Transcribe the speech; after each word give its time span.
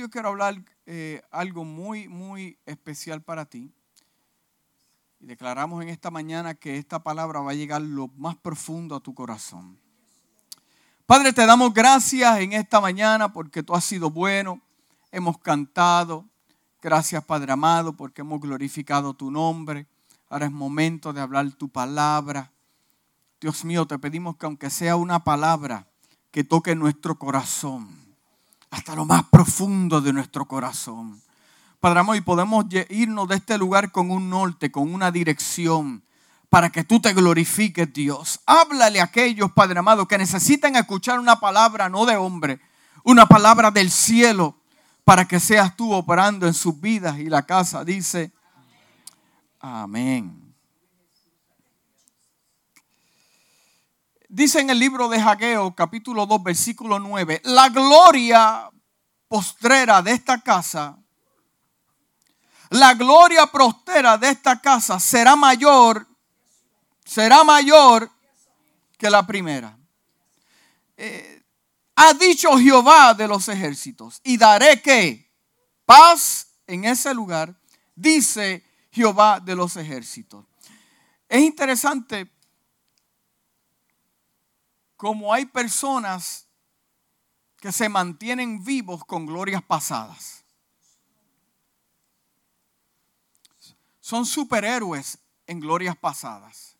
Yo 0.00 0.08
quiero 0.08 0.30
hablar 0.30 0.64
eh, 0.86 1.20
algo 1.30 1.62
muy, 1.62 2.08
muy 2.08 2.56
especial 2.64 3.20
para 3.20 3.44
ti. 3.44 3.70
Y 5.20 5.26
declaramos 5.26 5.82
en 5.82 5.90
esta 5.90 6.10
mañana 6.10 6.54
que 6.54 6.78
esta 6.78 7.02
palabra 7.02 7.40
va 7.40 7.50
a 7.50 7.54
llegar 7.54 7.82
lo 7.82 8.08
más 8.16 8.34
profundo 8.36 8.96
a 8.96 9.00
tu 9.00 9.14
corazón. 9.14 9.78
Padre, 11.04 11.34
te 11.34 11.44
damos 11.44 11.74
gracias 11.74 12.40
en 12.40 12.54
esta 12.54 12.80
mañana 12.80 13.30
porque 13.30 13.62
tú 13.62 13.74
has 13.74 13.84
sido 13.84 14.10
bueno. 14.10 14.62
Hemos 15.12 15.36
cantado. 15.36 16.24
Gracias, 16.80 17.22
Padre 17.22 17.52
amado, 17.52 17.92
porque 17.94 18.22
hemos 18.22 18.40
glorificado 18.40 19.12
tu 19.12 19.30
nombre. 19.30 19.86
Ahora 20.30 20.46
es 20.46 20.52
momento 20.52 21.12
de 21.12 21.20
hablar 21.20 21.52
tu 21.52 21.68
palabra. 21.68 22.50
Dios 23.38 23.66
mío, 23.66 23.84
te 23.84 23.98
pedimos 23.98 24.38
que 24.38 24.46
aunque 24.46 24.70
sea 24.70 24.96
una 24.96 25.24
palabra 25.24 25.86
que 26.30 26.42
toque 26.42 26.74
nuestro 26.74 27.18
corazón, 27.18 28.09
hasta 28.70 28.94
lo 28.94 29.04
más 29.04 29.24
profundo 29.24 30.00
de 30.00 30.12
nuestro 30.12 30.46
corazón. 30.46 31.20
Padre 31.80 32.00
amor, 32.00 32.16
y 32.16 32.20
podemos 32.20 32.66
irnos 32.90 33.26
de 33.28 33.36
este 33.36 33.56
lugar 33.56 33.90
con 33.90 34.10
un 34.10 34.28
norte, 34.28 34.70
con 34.70 34.92
una 34.92 35.10
dirección, 35.10 36.04
para 36.50 36.70
que 36.70 36.84
tú 36.84 37.00
te 37.00 37.14
glorifiques, 37.14 37.92
Dios. 37.92 38.40
Háblale 38.44 39.00
a 39.00 39.04
aquellos, 39.04 39.52
Padre 39.52 39.78
amado, 39.78 40.06
que 40.06 40.18
necesitan 40.18 40.76
escuchar 40.76 41.18
una 41.18 41.40
palabra 41.40 41.88
no 41.88 42.04
de 42.04 42.16
hombre, 42.16 42.60
una 43.02 43.26
palabra 43.26 43.70
del 43.70 43.90
cielo, 43.90 44.56
para 45.04 45.26
que 45.26 45.40
seas 45.40 45.74
tú 45.74 45.92
operando 45.92 46.46
en 46.46 46.54
sus 46.54 46.78
vidas. 46.80 47.18
Y 47.18 47.30
la 47.30 47.46
casa 47.46 47.84
dice, 47.84 48.32
amén. 49.60 50.49
Dice 54.32 54.60
en 54.60 54.70
el 54.70 54.78
libro 54.78 55.08
de 55.08 55.20
Jaqueo, 55.20 55.74
capítulo 55.74 56.24
2, 56.24 56.44
versículo 56.44 57.00
9, 57.00 57.40
la 57.46 57.68
gloria 57.68 58.70
postrera 59.26 60.02
de 60.02 60.12
esta 60.12 60.40
casa, 60.40 60.96
la 62.68 62.94
gloria 62.94 63.46
postera 63.46 64.16
de 64.16 64.28
esta 64.28 64.60
casa 64.60 65.00
será 65.00 65.34
mayor, 65.34 66.06
será 67.04 67.42
mayor 67.42 68.08
que 68.96 69.10
la 69.10 69.26
primera. 69.26 69.76
Eh, 70.96 71.42
ha 71.96 72.14
dicho 72.14 72.56
Jehová 72.56 73.14
de 73.14 73.26
los 73.26 73.48
ejércitos, 73.48 74.20
y 74.22 74.36
daré 74.36 74.80
que 74.80 75.28
paz 75.84 76.46
en 76.68 76.84
ese 76.84 77.12
lugar, 77.12 77.52
dice 77.96 78.64
Jehová 78.92 79.40
de 79.40 79.56
los 79.56 79.74
ejércitos. 79.74 80.46
Es 81.28 81.40
interesante 81.40 82.30
como 85.00 85.32
hay 85.32 85.46
personas 85.46 86.46
que 87.56 87.72
se 87.72 87.88
mantienen 87.88 88.62
vivos 88.62 89.02
con 89.02 89.24
glorias 89.24 89.62
pasadas. 89.62 90.44
Son 93.98 94.26
superhéroes 94.26 95.16
en 95.46 95.58
glorias 95.58 95.96
pasadas. 95.96 96.76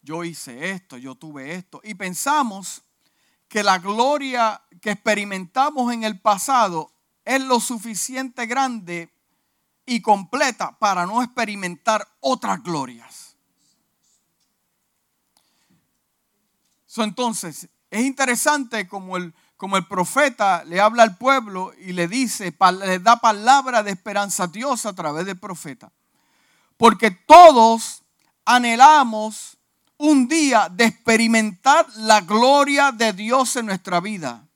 Yo 0.00 0.24
hice 0.24 0.70
esto, 0.70 0.96
yo 0.96 1.14
tuve 1.14 1.56
esto. 1.56 1.82
Y 1.84 1.92
pensamos 1.92 2.80
que 3.48 3.62
la 3.62 3.80
gloria 3.80 4.62
que 4.80 4.92
experimentamos 4.92 5.92
en 5.92 6.04
el 6.04 6.18
pasado 6.18 6.90
es 7.26 7.42
lo 7.42 7.60
suficiente 7.60 8.46
grande 8.46 9.12
y 9.84 10.00
completa 10.00 10.78
para 10.78 11.04
no 11.04 11.22
experimentar 11.22 12.08
otras 12.20 12.62
glorias. 12.62 13.25
Entonces, 17.02 17.68
es 17.90 18.04
interesante 18.04 18.88
como 18.88 19.16
el, 19.16 19.34
como 19.56 19.76
el 19.76 19.86
profeta 19.86 20.64
le 20.64 20.80
habla 20.80 21.02
al 21.02 21.16
pueblo 21.16 21.72
y 21.78 21.92
le 21.92 22.08
dice, 22.08 22.54
le 22.80 22.98
da 22.98 23.16
palabra 23.16 23.82
de 23.82 23.92
esperanza 23.92 24.44
a 24.44 24.48
Dios 24.48 24.86
a 24.86 24.92
través 24.92 25.26
del 25.26 25.38
profeta. 25.38 25.90
Porque 26.76 27.10
todos 27.10 28.02
anhelamos 28.44 29.56
un 29.98 30.28
día 30.28 30.68
de 30.70 30.84
experimentar 30.84 31.86
la 31.96 32.20
gloria 32.20 32.92
de 32.92 33.12
Dios 33.12 33.56
en 33.56 33.66
nuestra 33.66 34.00
vida. 34.00 34.46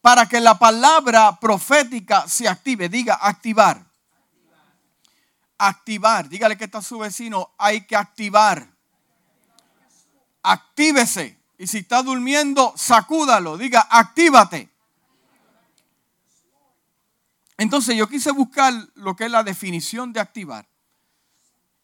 Para 0.00 0.26
que 0.26 0.40
la 0.40 0.58
palabra 0.58 1.38
profética 1.38 2.28
se 2.28 2.48
active. 2.48 2.88
Diga, 2.88 3.18
activar. 3.20 3.84
Activar. 5.58 6.28
Dígale 6.28 6.56
que 6.56 6.64
está 6.64 6.80
su 6.80 6.98
vecino, 6.98 7.50
hay 7.58 7.86
que 7.86 7.96
activar 7.96 8.75
actívese. 10.46 11.38
Y 11.58 11.66
si 11.66 11.78
está 11.78 12.02
durmiendo, 12.02 12.72
sacúdalo. 12.76 13.58
Diga, 13.58 13.86
actívate. 13.90 14.70
Entonces 17.58 17.96
yo 17.96 18.08
quise 18.08 18.30
buscar 18.30 18.72
lo 18.94 19.16
que 19.16 19.24
es 19.24 19.30
la 19.30 19.42
definición 19.42 20.12
de 20.12 20.20
activar. 20.20 20.68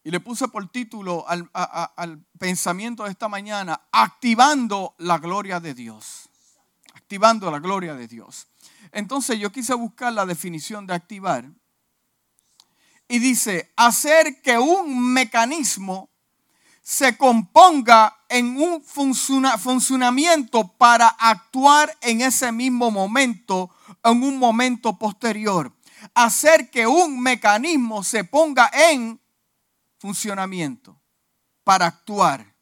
Y 0.05 0.11
le 0.11 0.21
puse 0.21 0.49
por 0.49 0.69
título 0.69 1.27
al, 1.29 1.49
al, 1.53 2.25
pensamiento 2.39 3.05
de 3.05 3.11
esta 3.11 3.29
mañana, 3.29 3.81
activando 3.93 4.95
la 4.99 5.19
gloria 5.19 5.61
de 5.61 5.75
Dios. 5.75 6.29
Activando 6.95 7.51
la 7.51 7.61
gloria 7.61 7.95
de 7.95 8.09
Dios. 8.09 8.49
Entonces 8.91 9.39
yo 9.39 9.51
quise 9.51 9.75
buscar 9.75 10.13
la 10.13 10.27
definición 10.27 10.87
de 10.87 10.95
activar. 10.95 11.49
Y 13.09 13.19
dice, 13.19 13.73
hacer 13.77 14.43
que 14.43 14.59
un 14.59 15.13
mecanismo 15.13 16.11
se 16.83 17.17
componga 17.17 18.22
en 18.33 18.57
un 18.57 18.83
funcionamiento 18.83 20.67
para 20.67 21.09
actuar 21.09 21.95
en 22.01 22.23
ese 22.23 22.51
mismo 22.51 22.91
momento, 22.91 23.71
en 24.03 24.23
un 24.23 24.39
momento 24.39 24.99
posterior. 24.99 25.71
Hacer 26.15 26.71
que 26.71 26.87
un 26.87 27.21
mecanismo 27.21 28.03
se 28.03 28.25
ponga 28.25 28.71
en 28.91 29.21
funcionamiento 29.99 30.99
para 31.63 31.87
actuar. 31.87 32.55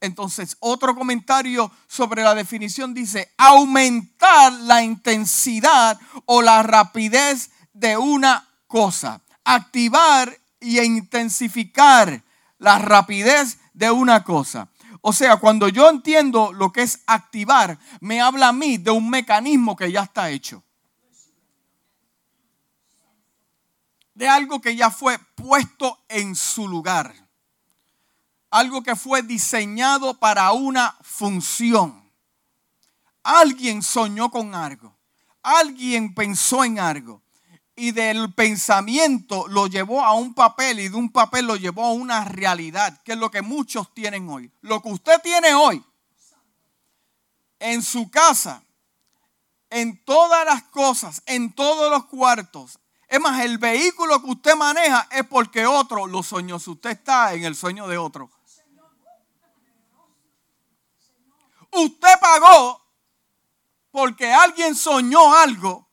Entonces, 0.00 0.56
otro 0.60 0.94
comentario 0.94 1.72
sobre 1.88 2.22
la 2.22 2.34
definición 2.34 2.94
dice, 2.94 3.32
aumentar 3.36 4.52
la 4.52 4.82
intensidad 4.82 5.98
o 6.24 6.40
la 6.40 6.62
rapidez 6.62 7.50
de 7.72 7.96
una 7.96 8.48
cosa. 8.68 9.20
Activar 9.42 10.38
y 10.60 10.80
intensificar 10.80 12.22
la 12.58 12.78
rapidez 12.78 13.58
de 13.72 13.90
una 13.90 14.22
cosa. 14.22 14.68
O 15.06 15.12
sea, 15.12 15.36
cuando 15.36 15.68
yo 15.68 15.90
entiendo 15.90 16.50
lo 16.54 16.72
que 16.72 16.80
es 16.80 17.02
activar, 17.06 17.78
me 18.00 18.22
habla 18.22 18.48
a 18.48 18.52
mí 18.54 18.78
de 18.78 18.90
un 18.90 19.10
mecanismo 19.10 19.76
que 19.76 19.92
ya 19.92 20.04
está 20.04 20.30
hecho. 20.30 20.64
De 24.14 24.26
algo 24.26 24.62
que 24.62 24.74
ya 24.74 24.90
fue 24.90 25.18
puesto 25.34 26.02
en 26.08 26.34
su 26.34 26.66
lugar. 26.66 27.14
Algo 28.48 28.82
que 28.82 28.96
fue 28.96 29.20
diseñado 29.20 30.18
para 30.18 30.52
una 30.52 30.96
función. 31.02 32.10
Alguien 33.22 33.82
soñó 33.82 34.30
con 34.30 34.54
algo. 34.54 34.96
Alguien 35.42 36.14
pensó 36.14 36.64
en 36.64 36.78
algo 36.78 37.23
y 37.76 37.90
del 37.92 38.32
pensamiento 38.32 39.48
lo 39.48 39.66
llevó 39.66 40.04
a 40.04 40.14
un 40.14 40.34
papel 40.34 40.80
y 40.80 40.88
de 40.88 40.96
un 40.96 41.10
papel 41.10 41.46
lo 41.46 41.56
llevó 41.56 41.84
a 41.84 41.92
una 41.92 42.24
realidad, 42.24 43.00
que 43.02 43.12
es 43.12 43.18
lo 43.18 43.30
que 43.30 43.42
muchos 43.42 43.92
tienen 43.92 44.28
hoy. 44.28 44.50
Lo 44.60 44.80
que 44.80 44.90
usted 44.90 45.20
tiene 45.22 45.54
hoy 45.54 45.84
en 47.58 47.82
su 47.82 48.10
casa, 48.10 48.62
en 49.70 50.04
todas 50.04 50.44
las 50.44 50.62
cosas, 50.64 51.22
en 51.26 51.52
todos 51.52 51.90
los 51.90 52.04
cuartos. 52.06 52.78
Es 53.08 53.20
más, 53.20 53.40
el 53.44 53.58
vehículo 53.58 54.22
que 54.22 54.30
usted 54.30 54.54
maneja 54.54 55.08
es 55.10 55.24
porque 55.26 55.66
otro 55.66 56.06
lo 56.06 56.22
soñó. 56.22 56.58
Si 56.58 56.70
usted 56.70 56.90
está 56.90 57.34
en 57.34 57.44
el 57.44 57.56
sueño 57.56 57.88
de 57.88 57.98
otro. 57.98 58.30
Usted 61.72 62.20
pagó 62.20 62.80
porque 63.90 64.32
alguien 64.32 64.76
soñó 64.76 65.34
algo 65.34 65.83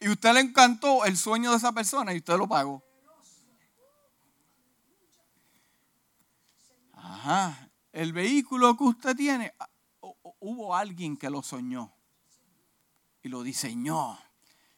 y 0.00 0.08
usted 0.08 0.32
le 0.32 0.40
encantó 0.40 1.04
el 1.04 1.16
sueño 1.16 1.50
de 1.50 1.58
esa 1.58 1.72
persona 1.72 2.14
y 2.14 2.18
usted 2.18 2.36
lo 2.38 2.48
pagó. 2.48 2.82
Ajá. 6.94 7.70
El 7.92 8.12
vehículo 8.12 8.76
que 8.76 8.84
usted 8.84 9.14
tiene, 9.14 9.52
ah, 9.58 9.68
hubo 10.38 10.74
alguien 10.74 11.16
que 11.16 11.28
lo 11.28 11.42
soñó 11.42 11.92
y 13.22 13.28
lo 13.28 13.42
diseñó. 13.42 14.18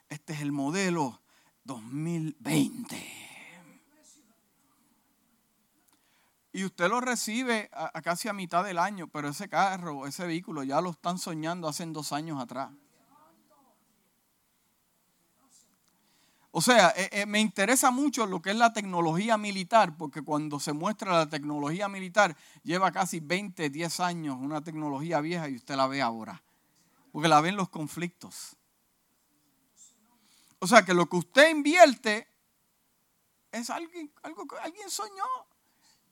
Este 0.09 0.33
es 0.33 0.41
el 0.41 0.51
modelo 0.51 1.23
2020. 1.65 3.23
Y 6.55 6.65
usted 6.65 6.89
lo 6.89 7.01
recibe 7.01 7.71
a, 7.73 8.03
casi 8.03 8.29
a 8.29 8.33
mitad 8.33 8.65
del 8.65 8.79
año, 8.79 9.07
pero 9.09 9.29
ese 9.29 9.49
carro, 9.49 10.07
ese 10.07 10.27
vehículo 10.27 10.65
ya 10.65 10.81
lo 10.81 10.91
están 10.91 11.19
soñando 11.19 11.69
hace 11.69 11.87
dos 11.87 12.13
años 12.13 12.41
atrás. 12.41 12.71
O 16.55 16.61
sea, 16.61 16.93
eh, 16.95 17.09
eh, 17.13 17.27
me 17.27 17.41
interesa 17.41 17.91
mucho 17.91 18.27
lo 18.27 18.43
que 18.43 18.51
es 18.51 18.57
la 18.57 18.75
tecnología 18.75 19.39
militar, 19.39 19.97
porque 19.97 20.21
cuando 20.21 20.61
se 20.61 20.75
muestra 20.75 21.13
la 21.13 21.29
tecnología 21.29 21.89
militar, 21.89 22.37
lleva 22.63 22.93
casi 22.93 23.21
20, 23.21 23.71
10 23.71 24.01
años, 24.01 24.37
una 24.39 24.61
tecnología 24.63 25.23
vieja 25.23 25.49
y 25.49 25.57
usted 25.57 25.77
la 25.77 25.87
ve 25.87 26.03
ahora, 26.03 26.43
porque 27.11 27.29
la 27.29 27.41
ven 27.41 27.57
los 27.57 27.71
conflictos. 27.71 28.59
O 30.59 30.67
sea 30.67 30.85
que 30.85 30.93
lo 30.93 31.09
que 31.09 31.17
usted 31.17 31.49
invierte 31.49 32.29
es 33.51 33.71
alguien, 33.71 34.13
algo 34.23 34.47
que 34.47 34.57
alguien 34.59 34.91
soñó. 34.91 35.25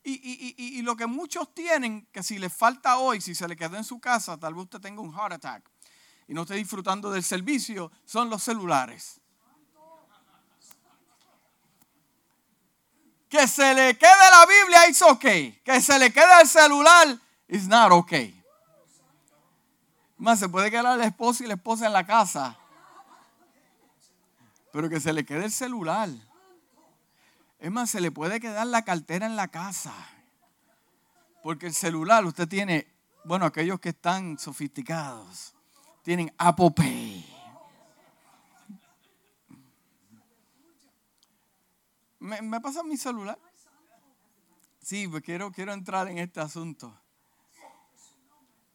Y, 0.03 0.81
lo 0.81 0.97
que 0.97 1.07
muchos 1.07 1.55
tienen, 1.55 2.07
que 2.11 2.23
si 2.23 2.39
les 2.39 2.53
falta 2.53 2.97
hoy, 2.97 3.21
si 3.21 3.35
se 3.35 3.47
le 3.47 3.55
quedó 3.55 3.77
en 3.77 3.85
su 3.85 4.01
casa, 4.01 4.39
tal 4.39 4.55
vez 4.55 4.65
usted 4.65 4.81
tenga 4.81 5.03
un 5.03 5.13
heart 5.13 5.35
attack 5.35 5.71
y 6.27 6.33
no 6.33 6.43
esté 6.43 6.55
disfrutando 6.55 7.11
del 7.11 7.23
servicio, 7.23 7.93
son 8.07 8.31
los 8.31 8.43
celulares. 8.43 9.20
Que 13.31 13.47
se 13.47 13.73
le 13.75 13.97
quede 13.97 14.31
la 14.31 14.45
Biblia, 14.45 14.85
es 14.87 15.01
ok. 15.01 15.25
Que 15.65 15.81
se 15.81 15.99
le 15.99 16.13
quede 16.13 16.43
el 16.43 16.49
celular, 16.49 17.17
is 17.47 17.69
not 17.69 17.93
ok. 17.93 18.13
Más, 20.19 20.41
se 20.41 20.49
puede 20.49 20.71
quedar 20.71 20.99
la 20.99 21.07
esposa 21.07 21.45
y 21.45 21.47
la 21.47 21.55
esposa 21.55 21.87
en 21.87 21.93
la 21.93 22.05
casa. 22.05 22.59
Pero 24.73 24.91
que 24.91 25.01
se 25.01 25.13
le 25.13 25.25
quede 25.25 25.45
el 25.45 25.53
celular. 25.53 26.09
Es 27.61 27.71
más, 27.71 27.91
se 27.91 28.01
le 28.01 28.11
puede 28.11 28.41
quedar 28.41 28.67
la 28.67 28.83
cartera 28.83 29.27
en 29.27 29.37
la 29.37 29.49
casa. 29.49 29.95
Porque 31.43 31.67
el 31.67 31.75
celular, 31.75 32.25
usted 32.25 32.49
tiene, 32.49 32.87
bueno, 33.25 33.47
aquellos 33.47 33.79
que 33.81 33.91
están 33.91 34.39
sofisticados, 34.39 35.55
tienen 36.03 36.33
Apple 36.37 36.73
Pay. 36.73 37.40
¿Me, 42.31 42.41
me 42.43 42.61
pasa 42.61 42.85
mi 42.85 42.97
celular? 42.97 43.37
Sí, 44.81 45.09
pues 45.09 45.21
quiero, 45.25 45.51
quiero 45.51 45.73
entrar 45.73 46.07
en 46.07 46.19
este 46.19 46.39
asunto. 46.39 46.97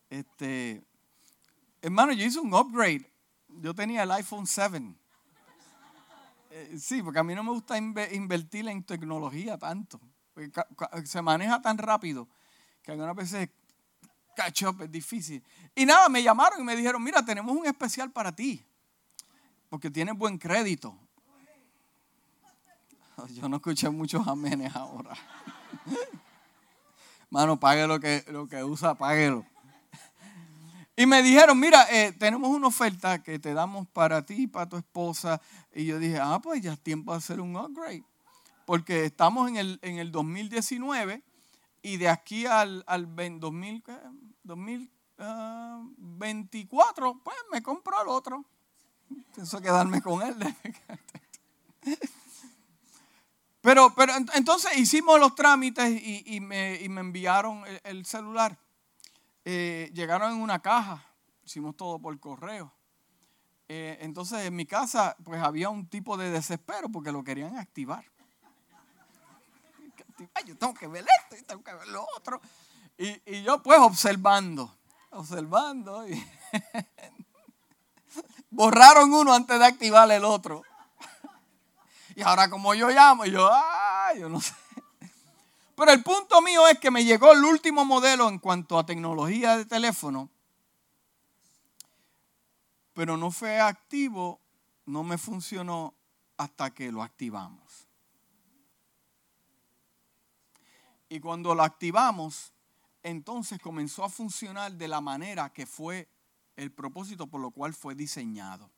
Este, 0.10 0.84
hermano, 1.82 2.12
yo 2.12 2.26
hice 2.26 2.40
un 2.40 2.54
upgrade. 2.54 3.10
Yo 3.48 3.74
tenía 3.74 4.04
el 4.04 4.12
iPhone 4.12 4.46
7. 4.46 4.94
Eh, 6.50 6.78
sí, 6.78 7.02
porque 7.02 7.20
a 7.20 7.24
mí 7.24 7.34
no 7.34 7.46
me 7.46 7.52
gusta 7.52 7.78
invertir 7.78 8.68
en 8.68 8.84
tecnología 8.84 9.58
tanto. 9.58 10.02
se 11.06 11.22
maneja 11.22 11.62
tan 11.62 11.78
rápido 11.78 12.28
que 12.82 12.92
algunas 12.92 13.16
veces 13.16 13.50
catch 14.36 14.64
up 14.64 14.82
es 14.82 14.92
difícil. 14.92 15.42
Y 15.74 15.86
nada, 15.86 16.10
me 16.10 16.22
llamaron 16.22 16.60
y 16.60 16.64
me 16.66 16.76
dijeron, 16.76 17.02
mira, 17.02 17.24
tenemos 17.24 17.56
un 17.56 17.66
especial 17.66 18.12
para 18.12 18.36
ti. 18.36 18.62
Porque 19.70 19.90
tienes 19.90 20.14
buen 20.18 20.38
crédito. 20.38 21.00
Yo 23.30 23.50
no 23.50 23.58
escuché 23.58 23.90
muchos 23.90 24.26
amenes 24.28 24.76
ahora. 24.76 25.16
Mano, 27.30 27.60
pague 27.60 27.86
lo 27.88 28.00
que, 28.00 28.24
lo 28.30 28.48
que 28.48 28.64
usa, 28.64 28.96
páguelo. 28.96 29.46
Y 30.98 31.06
me 31.06 31.22
dijeron, 31.22 31.60
mira, 31.60 31.86
eh, 31.92 32.14
tenemos 32.14 32.50
una 32.50 32.68
oferta 32.68 33.22
que 33.22 33.38
te 33.38 33.54
damos 33.54 33.86
para 33.88 34.26
ti 34.26 34.44
y 34.44 34.48
para 34.48 34.70
tu 34.70 34.78
esposa. 34.78 35.42
Y 35.74 35.84
yo 35.86 36.00
dije, 36.00 36.18
ah, 36.22 36.40
pues 36.42 36.62
ya 36.62 36.72
es 36.72 36.80
tiempo 36.80 37.12
de 37.12 37.18
hacer 37.18 37.42
un 37.42 37.58
upgrade. 37.58 38.06
Porque 38.66 39.04
estamos 39.04 39.50
en 39.50 39.58
el, 39.58 39.78
en 39.82 39.98
el 39.98 40.14
2019 40.14 41.22
y 41.82 41.98
de 41.98 42.08
aquí 42.08 42.46
al, 42.46 42.86
al 42.88 43.14
2024, 43.14 44.90
ah, 45.20 45.84
pues 47.24 47.38
me 47.52 47.62
compro 47.62 48.02
el 48.02 48.08
otro. 48.08 48.46
Pienso 49.34 49.60
quedarme 49.62 50.02
con 50.02 50.22
él. 50.22 50.36
Pero, 53.66 53.96
pero 53.96 54.14
entonces 54.36 54.78
hicimos 54.78 55.20
los 55.20 55.34
trámites 55.34 56.00
y, 56.00 56.40
me, 56.40 56.80
y 56.80 56.88
me, 56.88 57.02
enviaron 57.02 57.64
el 57.84 58.06
celular. 58.06 58.60
Eh, 59.44 59.90
llegaron 59.92 60.34
en 60.34 60.40
una 60.40 60.62
caja, 60.62 61.04
hicimos 61.44 61.76
todo 61.76 61.98
por 61.98 62.20
correo. 62.20 62.72
Eh, 63.68 63.98
entonces 64.02 64.46
en 64.46 64.56
mi 64.56 64.68
casa 64.68 65.16
pues 65.24 65.42
había 65.42 65.70
un 65.70 65.88
tipo 65.88 66.16
de 66.16 66.30
desespero 66.30 66.90
porque 66.90 67.12
lo 67.12 67.24
querían 67.24 67.58
activar. 67.58 68.06
yo 70.46 70.56
tengo 70.56 70.76
que 70.76 70.86
ver 70.86 71.04
esto 71.24 71.36
y 71.36 71.42
tengo 71.42 71.64
que 71.64 71.74
ver 71.74 71.88
lo 71.88 72.06
otro. 72.16 72.40
Y, 73.00 73.42
yo 73.42 73.64
pues 73.64 73.80
observando, 73.80 74.78
observando 75.10 76.08
y 76.08 76.24
borraron 78.52 79.12
uno 79.12 79.34
antes 79.34 79.58
de 79.58 79.66
activar 79.66 80.12
el 80.12 80.24
otro. 80.24 80.62
Y 82.16 82.22
ahora 82.22 82.50
como 82.50 82.74
yo 82.74 82.90
llamo, 82.90 83.26
yo, 83.26 83.50
ay, 83.52 84.22
yo 84.22 84.30
no 84.30 84.40
sé. 84.40 84.54
Pero 85.76 85.92
el 85.92 86.02
punto 86.02 86.42
mío 86.42 86.66
es 86.70 86.80
que 86.80 86.90
me 86.90 87.04
llegó 87.04 87.34
el 87.34 87.44
último 87.44 87.84
modelo 87.84 88.30
en 88.30 88.40
cuanto 88.40 88.80
a 88.80 88.86
tecnología 88.86 89.58
de 89.58 89.66
teléfono, 89.66 90.30
pero 92.94 93.18
no 93.18 93.30
fue 93.30 93.60
activo, 93.60 94.40
no 94.86 95.04
me 95.04 95.18
funcionó 95.18 95.94
hasta 96.38 96.74
que 96.74 96.94
lo 96.94 97.04
activamos. 97.04 97.88
Y 101.10 101.20
cuando 101.20 101.54
lo 101.54 101.64
activamos, 101.64 102.54
entonces 103.04 103.60
comenzó 103.60 104.06
a 104.06 104.10
funcionar 104.10 104.72
de 104.72 104.88
la 104.88 105.02
manera 105.02 105.52
que 105.52 105.66
fue 105.66 106.10
el 106.56 106.72
propósito 106.72 107.28
por 107.28 107.42
lo 107.42 107.52
cual 107.52 107.74
fue 107.74 107.96
diseñado. 107.96 108.72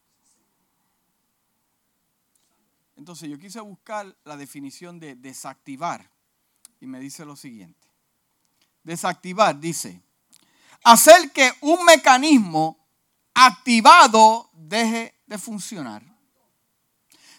Entonces 2.97 3.29
yo 3.29 3.37
quise 3.37 3.61
buscar 3.61 4.17
la 4.25 4.35
definición 4.35 4.99
de 4.99 5.15
desactivar 5.15 6.09
y 6.81 6.87
me 6.87 6.99
dice 6.99 7.23
lo 7.25 7.35
siguiente. 7.35 7.87
Desactivar, 8.83 9.59
dice, 9.59 10.01
hacer 10.83 11.31
que 11.31 11.51
un 11.61 11.85
mecanismo 11.85 12.77
activado 13.33 14.49
deje 14.53 15.13
de 15.27 15.37
funcionar. 15.37 16.03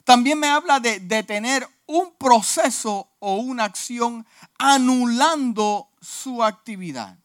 También 0.05 0.39
me 0.39 0.49
habla 0.49 0.79
de 0.79 1.01
detener 1.01 1.69
un 1.87 2.15
proceso 2.15 3.11
o 3.19 3.37
una 3.37 3.65
acción 3.65 4.25
anulando 4.59 5.91
su 6.01 6.45
actividad. 6.45 7.19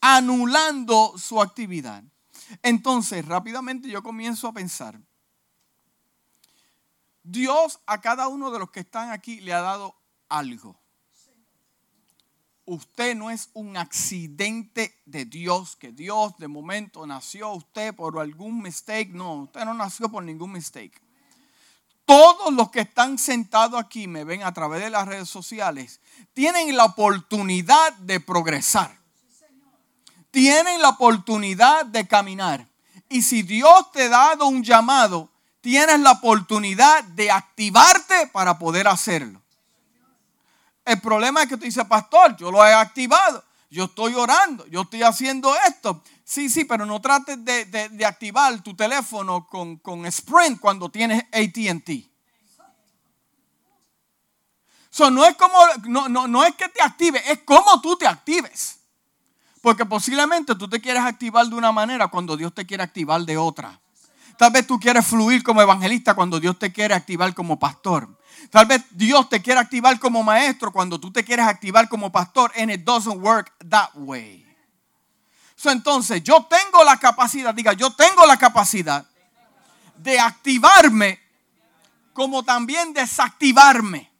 Anulando 0.00 1.14
su 1.18 1.40
actividad. 1.40 2.02
Entonces, 2.62 3.24
rápidamente 3.26 3.88
yo 3.88 4.02
comienzo 4.02 4.48
a 4.48 4.52
pensar, 4.52 4.98
Dios 7.22 7.80
a 7.86 8.00
cada 8.00 8.28
uno 8.28 8.50
de 8.50 8.58
los 8.58 8.70
que 8.70 8.80
están 8.80 9.10
aquí 9.10 9.40
le 9.40 9.52
ha 9.52 9.60
dado 9.60 9.96
algo. 10.28 10.76
Usted 12.64 13.16
no 13.16 13.30
es 13.30 13.50
un 13.54 13.76
accidente 13.76 15.00
de 15.04 15.24
Dios, 15.24 15.76
que 15.76 15.92
Dios 15.92 16.36
de 16.38 16.46
momento 16.48 17.06
nació 17.06 17.50
usted 17.50 17.94
por 17.94 18.18
algún 18.20 18.62
mistake. 18.62 19.10
No, 19.10 19.42
usted 19.42 19.64
no 19.64 19.74
nació 19.74 20.08
por 20.08 20.22
ningún 20.22 20.52
mistake. 20.52 21.00
Todos 22.04 22.52
los 22.52 22.70
que 22.70 22.80
están 22.80 23.18
sentados 23.18 23.80
aquí, 23.80 24.06
me 24.06 24.24
ven 24.24 24.42
a 24.42 24.52
través 24.52 24.82
de 24.82 24.90
las 24.90 25.06
redes 25.06 25.28
sociales, 25.28 26.00
tienen 26.34 26.76
la 26.76 26.84
oportunidad 26.84 27.94
de 27.94 28.20
progresar. 28.20 28.96
Tienen 30.30 30.80
la 30.80 30.90
oportunidad 30.90 31.84
de 31.86 32.06
caminar. 32.06 32.68
Y 33.08 33.22
si 33.22 33.42
Dios 33.42 33.90
te 33.92 34.04
ha 34.04 34.08
dado 34.08 34.46
un 34.46 34.62
llamado, 34.62 35.31
tienes 35.62 36.00
la 36.00 36.12
oportunidad 36.12 37.02
de 37.04 37.30
activarte 37.30 38.26
para 38.26 38.58
poder 38.58 38.86
hacerlo. 38.88 39.40
El 40.84 41.00
problema 41.00 41.42
es 41.42 41.48
que 41.48 41.56
tú 41.56 41.64
dices, 41.64 41.84
pastor, 41.86 42.36
yo 42.36 42.50
lo 42.50 42.66
he 42.66 42.74
activado, 42.74 43.42
yo 43.70 43.84
estoy 43.84 44.14
orando, 44.14 44.66
yo 44.66 44.82
estoy 44.82 45.02
haciendo 45.04 45.54
esto. 45.66 46.02
Sí, 46.24 46.50
sí, 46.50 46.64
pero 46.64 46.84
no 46.84 47.00
trates 47.00 47.42
de, 47.44 48.04
activar 48.04 48.60
tu 48.62 48.74
teléfono 48.74 49.46
con, 49.46 49.76
con 49.76 50.04
Sprint 50.06 50.60
cuando 50.60 50.90
tienes 50.90 51.24
ATT. 51.32 52.10
So, 54.90 55.10
no, 55.10 55.24
es 55.24 55.36
como, 55.36 55.56
no, 55.84 56.08
no, 56.08 56.26
no 56.26 56.44
es 56.44 56.54
que 56.56 56.68
te 56.68 56.82
active, 56.82 57.22
es 57.32 57.38
como 57.44 57.80
tú 57.80 57.96
te 57.96 58.06
actives. 58.06 58.80
Porque 59.62 59.86
posiblemente 59.86 60.56
tú 60.56 60.68
te 60.68 60.80
quieres 60.80 61.04
activar 61.04 61.46
de 61.46 61.54
una 61.54 61.70
manera 61.70 62.08
cuando 62.08 62.36
Dios 62.36 62.52
te 62.52 62.66
quiere 62.66 62.82
activar 62.82 63.22
de 63.22 63.38
otra. 63.38 63.81
Tal 64.42 64.50
vez 64.50 64.66
tú 64.66 64.80
quieres 64.80 65.06
fluir 65.06 65.44
como 65.44 65.62
evangelista 65.62 66.14
cuando 66.14 66.40
Dios 66.40 66.58
te 66.58 66.72
quiere 66.72 66.94
activar 66.94 67.32
como 67.32 67.60
pastor. 67.60 68.18
Tal 68.50 68.66
vez 68.66 68.82
Dios 68.90 69.28
te 69.28 69.40
quiere 69.40 69.60
activar 69.60 70.00
como 70.00 70.24
maestro 70.24 70.72
cuando 70.72 70.98
tú 70.98 71.12
te 71.12 71.22
quieres 71.22 71.46
activar 71.46 71.88
como 71.88 72.10
pastor. 72.10 72.50
And 72.58 72.68
it 72.68 72.80
doesn't 72.80 73.22
work 73.22 73.52
that 73.70 73.90
way. 73.94 74.44
So, 75.54 75.70
entonces, 75.70 76.24
yo 76.24 76.44
tengo 76.50 76.82
la 76.82 76.96
capacidad, 76.96 77.54
diga, 77.54 77.74
yo 77.74 77.92
tengo 77.94 78.26
la 78.26 78.36
capacidad 78.36 79.06
de 79.98 80.18
activarme 80.18 81.20
como 82.12 82.42
también 82.42 82.92
desactivarme. 82.92 84.10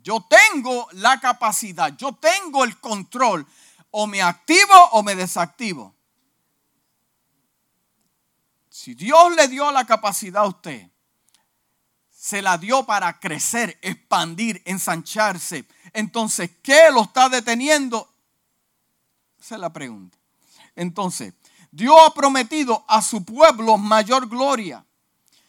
Yo 0.00 0.24
tengo 0.30 0.86
la 0.92 1.18
capacidad, 1.18 1.96
yo 1.96 2.12
tengo 2.12 2.62
el 2.62 2.78
control. 2.78 3.44
O 3.90 4.06
me 4.06 4.22
activo 4.22 4.76
o 4.92 5.02
me 5.02 5.16
desactivo. 5.16 5.96
Si 8.70 8.94
Dios 8.94 9.34
le 9.34 9.48
dio 9.48 9.70
la 9.72 9.84
capacidad 9.84 10.44
a 10.44 10.48
usted, 10.48 10.88
se 12.08 12.40
la 12.40 12.56
dio 12.56 12.86
para 12.86 13.18
crecer, 13.18 13.78
expandir, 13.82 14.62
ensancharse. 14.64 15.66
Entonces, 15.92 16.50
¿qué 16.62 16.90
lo 16.92 17.02
está 17.02 17.28
deteniendo? 17.28 18.08
Esa 19.40 19.56
es 19.56 19.60
la 19.60 19.72
pregunta. 19.72 20.16
Entonces, 20.76 21.34
Dios 21.72 21.96
ha 22.06 22.14
prometido 22.14 22.84
a 22.86 23.02
su 23.02 23.24
pueblo 23.24 23.76
mayor 23.76 24.28
gloria. 24.28 24.84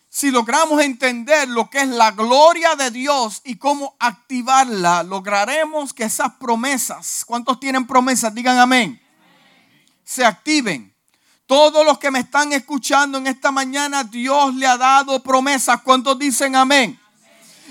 Si 0.09 0.31
logramos 0.31 0.81
entender 0.81 1.47
lo 1.47 1.69
que 1.69 1.81
es 1.81 1.87
la 1.87 2.11
gloria 2.11 2.75
de 2.75 2.89
Dios 2.89 3.41
y 3.45 3.57
cómo 3.57 3.95
activarla, 3.99 5.03
lograremos 5.03 5.93
que 5.93 6.05
esas 6.05 6.33
promesas, 6.33 7.23
¿cuántos 7.25 7.59
tienen 7.59 7.85
promesas? 7.85 8.33
Digan 8.33 8.57
amén. 8.57 9.01
Se 10.03 10.25
activen. 10.25 10.90
Todos 11.51 11.85
los 11.85 11.99
que 11.99 12.11
me 12.11 12.19
están 12.19 12.53
escuchando 12.53 13.17
en 13.17 13.27
esta 13.27 13.51
mañana, 13.51 14.05
Dios 14.05 14.55
le 14.55 14.65
ha 14.65 14.77
dado 14.77 15.21
promesas. 15.21 15.81
¿Cuántos 15.81 16.17
dicen 16.17 16.55
amén? 16.55 16.97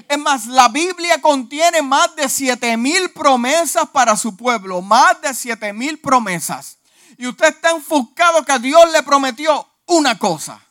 Es 0.06 0.18
más, 0.18 0.44
la 0.48 0.68
Biblia 0.68 1.18
contiene 1.22 1.80
más 1.80 2.14
de 2.14 2.28
siete 2.28 2.76
mil 2.76 3.10
promesas 3.12 3.88
para 3.88 4.18
su 4.18 4.36
pueblo. 4.36 4.82
Más 4.82 5.22
de 5.22 5.32
siete 5.32 5.72
mil 5.72 5.98
promesas. 5.98 6.76
Y 7.16 7.26
usted 7.26 7.46
está 7.46 7.70
enfocado 7.70 8.44
que 8.44 8.58
Dios 8.58 8.82
le 8.92 9.02
prometió 9.02 9.66
una 9.86 10.18
cosa. 10.18 10.62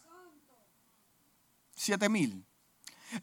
Siete 1.75 2.09
mil. 2.09 2.45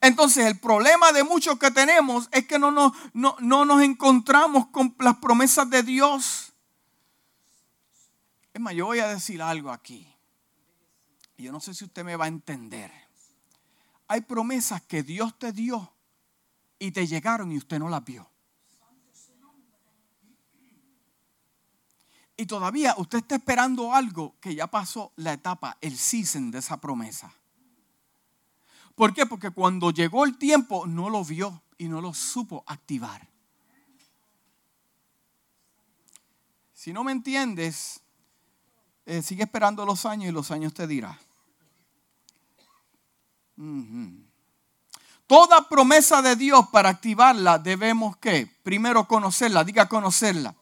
Entonces 0.01 0.47
el 0.47 0.59
problema 0.59 1.13
de 1.13 1.23
muchos 1.23 1.61
que 1.61 1.71
tenemos 1.71 2.29
es 2.33 2.45
que 2.49 2.59
no, 2.59 2.73
no, 2.73 2.93
no, 3.13 3.37
no 3.39 3.65
nos 3.65 3.83
encontramos 3.83 4.67
con 4.73 4.97
las 4.99 5.19
promesas 5.19 5.71
de 5.71 5.85
Dios. 5.85 6.46
Es 8.57 8.61
más, 8.61 8.73
yo 8.73 8.87
voy 8.87 9.01
a 9.01 9.09
decir 9.09 9.43
algo 9.43 9.71
aquí. 9.71 10.11
Y 11.37 11.43
yo 11.43 11.53
no 11.53 11.61
sé 11.61 11.75
si 11.75 11.85
usted 11.85 12.03
me 12.03 12.17
va 12.17 12.25
a 12.25 12.29
entender. 12.29 12.91
Hay 14.09 14.23
promesas 14.23 14.81
que 14.81 15.03
Dios 15.03 15.39
te 15.39 15.53
dio 15.53 15.93
y 16.79 16.91
te 16.91 17.07
llegaron 17.07 17.53
y 17.53 17.59
usted 17.59 17.79
no 17.79 17.91
las 17.91 18.03
vio. 18.03 18.27
Y 22.35 22.47
todavía 22.47 22.95
usted 22.97 23.19
está 23.19 23.35
esperando 23.35 23.93
algo 23.93 24.37
que 24.41 24.55
ya 24.55 24.69
pasó 24.69 25.13
la 25.17 25.35
etapa, 25.35 25.77
el 25.83 25.99
season 25.99 26.51
de 26.51 26.61
esa 26.61 26.81
promesa. 26.81 27.31
¿Por 28.95 29.13
qué? 29.13 29.27
Porque 29.27 29.51
cuando 29.51 29.91
llegó 29.91 30.25
el 30.25 30.39
tiempo 30.39 30.87
no 30.87 31.11
lo 31.11 31.23
vio 31.27 31.63
y 31.77 31.89
no 31.89 32.01
lo 32.01 32.15
supo 32.15 32.65
activar. 32.67 33.29
Si 36.73 36.95
no 36.95 37.05
me 37.05 37.13
entiendes, 37.13 38.01
eh, 39.07 39.23
sigue 39.23 39.45
esperando 39.45 39.87
los 39.87 40.05
años 40.05 40.29
y 40.29 40.33
los 40.33 40.51
años 40.51 40.75
te 40.75 40.87
dirá. 40.87 41.19
Toda 45.27 45.69
promesa 45.69 46.21
de 46.23 46.37
Dios 46.37 46.69
para 46.71 46.91
activarla 46.91 47.59
debemos 47.59 48.17
que 48.19 48.51
primero 48.63 49.09
conocerla, 49.09 49.65
diga 49.65 49.89
conocerla. 49.89 50.55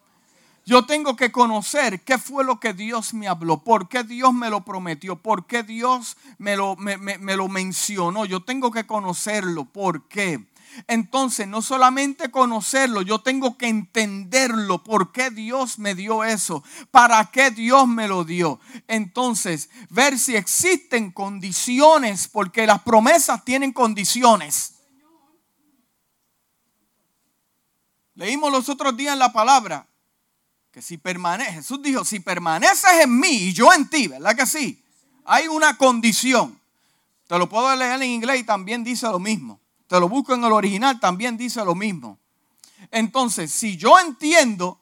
Yo 0.67 0.87
tengo 0.87 1.17
que 1.17 1.31
conocer 1.33 2.03
qué 2.03 2.17
fue 2.17 2.45
lo 2.45 2.59
que 2.61 2.73
Dios 2.73 3.13
me 3.13 3.29
habló, 3.29 3.63
por 3.63 3.89
qué 3.89 4.03
Dios 4.03 4.33
me 4.33 4.49
lo 4.49 4.65
prometió, 4.65 5.17
por 5.17 5.47
qué 5.47 5.63
Dios 5.63 6.17
me 6.39 6.57
lo, 6.57 6.77
me, 6.77 6.97
me 6.97 7.37
lo 7.37 7.49
mencionó. 7.49 8.25
Yo 8.25 8.43
tengo 8.43 8.71
que 8.71 8.87
conocerlo, 8.87 9.67
¿por 9.67 10.09
qué? 10.09 10.47
Entonces, 10.87 11.47
no 11.47 11.62
solamente 11.62 12.31
conocerlo, 12.31 13.02
yo 13.02 13.21
tengo 13.21 13.57
que 13.57 13.69
entenderlo. 13.69 14.83
¿Por 14.83 15.12
qué 15.12 15.31
Dios 15.31 15.78
me 15.78 15.95
dio 15.95 16.25
eso? 16.25 16.62
¿Para 16.90 17.25
qué 17.31 17.50
Dios 17.50 17.87
me 17.87 18.09
lo 18.09 18.25
dio? 18.25 18.61
Entonces, 18.88 19.71
ver 19.90 20.19
si 20.19 20.37
existen 20.37 21.11
condiciones, 21.11 22.28
porque 22.28 22.66
las 22.66 22.83
promesas 22.83 23.45
tienen 23.45 23.73
condiciones. 23.73 24.75
Leímos 28.14 28.52
los 28.52 28.69
otros 28.69 28.97
días 28.97 29.12
en 29.12 29.19
la 29.19 29.33
palabra 29.33 29.87
que 30.75 30.83
si 30.83 30.99
permanece, 30.99 31.52
Jesús 31.52 31.81
dijo, 31.83 32.04
si 32.04 32.19
permaneces 32.19 32.90
en 33.02 33.21
mí 33.21 33.28
y 33.28 33.52
yo 33.52 33.73
en 33.73 33.88
ti, 33.88 34.09
¿verdad 34.09 34.35
que 34.35 34.45
sí? 34.45 34.83
Hay 35.25 35.47
una 35.47 35.78
condición. 35.78 36.61
Te 37.28 37.38
lo 37.38 37.49
puedo 37.49 37.75
leer 37.76 38.02
en 38.02 38.11
inglés 38.11 38.40
y 38.40 38.45
también 38.45 38.83
dice 38.83 39.07
lo 39.07 39.21
mismo. 39.21 39.61
Te 39.87 40.00
lo 40.00 40.09
busco 40.09 40.35
en 40.35 40.45
el 40.45 40.53
original, 40.53 40.99
también 40.99 41.37
dice 41.37 41.64
lo 41.64 41.75
mismo. 41.75 42.19
Entonces, 42.91 43.50
si 43.50 43.76
yo 43.76 43.99
entiendo 43.99 44.81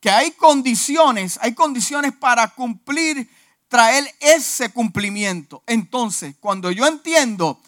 que 0.00 0.10
hay 0.10 0.32
condiciones, 0.32 1.38
hay 1.42 1.54
condiciones 1.54 2.12
para 2.12 2.48
cumplir, 2.48 3.28
traer 3.68 4.08
ese 4.20 4.72
cumplimiento. 4.72 5.62
Entonces, 5.66 6.36
cuando 6.38 6.70
yo 6.70 6.86
entiendo, 6.86 7.60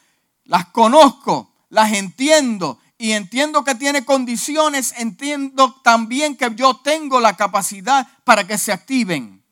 las 0.45 0.67
conozco, 0.67 1.53
las 1.71 1.93
entiendo 1.93 2.79
y 2.97 3.13
entiendo 3.13 3.65
que 3.65 3.75
tiene 3.75 4.05
condiciones, 4.05 4.95
entiendo 4.97 5.81
también 5.83 6.37
que 6.37 6.55
yo 6.55 6.77
tengo 6.77 7.21
la 7.21 7.37
capacidad 7.37 8.07
para 8.25 8.47
que 8.47 8.59
se 8.59 8.73
activen. 8.73 9.43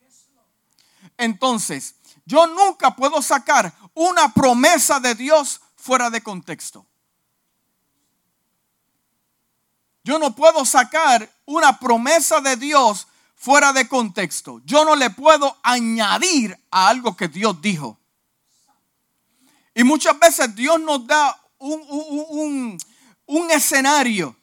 Entonces, 1.17 1.95
yo 2.25 2.47
nunca 2.47 2.95
puedo 2.95 3.23
sacar 3.23 3.73
una 3.95 4.33
promesa 4.33 5.01
de 5.01 5.15
Dios 5.15 5.61
fuera 5.87 6.11
de 6.11 6.21
contexto. 6.21 6.85
Yo 10.03 10.19
no 10.19 10.35
puedo 10.35 10.65
sacar 10.65 11.31
una 11.47 11.79
promesa 11.79 12.41
de 12.41 12.57
Dios 12.57 13.07
fuera 13.37 13.73
de 13.73 13.89
contexto. 13.89 14.61
Yo 14.65 14.85
no 14.85 14.97
le 14.97 15.11
puedo 15.11 15.57
añadir 15.63 16.59
a 16.71 16.89
algo 16.89 17.17
que 17.17 17.29
Dios 17.29 17.61
dijo. 17.63 17.99
Y 19.75 19.85
muchas 19.85 20.19
veces 20.19 20.55
Dios 20.57 20.81
nos 20.81 21.07
da 21.07 21.41
un, 21.59 22.79
un 23.27 23.51
escenario. 23.51 24.37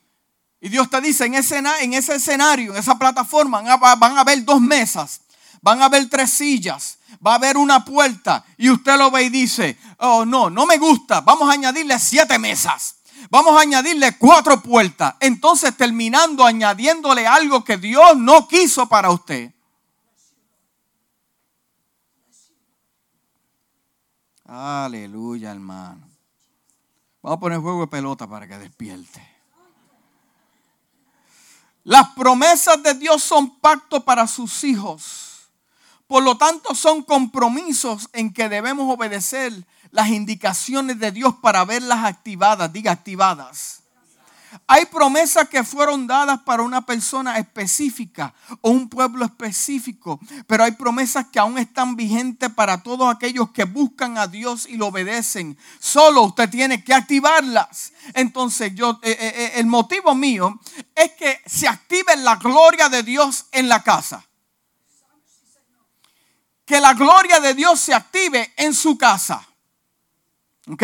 Y 0.60 0.70
Dios 0.70 0.88
te 0.88 0.98
dice, 1.02 1.26
en 1.26 1.34
ese, 1.34 1.58
en 1.58 1.92
ese 1.92 2.14
escenario, 2.14 2.72
en 2.72 2.78
esa 2.78 2.98
plataforma, 2.98 3.60
van 3.76 4.16
a 4.16 4.20
haber 4.20 4.42
dos 4.44 4.62
mesas, 4.62 5.20
van 5.64 5.80
a 5.80 5.86
haber 5.86 6.10
tres 6.10 6.30
sillas, 6.30 6.98
va 7.26 7.32
a 7.32 7.34
haber 7.36 7.56
una 7.56 7.86
puerta. 7.86 8.44
Y 8.58 8.68
usted 8.68 8.98
lo 8.98 9.10
ve 9.10 9.24
y 9.24 9.28
dice, 9.30 9.78
oh 9.96 10.26
no, 10.26 10.50
no 10.50 10.66
me 10.66 10.76
gusta, 10.76 11.22
vamos 11.22 11.48
a 11.48 11.54
añadirle 11.54 11.98
siete 11.98 12.38
mesas. 12.38 12.96
Vamos 13.30 13.56
a 13.56 13.62
añadirle 13.62 14.18
cuatro 14.18 14.60
puertas. 14.60 15.14
Entonces 15.18 15.74
terminando 15.74 16.44
añadiéndole 16.44 17.26
algo 17.26 17.64
que 17.64 17.78
Dios 17.78 18.18
no 18.18 18.46
quiso 18.46 18.86
para 18.86 19.10
usted. 19.10 19.50
Aleluya, 24.44 25.50
hermano. 25.50 26.06
Vamos 27.22 27.38
a 27.38 27.40
poner 27.40 27.60
juego 27.60 27.80
de 27.80 27.86
pelota 27.86 28.28
para 28.28 28.46
que 28.46 28.58
despierte. 28.58 29.26
Las 31.84 32.10
promesas 32.10 32.82
de 32.82 32.92
Dios 32.92 33.22
son 33.22 33.58
pacto 33.60 34.04
para 34.04 34.26
sus 34.26 34.62
hijos. 34.64 35.33
Por 36.06 36.22
lo 36.22 36.36
tanto, 36.36 36.74
son 36.74 37.02
compromisos 37.02 38.08
en 38.12 38.32
que 38.32 38.48
debemos 38.48 38.92
obedecer 38.92 39.52
las 39.90 40.08
indicaciones 40.08 40.98
de 40.98 41.12
Dios 41.12 41.34
para 41.40 41.64
verlas 41.64 42.04
activadas. 42.04 42.72
Diga 42.72 42.92
activadas. 42.92 43.84
Hay 44.66 44.86
promesas 44.86 45.48
que 45.48 45.64
fueron 45.64 46.06
dadas 46.06 46.40
para 46.40 46.62
una 46.62 46.86
persona 46.86 47.38
específica 47.38 48.34
o 48.60 48.70
un 48.70 48.88
pueblo 48.88 49.24
específico, 49.24 50.20
pero 50.46 50.64
hay 50.64 50.72
promesas 50.72 51.26
que 51.32 51.38
aún 51.38 51.58
están 51.58 51.96
vigentes 51.96 52.50
para 52.50 52.82
todos 52.82 53.12
aquellos 53.12 53.50
que 53.50 53.64
buscan 53.64 54.16
a 54.16 54.26
Dios 54.26 54.66
y 54.66 54.76
lo 54.76 54.88
obedecen. 54.88 55.58
Solo 55.80 56.22
usted 56.22 56.48
tiene 56.48 56.84
que 56.84 56.94
activarlas. 56.94 57.92
Entonces, 58.14 58.74
yo, 58.74 59.00
eh, 59.02 59.10
eh, 59.10 59.32
eh, 59.36 59.52
el 59.56 59.66
motivo 59.66 60.14
mío 60.14 60.60
es 60.94 61.12
que 61.12 61.40
se 61.46 61.66
active 61.66 62.16
la 62.16 62.36
gloria 62.36 62.88
de 62.88 63.02
Dios 63.02 63.46
en 63.52 63.68
la 63.68 63.82
casa. 63.82 64.24
Que 66.64 66.80
la 66.80 66.94
gloria 66.94 67.40
de 67.40 67.54
Dios 67.54 67.80
se 67.80 67.94
active 67.94 68.52
en 68.56 68.74
su 68.74 68.96
casa. 68.96 69.46
¿Ok? 70.68 70.82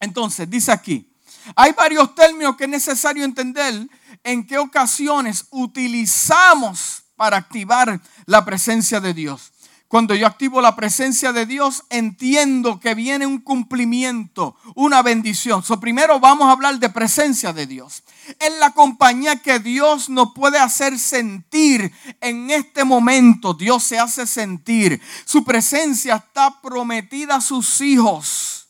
Entonces, 0.00 0.48
dice 0.48 0.72
aquí. 0.72 1.08
Hay 1.56 1.72
varios 1.72 2.14
términos 2.14 2.56
que 2.56 2.64
es 2.64 2.70
necesario 2.70 3.24
entender 3.24 3.88
en 4.22 4.46
qué 4.46 4.58
ocasiones 4.58 5.46
utilizamos 5.50 7.02
para 7.16 7.36
activar 7.36 8.00
la 8.26 8.44
presencia 8.44 9.00
de 9.00 9.14
Dios. 9.14 9.52
Cuando 9.92 10.14
yo 10.14 10.26
activo 10.26 10.62
la 10.62 10.74
presencia 10.74 11.34
de 11.34 11.44
Dios, 11.44 11.84
entiendo 11.90 12.80
que 12.80 12.94
viene 12.94 13.26
un 13.26 13.40
cumplimiento, 13.40 14.56
una 14.74 15.02
bendición. 15.02 15.62
So, 15.62 15.78
primero 15.80 16.18
vamos 16.18 16.48
a 16.48 16.52
hablar 16.52 16.78
de 16.78 16.88
presencia 16.88 17.52
de 17.52 17.66
Dios. 17.66 18.02
Es 18.40 18.58
la 18.58 18.70
compañía 18.70 19.36
que 19.42 19.58
Dios 19.58 20.08
nos 20.08 20.32
puede 20.32 20.58
hacer 20.58 20.98
sentir 20.98 21.92
en 22.22 22.50
este 22.50 22.84
momento. 22.84 23.52
Dios 23.52 23.82
se 23.82 23.98
hace 23.98 24.26
sentir. 24.26 24.98
Su 25.26 25.44
presencia 25.44 26.16
está 26.16 26.62
prometida 26.62 27.36
a 27.36 27.40
sus 27.42 27.82
hijos. 27.82 28.68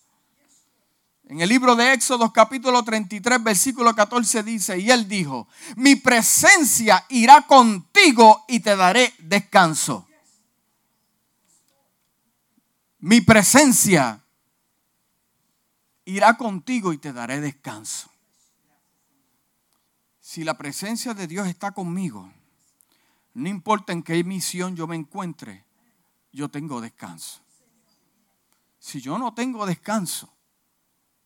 En 1.28 1.40
el 1.40 1.48
libro 1.48 1.76
de 1.76 1.92
Éxodo 1.92 2.32
capítulo 2.32 2.82
33 2.82 3.44
versículo 3.44 3.94
14 3.94 4.42
dice, 4.42 4.76
y 4.76 4.90
él 4.90 5.06
dijo, 5.06 5.46
mi 5.76 5.94
presencia 5.94 7.06
irá 7.10 7.42
contigo 7.42 8.44
y 8.48 8.58
te 8.58 8.74
daré 8.74 9.14
descanso. 9.20 10.08
Mi 13.02 13.20
presencia 13.20 14.24
irá 16.04 16.36
contigo 16.36 16.92
y 16.92 16.98
te 16.98 17.12
daré 17.12 17.40
descanso. 17.40 18.08
Si 20.20 20.44
la 20.44 20.56
presencia 20.56 21.12
de 21.12 21.26
Dios 21.26 21.48
está 21.48 21.72
conmigo, 21.72 22.32
no 23.34 23.48
importa 23.48 23.92
en 23.92 24.04
qué 24.04 24.22
misión 24.22 24.76
yo 24.76 24.86
me 24.86 24.94
encuentre, 24.94 25.64
yo 26.30 26.48
tengo 26.48 26.80
descanso. 26.80 27.40
Si 28.78 29.00
yo 29.00 29.18
no 29.18 29.34
tengo 29.34 29.66
descanso, 29.66 30.32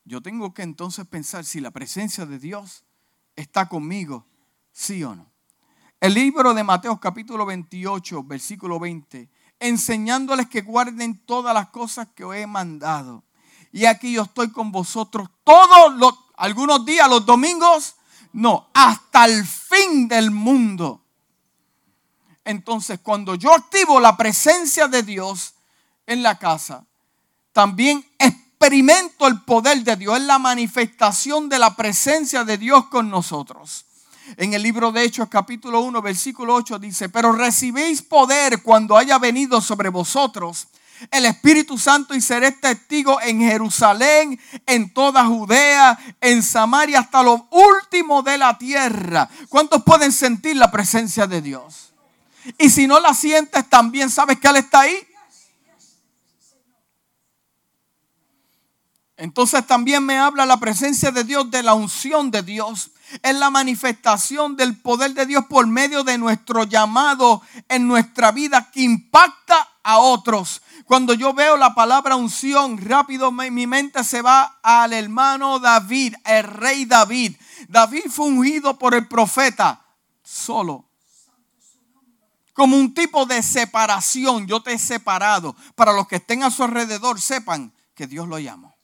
yo 0.07 0.23
tengo 0.23 0.55
que 0.55 0.63
entonces 0.63 1.07
pensar 1.07 1.45
si 1.45 1.61
la 1.61 1.73
presencia 1.73 2.25
de 2.25 2.39
Dios 2.39 2.87
está 3.35 3.69
conmigo, 3.69 4.27
sí 4.73 5.05
o 5.05 5.15
no. 5.15 5.31
El 6.01 6.15
libro 6.15 6.55
de 6.55 6.65
Mateo 6.65 6.99
capítulo 6.99 7.45
28, 7.45 8.23
versículo 8.25 8.81
20, 8.81 9.29
enseñándoles 9.61 10.49
que 10.49 10.63
guarden 10.63 11.19
todas 11.25 11.55
las 11.55 11.69
cosas 11.69 12.09
que 12.15 12.25
os 12.25 12.35
he 12.35 12.47
mandado. 12.47 13.23
Y 13.73 13.85
aquí 13.87 14.13
yo 14.13 14.23
estoy 14.23 14.51
con 14.51 14.73
vosotros 14.73 15.29
todos 15.45 15.95
los, 15.97 16.15
algunos 16.37 16.85
días, 16.85 17.09
los 17.09 17.27
domingos, 17.27 17.97
no, 18.33 18.69
hasta 18.75 19.27
el 19.27 19.47
fin 19.47 20.09
del 20.09 20.31
mundo. 20.31 21.03
Entonces, 22.45 23.01
cuando 23.03 23.35
yo 23.35 23.53
activo 23.53 23.99
la 23.99 24.17
presencia 24.17 24.89
de 24.89 25.03
Dios 25.03 25.55
en 26.07 26.23
la 26.23 26.39
casa, 26.39 26.85
también 27.53 28.07
experimento 28.19 29.27
el 29.27 29.43
poder 29.43 29.83
de 29.83 29.97
Dios, 29.97 30.19
es 30.19 30.25
la 30.25 30.39
manifestación 30.39 31.49
de 31.49 31.59
la 31.59 31.75
presencia 31.75 32.45
de 32.45 32.59
Dios 32.59 32.87
con 32.87 33.11
nosotros. 33.11 33.85
En 34.37 34.55
el 34.55 34.63
libro 34.63 34.91
de 34.91 35.05
Hechos 35.05 35.29
capítulo 35.29 35.81
1 35.83 36.03
versículo 36.03 36.55
8 36.55 36.79
dice, 36.81 37.09
pero 37.09 37.33
recibéis 37.33 38.03
poder 38.03 38.63
cuando 38.63 38.97
haya 38.97 39.19
venido 39.19 39.61
sobre 39.61 39.89
vosotros 39.89 40.67
el 41.11 41.27
Espíritu 41.27 41.79
Santo 41.79 42.15
y 42.15 42.21
seréis 42.21 42.61
testigo 42.61 43.21
en 43.21 43.41
Jerusalén, 43.41 44.41
en 44.67 44.93
toda 44.93 45.27
Judea, 45.27 45.99
en 46.21 46.43
Samaria, 46.43 47.01
hasta 47.01 47.23
lo 47.23 47.47
último 47.51 48.23
de 48.23 48.39
la 48.39 48.57
tierra. 48.57 49.29
¿Cuántos 49.49 49.83
pueden 49.83 50.11
sentir 50.11 50.57
la 50.57 50.71
presencia 50.71 51.27
de 51.27 51.43
Dios? 51.43 51.93
Y 52.59 52.71
si 52.71 52.87
no 52.87 52.99
la 52.99 53.13
sientes, 53.13 53.69
también 53.69 54.09
sabes 54.11 54.41
que 54.41 54.49
Él 54.49 54.57
está 54.57 54.81
ahí. 54.81 54.97
Entonces 59.19 59.67
también 59.67 60.05
me 60.05 60.19
habla 60.19 60.45
la 60.45 60.59
presencia 60.59 61.11
de 61.11 61.25
Dios, 61.25 61.51
de 61.51 61.63
la 61.63 61.75
unción 61.75 62.31
de 62.31 62.43
Dios. 62.43 62.91
Es 63.23 63.35
la 63.37 63.51
manifestación 63.51 64.57
del 64.57 64.77
poder 64.77 65.15
de 65.15 65.27
Dios 65.27 65.45
por 65.49 65.67
medio 65.67 66.05
de 66.05 66.19
nuestro 66.19 66.65
llamado 66.65 67.43
en 67.69 67.87
nuestra 67.87 68.33
vida 68.33 68.71
que 68.71 68.83
impacta 68.83 69.69
a 69.83 69.99
otros. 69.99 70.63
Cuando 70.85 71.15
yo 71.15 71.33
veo 71.33 71.57
la 71.57 71.75
palabra 71.75 72.17
unción, 72.17 72.79
rápido 72.79 73.31
mi 73.31 73.67
mente 73.67 74.03
se 74.05 74.23
va 74.23 74.59
al 74.63 74.93
hermano 74.93 75.59
David, 75.59 76.15
el 76.25 76.45
rey 76.45 76.85
David. 76.85 77.37
David 77.69 78.05
fue 78.11 78.27
ungido 78.27 78.79
por 78.79 78.95
el 78.95 79.07
profeta 79.07 79.85
solo. 80.23 80.85
Como 82.53 82.77
un 82.77 82.95
tipo 82.95 83.27
de 83.27 83.43
separación, 83.43 84.47
yo 84.47 84.63
te 84.63 84.73
he 84.73 84.79
separado. 84.79 85.55
Para 85.75 85.93
los 85.93 86.09
que 86.09 86.17
estén 86.17 86.43
a 86.43 86.51
su 86.51 86.65
alrededor, 86.65 87.21
sepan 87.21 87.73
que 87.95 88.07
Dios 88.07 88.27
lo 88.27 88.39
llamó. 88.39 88.75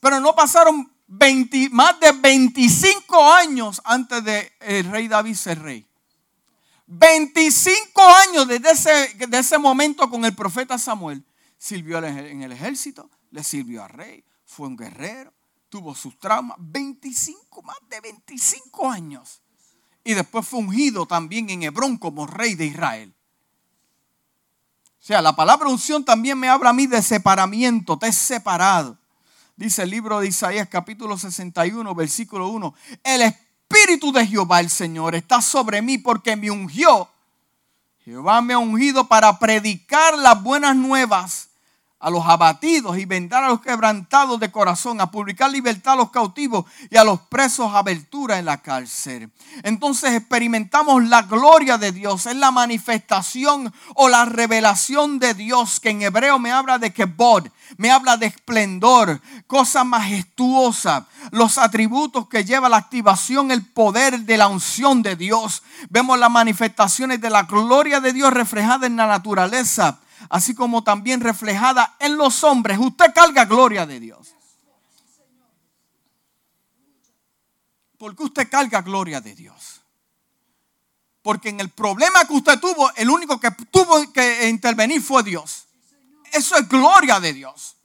Pero 0.00 0.18
no 0.18 0.34
pasaron 0.34 0.90
más 1.70 1.98
de 2.00 2.12
25 2.12 3.32
años 3.32 3.80
antes 3.84 4.22
de 4.24 4.52
el 4.60 4.90
rey 4.90 5.08
David 5.08 5.34
ser 5.34 5.60
rey. 5.60 5.86
25 6.86 8.02
años 8.02 8.48
desde 8.48 8.70
ese, 8.70 9.26
de 9.26 9.38
ese 9.38 9.58
momento 9.58 10.08
con 10.08 10.24
el 10.24 10.34
profeta 10.34 10.78
Samuel. 10.78 11.24
Sirvió 11.58 11.98
en 11.98 12.42
el 12.42 12.52
ejército, 12.52 13.10
le 13.30 13.44
sirvió 13.44 13.84
al 13.84 13.90
rey, 13.90 14.24
fue 14.46 14.66
un 14.66 14.76
guerrero, 14.76 15.32
tuvo 15.68 15.94
sus 15.94 16.18
traumas. 16.18 16.56
25, 16.58 17.62
más 17.62 17.76
de 17.88 18.00
25 18.00 18.90
años. 18.90 19.42
Y 20.02 20.14
después 20.14 20.46
fue 20.46 20.60
ungido 20.60 21.06
también 21.06 21.50
en 21.50 21.62
Hebrón 21.62 21.98
como 21.98 22.26
rey 22.26 22.54
de 22.54 22.66
Israel. 22.66 23.14
O 25.00 25.02
sea, 25.02 25.20
la 25.20 25.34
palabra 25.34 25.68
unción 25.68 26.04
también 26.04 26.38
me 26.38 26.48
habla 26.48 26.70
a 26.70 26.74
mí 26.74 26.86
de 26.86 27.02
separamiento, 27.02 27.98
te 27.98 28.08
he 28.08 28.12
separado. 28.12 28.99
Dice 29.60 29.82
el 29.82 29.90
libro 29.90 30.20
de 30.20 30.28
Isaías 30.28 30.68
capítulo 30.70 31.18
61, 31.18 31.94
versículo 31.94 32.48
1. 32.48 32.74
El 33.04 33.20
Espíritu 33.20 34.10
de 34.10 34.26
Jehová 34.26 34.58
el 34.58 34.70
Señor 34.70 35.14
está 35.14 35.42
sobre 35.42 35.82
mí 35.82 35.98
porque 35.98 36.34
me 36.34 36.50
ungió. 36.50 37.10
Jehová 38.02 38.40
me 38.40 38.54
ha 38.54 38.58
ungido 38.58 39.06
para 39.06 39.38
predicar 39.38 40.16
las 40.16 40.42
buenas 40.42 40.74
nuevas 40.76 41.49
a 42.00 42.08
los 42.08 42.26
abatidos 42.26 42.96
y 42.96 43.04
vendar 43.04 43.44
a 43.44 43.48
los 43.48 43.60
quebrantados 43.60 44.40
de 44.40 44.50
corazón, 44.50 45.02
a 45.02 45.10
publicar 45.10 45.50
libertad 45.50 45.92
a 45.92 45.96
los 45.96 46.10
cautivos 46.10 46.64
y 46.90 46.96
a 46.96 47.04
los 47.04 47.20
presos 47.20 47.74
abertura 47.74 48.38
en 48.38 48.46
la 48.46 48.62
cárcel. 48.62 49.30
Entonces 49.62 50.14
experimentamos 50.14 51.04
la 51.04 51.22
gloria 51.22 51.76
de 51.76 51.92
Dios, 51.92 52.24
es 52.24 52.36
la 52.36 52.50
manifestación 52.50 53.72
o 53.94 54.08
la 54.08 54.24
revelación 54.24 55.18
de 55.18 55.34
Dios, 55.34 55.78
que 55.78 55.90
en 55.90 56.00
hebreo 56.00 56.38
me 56.38 56.50
habla 56.50 56.78
de 56.78 56.90
kebod, 56.90 57.48
me 57.76 57.90
habla 57.90 58.16
de 58.16 58.26
esplendor, 58.26 59.20
cosa 59.46 59.84
majestuosa, 59.84 61.06
los 61.32 61.58
atributos 61.58 62.28
que 62.28 62.46
lleva 62.46 62.70
la 62.70 62.78
activación, 62.78 63.50
el 63.50 63.66
poder 63.66 64.20
de 64.20 64.38
la 64.38 64.48
unción 64.48 65.02
de 65.02 65.16
Dios. 65.16 65.62
Vemos 65.90 66.18
las 66.18 66.30
manifestaciones 66.30 67.20
de 67.20 67.28
la 67.28 67.42
gloria 67.42 68.00
de 68.00 68.14
Dios 68.14 68.32
reflejada 68.32 68.86
en 68.86 68.96
la 68.96 69.06
naturaleza 69.06 69.98
así 70.30 70.54
como 70.54 70.82
también 70.82 71.20
reflejada 71.20 71.96
en 71.98 72.16
los 72.16 72.42
hombres. 72.44 72.78
Usted 72.78 73.12
carga 73.12 73.44
gloria 73.44 73.84
de 73.84 74.00
Dios. 74.00 74.34
¿Por 77.98 78.16
qué 78.16 78.22
usted 78.22 78.48
carga 78.48 78.80
gloria 78.80 79.20
de 79.20 79.34
Dios? 79.34 79.82
Porque 81.20 81.50
en 81.50 81.60
el 81.60 81.68
problema 81.68 82.24
que 82.24 82.32
usted 82.32 82.58
tuvo, 82.58 82.90
el 82.94 83.10
único 83.10 83.38
que 83.38 83.50
tuvo 83.70 84.10
que 84.10 84.48
intervenir 84.48 85.02
fue 85.02 85.22
Dios. 85.22 85.66
Eso 86.32 86.56
es 86.56 86.66
gloria 86.66 87.20
de 87.20 87.34
Dios. 87.34 87.76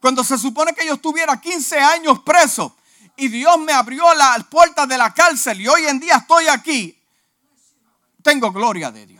Cuando 0.00 0.24
se 0.24 0.38
supone 0.38 0.72
que 0.72 0.86
yo 0.86 0.94
estuviera 0.94 1.38
15 1.38 1.78
años 1.78 2.20
preso 2.20 2.74
y 3.16 3.28
Dios 3.28 3.58
me 3.58 3.72
abrió 3.72 4.14
las 4.14 4.44
puertas 4.44 4.88
de 4.88 4.96
la 4.96 5.12
cárcel 5.12 5.60
y 5.60 5.68
hoy 5.68 5.84
en 5.86 6.00
día 6.00 6.16
estoy 6.16 6.46
aquí, 6.48 6.98
tengo 8.22 8.50
gloria 8.50 8.90
de 8.90 9.06
Dios. 9.06 9.19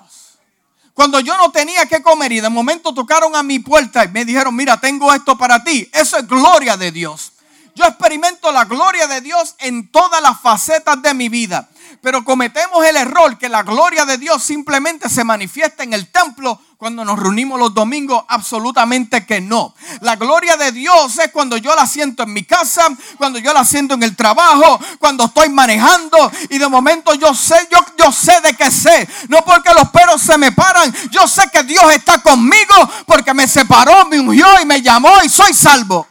Cuando 1.00 1.18
yo 1.20 1.34
no 1.38 1.50
tenía 1.50 1.86
que 1.86 2.02
comer 2.02 2.30
y 2.30 2.40
de 2.40 2.50
momento 2.50 2.92
tocaron 2.92 3.34
a 3.34 3.42
mi 3.42 3.58
puerta 3.58 4.04
y 4.04 4.08
me 4.08 4.26
dijeron, 4.26 4.54
mira, 4.54 4.78
tengo 4.78 5.14
esto 5.14 5.38
para 5.38 5.64
ti. 5.64 5.88
Eso 5.94 6.18
es 6.18 6.28
gloria 6.28 6.76
de 6.76 6.92
Dios. 6.92 7.32
Yo 7.74 7.86
experimento 7.86 8.52
la 8.52 8.66
gloria 8.66 9.06
de 9.06 9.22
Dios 9.22 9.54
en 9.60 9.88
todas 9.88 10.20
las 10.20 10.38
facetas 10.42 11.00
de 11.00 11.14
mi 11.14 11.30
vida. 11.30 11.69
Pero 12.00 12.24
cometemos 12.24 12.84
el 12.84 12.96
error 12.96 13.36
que 13.36 13.48
la 13.48 13.62
gloria 13.62 14.04
de 14.04 14.16
Dios 14.16 14.42
simplemente 14.42 15.08
se 15.08 15.22
manifiesta 15.22 15.82
en 15.82 15.92
el 15.92 16.10
templo 16.10 16.60
cuando 16.80 17.04
nos 17.04 17.18
reunimos 17.18 17.58
los 17.58 17.74
domingos, 17.74 18.24
absolutamente 18.26 19.26
que 19.26 19.42
no. 19.42 19.74
La 20.00 20.16
gloria 20.16 20.56
de 20.56 20.72
Dios 20.72 21.18
es 21.18 21.30
cuando 21.30 21.58
yo 21.58 21.76
la 21.76 21.86
siento 21.86 22.22
en 22.22 22.32
mi 22.32 22.44
casa, 22.44 22.88
cuando 23.18 23.38
yo 23.38 23.52
la 23.52 23.66
siento 23.66 23.92
en 23.92 24.02
el 24.02 24.16
trabajo, 24.16 24.80
cuando 24.98 25.24
estoy 25.26 25.50
manejando 25.50 26.32
y 26.48 26.56
de 26.56 26.68
momento 26.68 27.12
yo 27.12 27.34
sé, 27.34 27.68
yo, 27.70 27.84
yo 27.98 28.10
sé 28.10 28.40
de 28.40 28.54
qué 28.54 28.70
sé. 28.70 29.06
No 29.28 29.44
porque 29.44 29.74
los 29.74 29.90
pelos 29.90 30.22
se 30.22 30.38
me 30.38 30.52
paran, 30.52 30.90
yo 31.10 31.28
sé 31.28 31.50
que 31.52 31.64
Dios 31.64 31.84
está 31.92 32.22
conmigo 32.22 32.74
porque 33.04 33.34
me 33.34 33.46
separó, 33.46 34.06
me 34.06 34.18
ungió 34.18 34.46
y 34.62 34.64
me 34.64 34.80
llamó 34.80 35.22
y 35.22 35.28
soy 35.28 35.52
salvo. 35.52 36.06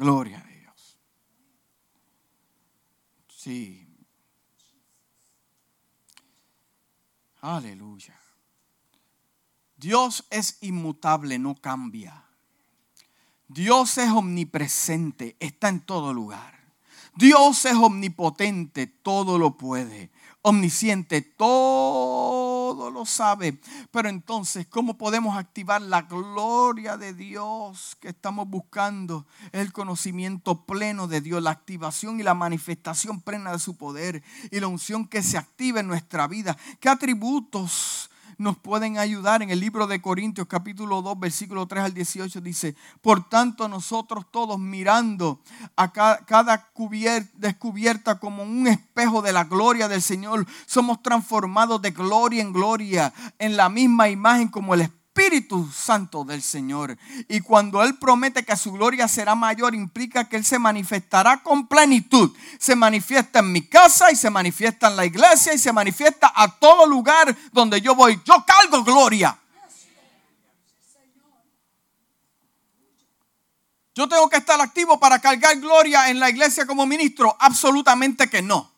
Gloria 0.00 0.38
de 0.40 0.56
Dios. 0.56 0.98
Sí. 3.28 3.86
Aleluya. 7.42 8.18
Dios 9.76 10.26
es 10.30 10.58
inmutable, 10.62 11.38
no 11.38 11.54
cambia. 11.54 12.24
Dios 13.46 13.98
es 13.98 14.10
omnipresente, 14.10 15.36
está 15.38 15.68
en 15.68 15.80
todo 15.80 16.14
lugar. 16.14 16.58
Dios 17.16 17.64
es 17.66 17.74
omnipotente, 17.74 18.86
todo 18.86 19.38
lo 19.38 19.56
puede. 19.56 20.10
Omnisciente, 20.42 21.20
todo 21.20 22.49
lo 22.74 23.06
sabe. 23.06 23.60
Pero 23.90 24.08
entonces, 24.08 24.66
¿cómo 24.66 24.98
podemos 24.98 25.36
activar 25.36 25.82
la 25.82 26.02
gloria 26.02 26.96
de 26.96 27.14
Dios 27.14 27.96
que 28.00 28.08
estamos 28.08 28.48
buscando? 28.48 29.26
El 29.52 29.72
conocimiento 29.72 30.64
pleno 30.64 31.06
de 31.06 31.20
Dios, 31.20 31.42
la 31.42 31.50
activación 31.50 32.20
y 32.20 32.22
la 32.22 32.34
manifestación 32.34 33.20
plena 33.20 33.52
de 33.52 33.58
su 33.58 33.76
poder 33.76 34.22
y 34.50 34.60
la 34.60 34.68
unción 34.68 35.06
que 35.06 35.22
se 35.22 35.38
activa 35.38 35.80
en 35.80 35.88
nuestra 35.88 36.26
vida. 36.26 36.56
¿Qué 36.80 36.88
atributos? 36.88 38.09
Nos 38.40 38.56
pueden 38.56 38.96
ayudar. 38.96 39.42
En 39.42 39.50
el 39.50 39.60
libro 39.60 39.86
de 39.86 40.00
Corintios 40.00 40.46
capítulo 40.46 41.02
2 41.02 41.20
versículo 41.20 41.66
3 41.66 41.84
al 41.84 41.94
18 41.94 42.40
dice, 42.40 42.74
por 43.02 43.28
tanto 43.28 43.68
nosotros 43.68 44.24
todos 44.30 44.58
mirando 44.58 45.40
a 45.76 45.92
cada, 45.92 46.70
descubierta 47.34 48.18
como 48.18 48.42
un 48.42 48.66
espejo 48.66 49.20
de 49.20 49.34
la 49.34 49.44
gloria 49.44 49.88
del 49.88 50.00
Señor, 50.00 50.46
somos 50.64 51.02
transformados 51.02 51.82
de 51.82 51.90
gloria 51.90 52.40
en 52.40 52.54
gloria 52.54 53.12
en 53.38 53.58
la 53.58 53.68
misma 53.68 54.08
imagen 54.08 54.48
como 54.48 54.72
el 54.72 54.80
Espíritu 55.20 55.70
Santo 55.70 56.24
del 56.24 56.40
Señor. 56.40 56.96
Y 57.28 57.40
cuando 57.40 57.82
Él 57.82 57.98
promete 57.98 58.42
que 58.42 58.56
su 58.56 58.72
gloria 58.72 59.06
será 59.06 59.34
mayor, 59.34 59.74
implica 59.74 60.26
que 60.26 60.36
Él 60.36 60.46
se 60.46 60.58
manifestará 60.58 61.42
con 61.42 61.66
plenitud. 61.66 62.34
Se 62.58 62.74
manifiesta 62.74 63.40
en 63.40 63.52
mi 63.52 63.66
casa 63.66 64.10
y 64.10 64.16
se 64.16 64.30
manifiesta 64.30 64.88
en 64.88 64.96
la 64.96 65.04
iglesia 65.04 65.52
y 65.52 65.58
se 65.58 65.74
manifiesta 65.74 66.32
a 66.34 66.48
todo 66.58 66.86
lugar 66.86 67.36
donde 67.52 67.82
yo 67.82 67.94
voy. 67.94 68.18
Yo 68.24 68.42
cargo 68.46 68.82
gloria. 68.82 69.36
¿Yo 73.94 74.08
tengo 74.08 74.30
que 74.30 74.38
estar 74.38 74.58
activo 74.58 74.98
para 74.98 75.18
cargar 75.18 75.60
gloria 75.60 76.08
en 76.08 76.18
la 76.18 76.30
iglesia 76.30 76.64
como 76.64 76.86
ministro? 76.86 77.36
Absolutamente 77.38 78.30
que 78.30 78.40
no. 78.40 78.69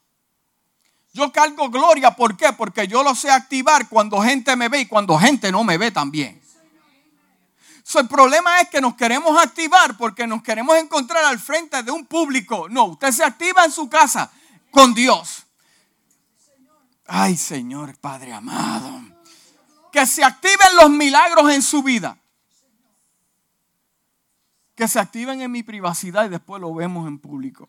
Yo 1.15 1.31
cargo 1.31 1.69
gloria, 1.69 2.17
¿por 2.17 2.37
qué? 2.37 2.53
Porque 2.55 2.89
yo 2.89 3.03
lo 3.03 3.15
sé 3.15 3.31
activar 3.31 3.89
cuando 3.89 4.23
gente 4.23 4.57
me 4.57 4.69
ve 4.69 4.81
y 4.81 4.87
cuando 4.87 5.19
gente 5.19 5.53
no 5.53 5.63
me 5.63 5.77
ve 5.77 5.91
también. 5.91 6.41
el 7.95 8.09
problema 8.09 8.61
es 8.61 8.71
que 8.71 8.81
nos 8.81 8.95
queremos 8.95 9.37
activar 9.39 9.99
porque 9.99 10.27
nos 10.27 10.43
queremos 10.43 10.77
encontrar 10.79 11.25
al 11.25 11.39
frente 11.39 11.83
de 11.83 11.91
un 11.91 12.07
público. 12.07 12.67
No, 12.71 12.85
usted 12.85 13.13
se 13.13 13.25
activa 13.25 13.65
en 13.67 13.71
su 13.71 13.91
casa 13.91 14.31
con 14.71 14.95
Dios. 14.95 15.45
Ay, 17.07 17.37
Señor 17.37 17.99
Padre 17.99 18.33
amado. 18.33 19.03
Que 19.93 20.07
se 20.07 20.25
activen 20.25 20.77
los 20.81 20.89
milagros 20.89 21.53
en 21.53 21.61
su 21.61 21.83
vida. 21.83 22.17
Que 24.75 24.89
se 24.89 24.99
activen 24.99 25.43
en 25.43 25.51
mi 25.51 25.63
privacidad 25.63 26.25
y 26.25 26.31
después 26.31 26.63
lo 26.63 26.73
vemos 26.73 27.07
en 27.07 27.19
público 27.19 27.69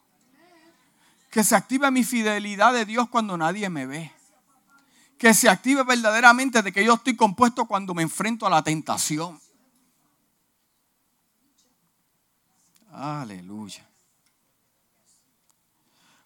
que 1.33 1.43
se 1.43 1.55
active 1.55 1.89
mi 1.89 2.03
fidelidad 2.03 2.73
de 2.73 2.85
Dios 2.85 3.09
cuando 3.09 3.35
nadie 3.35 3.67
me 3.67 3.87
ve. 3.87 4.11
Que 5.17 5.33
se 5.33 5.49
active 5.49 5.81
verdaderamente 5.81 6.61
de 6.61 6.71
que 6.71 6.85
yo 6.85 6.93
estoy 6.93 7.15
compuesto 7.15 7.65
cuando 7.65 7.95
me 7.95 8.03
enfrento 8.03 8.45
a 8.45 8.51
la 8.51 8.63
tentación. 8.63 9.41
Aleluya. 12.91 13.83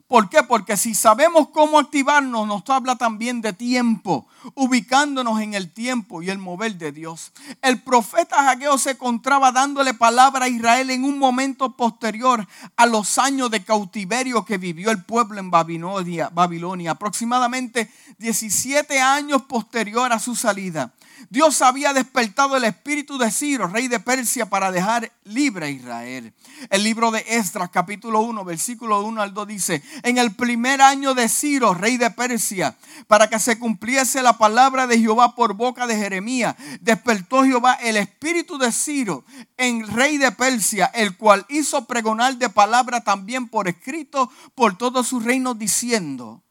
¿Por 0.07 0.29
qué? 0.29 0.41
Porque 0.41 0.77
si 0.77 0.95
sabemos 0.95 1.49
cómo 1.49 1.79
activarnos, 1.79 2.47
nos 2.47 2.63
habla 2.69 2.95
también 2.95 3.41
de 3.41 3.51
tiempo, 3.51 4.25
ubicándonos 4.53 5.41
en 5.41 5.53
el 5.53 5.69
tiempo 5.69 6.21
y 6.21 6.29
el 6.29 6.37
mover 6.37 6.77
de 6.77 6.93
Dios. 6.93 7.33
El 7.61 7.81
profeta 7.81 8.37
Jaqueo 8.37 8.77
se 8.77 8.91
encontraba 8.91 9.51
dándole 9.51 9.93
palabra 9.93 10.45
a 10.45 10.49
Israel 10.49 10.91
en 10.91 11.03
un 11.03 11.19
momento 11.19 11.75
posterior 11.75 12.47
a 12.77 12.85
los 12.85 13.17
años 13.17 13.51
de 13.51 13.65
cautiverio 13.65 14.45
que 14.45 14.57
vivió 14.57 14.91
el 14.91 15.03
pueblo 15.03 15.41
en 15.41 15.51
Babilonia, 15.51 16.29
Babilonia 16.31 16.91
aproximadamente 16.91 17.91
17 18.17 19.01
años 19.01 19.41
posterior 19.41 20.13
a 20.13 20.19
su 20.19 20.37
salida. 20.37 20.93
Dios 21.29 21.61
había 21.61 21.93
despertado 21.93 22.57
el 22.57 22.63
espíritu 22.63 23.17
de 23.17 23.31
Ciro, 23.31 23.67
rey 23.67 23.87
de 23.87 23.99
Persia, 23.99 24.47
para 24.47 24.71
dejar 24.71 25.11
libre 25.23 25.65
a 25.65 25.69
Israel. 25.69 26.33
El 26.69 26.83
libro 26.83 27.11
de 27.11 27.25
Esdras, 27.27 27.69
capítulo 27.69 28.21
1, 28.21 28.45
versículo 28.45 29.03
1 29.03 29.21
al 29.21 29.33
2 29.33 29.47
dice, 29.47 29.83
en 30.03 30.17
el 30.17 30.35
primer 30.35 30.81
año 30.81 31.13
de 31.13 31.27
Ciro, 31.27 31.73
rey 31.73 31.97
de 31.97 32.09
Persia, 32.11 32.77
para 33.07 33.29
que 33.29 33.39
se 33.39 33.59
cumpliese 33.59 34.21
la 34.21 34.37
palabra 34.37 34.87
de 34.87 34.99
Jehová 34.99 35.35
por 35.35 35.53
boca 35.53 35.87
de 35.87 35.97
Jeremías, 35.97 36.55
despertó 36.81 37.43
Jehová 37.43 37.73
el 37.73 37.97
espíritu 37.97 38.57
de 38.57 38.71
Ciro, 38.71 39.25
en 39.57 39.87
rey 39.87 40.17
de 40.17 40.31
Persia, 40.31 40.85
el 40.93 41.17
cual 41.17 41.45
hizo 41.49 41.85
pregonar 41.85 42.37
de 42.37 42.49
palabra 42.49 43.01
también 43.01 43.47
por 43.47 43.67
escrito 43.67 44.31
por 44.55 44.77
todo 44.77 45.03
su 45.03 45.19
reino, 45.19 45.53
diciendo, 45.53 46.43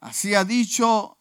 así 0.00 0.34
ha 0.34 0.44
dicho 0.44 1.13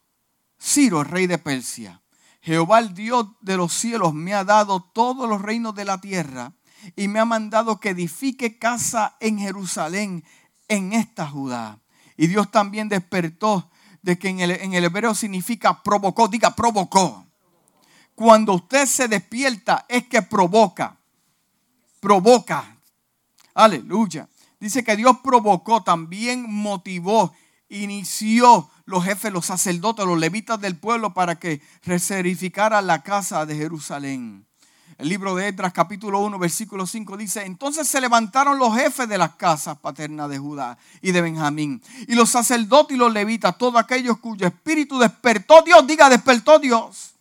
Ciro, 0.63 1.03
rey 1.03 1.27
de 1.27 1.37
Persia. 1.37 2.01
Jehová 2.41 2.79
el 2.79 2.93
Dios 2.93 3.27
de 3.41 3.57
los 3.57 3.73
cielos 3.73 4.13
me 4.13 4.33
ha 4.33 4.45
dado 4.45 4.81
todos 4.81 5.27
los 5.27 5.41
reinos 5.41 5.75
de 5.75 5.83
la 5.83 5.99
tierra 5.99 6.53
y 6.95 7.09
me 7.09 7.19
ha 7.19 7.25
mandado 7.25 7.79
que 7.79 7.89
edifique 7.89 8.57
casa 8.57 9.17
en 9.19 9.39
Jerusalén, 9.39 10.23
en 10.69 10.93
esta 10.93 11.27
Judá. 11.27 11.79
Y 12.15 12.27
Dios 12.27 12.49
también 12.49 12.87
despertó 12.87 13.69
de 14.01 14.17
que 14.17 14.29
en 14.29 14.39
el, 14.39 14.51
en 14.51 14.73
el 14.73 14.85
hebreo 14.85 15.13
significa 15.13 15.83
provocó, 15.83 16.29
diga 16.29 16.55
provocó. 16.55 17.25
Cuando 18.15 18.53
usted 18.53 18.85
se 18.85 19.09
despierta 19.09 19.85
es 19.89 20.07
que 20.07 20.21
provoca, 20.21 20.97
provoca. 21.99 22.77
Aleluya. 23.53 24.29
Dice 24.59 24.81
que 24.81 24.95
Dios 24.95 25.17
provocó, 25.21 25.83
también 25.83 26.45
motivó, 26.49 27.33
inició 27.73 28.69
los 28.85 29.03
jefes, 29.03 29.31
los 29.31 29.45
sacerdotes, 29.45 30.05
los 30.05 30.19
levitas 30.19 30.59
del 30.61 30.77
pueblo 30.77 31.13
para 31.13 31.35
que 31.35 31.61
reservificara 31.83 32.81
la 32.81 33.01
casa 33.01 33.45
de 33.45 33.55
Jerusalén. 33.55 34.45
El 34.99 35.09
libro 35.09 35.35
de 35.35 35.47
Edras 35.47 35.73
capítulo 35.73 36.19
1 36.19 36.37
versículo 36.37 36.85
5 36.85 37.17
dice, 37.17 37.45
entonces 37.45 37.87
se 37.87 37.99
levantaron 37.99 38.59
los 38.59 38.75
jefes 38.75 39.09
de 39.09 39.17
las 39.17 39.35
casas 39.35 39.77
paternas 39.79 40.29
de 40.29 40.37
Judá 40.37 40.77
y 41.01 41.11
de 41.11 41.21
Benjamín, 41.21 41.81
y 42.07 42.13
los 42.13 42.29
sacerdotes 42.29 42.95
y 42.95 42.99
los 42.99 43.11
levitas, 43.11 43.57
todos 43.57 43.81
aquellos 43.81 44.19
cuyo 44.19 44.45
espíritu 44.45 44.99
despertó 44.99 45.63
Dios, 45.63 45.85
diga 45.87 46.09
despertó 46.09 46.59
Dios, 46.59 47.15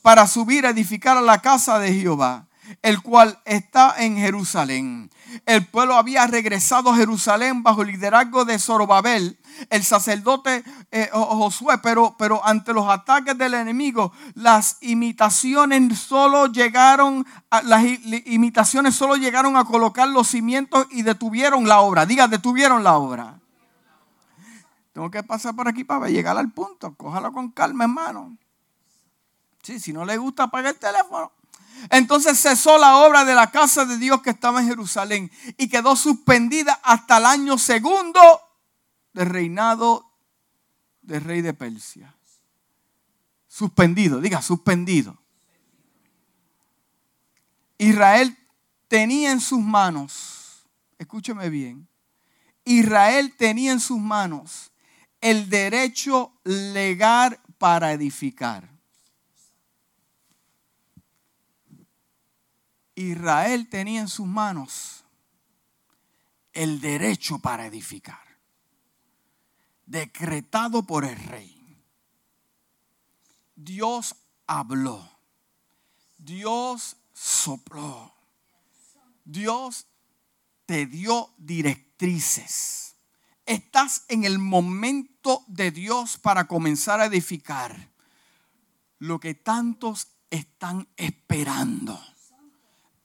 para 0.00 0.26
subir 0.26 0.64
a 0.64 0.70
edificar 0.70 1.18
a 1.18 1.20
la 1.20 1.42
casa 1.42 1.78
de 1.78 1.92
Jehová, 1.92 2.45
el 2.82 3.02
cual 3.02 3.40
está 3.44 3.94
en 3.98 4.16
Jerusalén. 4.16 5.10
El 5.44 5.66
pueblo 5.66 5.96
había 5.96 6.26
regresado 6.26 6.90
a 6.90 6.96
Jerusalén 6.96 7.62
bajo 7.62 7.82
el 7.82 7.88
liderazgo 7.88 8.44
de 8.44 8.58
Zorobabel, 8.58 9.38
el 9.70 9.84
sacerdote 9.84 10.64
eh, 10.90 11.10
Josué, 11.12 11.78
pero, 11.82 12.14
pero 12.18 12.44
ante 12.44 12.72
los 12.72 12.88
ataques 12.88 13.36
del 13.36 13.54
enemigo, 13.54 14.12
las 14.34 14.78
imitaciones 14.80 15.98
solo 15.98 16.46
llegaron, 16.46 17.26
a, 17.50 17.62
las 17.62 17.84
imitaciones 18.26 18.94
solo 18.94 19.16
llegaron 19.16 19.56
a 19.56 19.64
colocar 19.64 20.08
los 20.08 20.28
cimientos 20.28 20.86
y 20.90 21.02
detuvieron 21.02 21.68
la 21.68 21.80
obra. 21.80 22.06
Diga, 22.06 22.28
detuvieron 22.28 22.84
la 22.84 22.96
obra. 22.96 23.40
Tengo 24.92 25.10
que 25.10 25.22
pasar 25.22 25.54
por 25.54 25.68
aquí 25.68 25.84
para 25.84 26.08
llegar 26.08 26.38
al 26.38 26.50
punto. 26.52 26.94
Cójalo 26.94 27.30
con 27.32 27.50
calma, 27.50 27.84
hermano. 27.84 28.38
Sí, 29.62 29.80
si 29.80 29.92
no 29.92 30.04
le 30.04 30.16
gusta, 30.16 30.44
apaga 30.44 30.70
el 30.70 30.76
teléfono. 30.76 31.32
Entonces 31.90 32.38
cesó 32.40 32.78
la 32.78 32.98
obra 32.98 33.24
de 33.24 33.34
la 33.34 33.50
casa 33.50 33.84
de 33.84 33.98
Dios 33.98 34.22
que 34.22 34.30
estaba 34.30 34.60
en 34.60 34.68
Jerusalén 34.68 35.30
y 35.56 35.68
quedó 35.68 35.96
suspendida 35.96 36.80
hasta 36.82 37.18
el 37.18 37.26
año 37.26 37.58
segundo 37.58 38.20
del 39.12 39.26
reinado 39.28 40.10
del 41.02 41.22
rey 41.22 41.42
de 41.42 41.54
Persia. 41.54 42.14
Suspendido, 43.48 44.20
diga, 44.20 44.42
suspendido. 44.42 45.16
Israel 47.78 48.36
tenía 48.88 49.32
en 49.32 49.40
sus 49.40 49.60
manos, 49.60 50.66
escúcheme 50.98 51.48
bien, 51.50 51.88
Israel 52.64 53.34
tenía 53.36 53.72
en 53.72 53.80
sus 53.80 53.98
manos 53.98 54.72
el 55.20 55.48
derecho 55.48 56.32
legal 56.44 57.40
para 57.58 57.92
edificar. 57.92 58.75
Israel 62.96 63.68
tenía 63.68 64.00
en 64.00 64.08
sus 64.08 64.26
manos 64.26 65.04
el 66.52 66.80
derecho 66.80 67.38
para 67.38 67.66
edificar 67.66 68.26
decretado 69.86 70.82
por 70.82 71.04
el 71.04 71.16
rey. 71.16 71.78
Dios 73.54 74.14
habló. 74.46 75.08
Dios 76.18 76.96
sopló. 77.14 78.12
Dios 79.24 79.86
te 80.66 80.86
dio 80.86 81.30
directrices. 81.38 82.96
Estás 83.46 84.04
en 84.08 84.24
el 84.24 84.38
momento 84.38 85.44
de 85.46 85.70
Dios 85.70 86.18
para 86.18 86.48
comenzar 86.48 87.00
a 87.00 87.06
edificar 87.06 87.90
lo 88.98 89.20
que 89.20 89.34
tantos 89.34 90.08
están 90.30 90.88
esperando. 90.96 92.00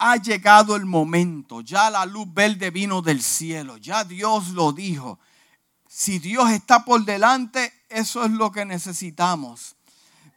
Ha 0.04 0.16
llegado 0.16 0.76
el 0.76 0.86
momento, 0.86 1.62
ya 1.62 1.90
la 1.90 2.06
luz 2.06 2.26
verde 2.34 2.72
vino 2.72 3.02
del 3.02 3.22
cielo, 3.22 3.78
ya 3.78 4.04
Dios 4.04 4.50
lo 4.50 4.72
dijo 4.74 5.20
si 5.94 6.20
Dios 6.20 6.50
está 6.52 6.86
por 6.86 7.04
delante, 7.04 7.74
eso 7.90 8.24
es 8.24 8.32
lo 8.32 8.50
que 8.54 8.64
necesitamos. 8.64 9.76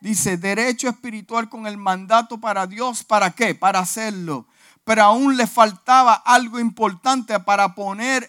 Dice, 0.00 0.36
derecho 0.36 0.88
espiritual 0.88 1.48
con 1.48 1.68
el 1.68 1.76
mandato 1.76 2.40
para 2.40 2.66
Dios, 2.66 3.04
¿para 3.04 3.30
qué? 3.30 3.54
Para 3.54 3.78
hacerlo. 3.78 4.48
Pero 4.82 5.04
aún 5.04 5.36
le 5.36 5.46
faltaba 5.46 6.14
algo 6.14 6.58
importante 6.58 7.38
para 7.38 7.72
poner 7.76 8.28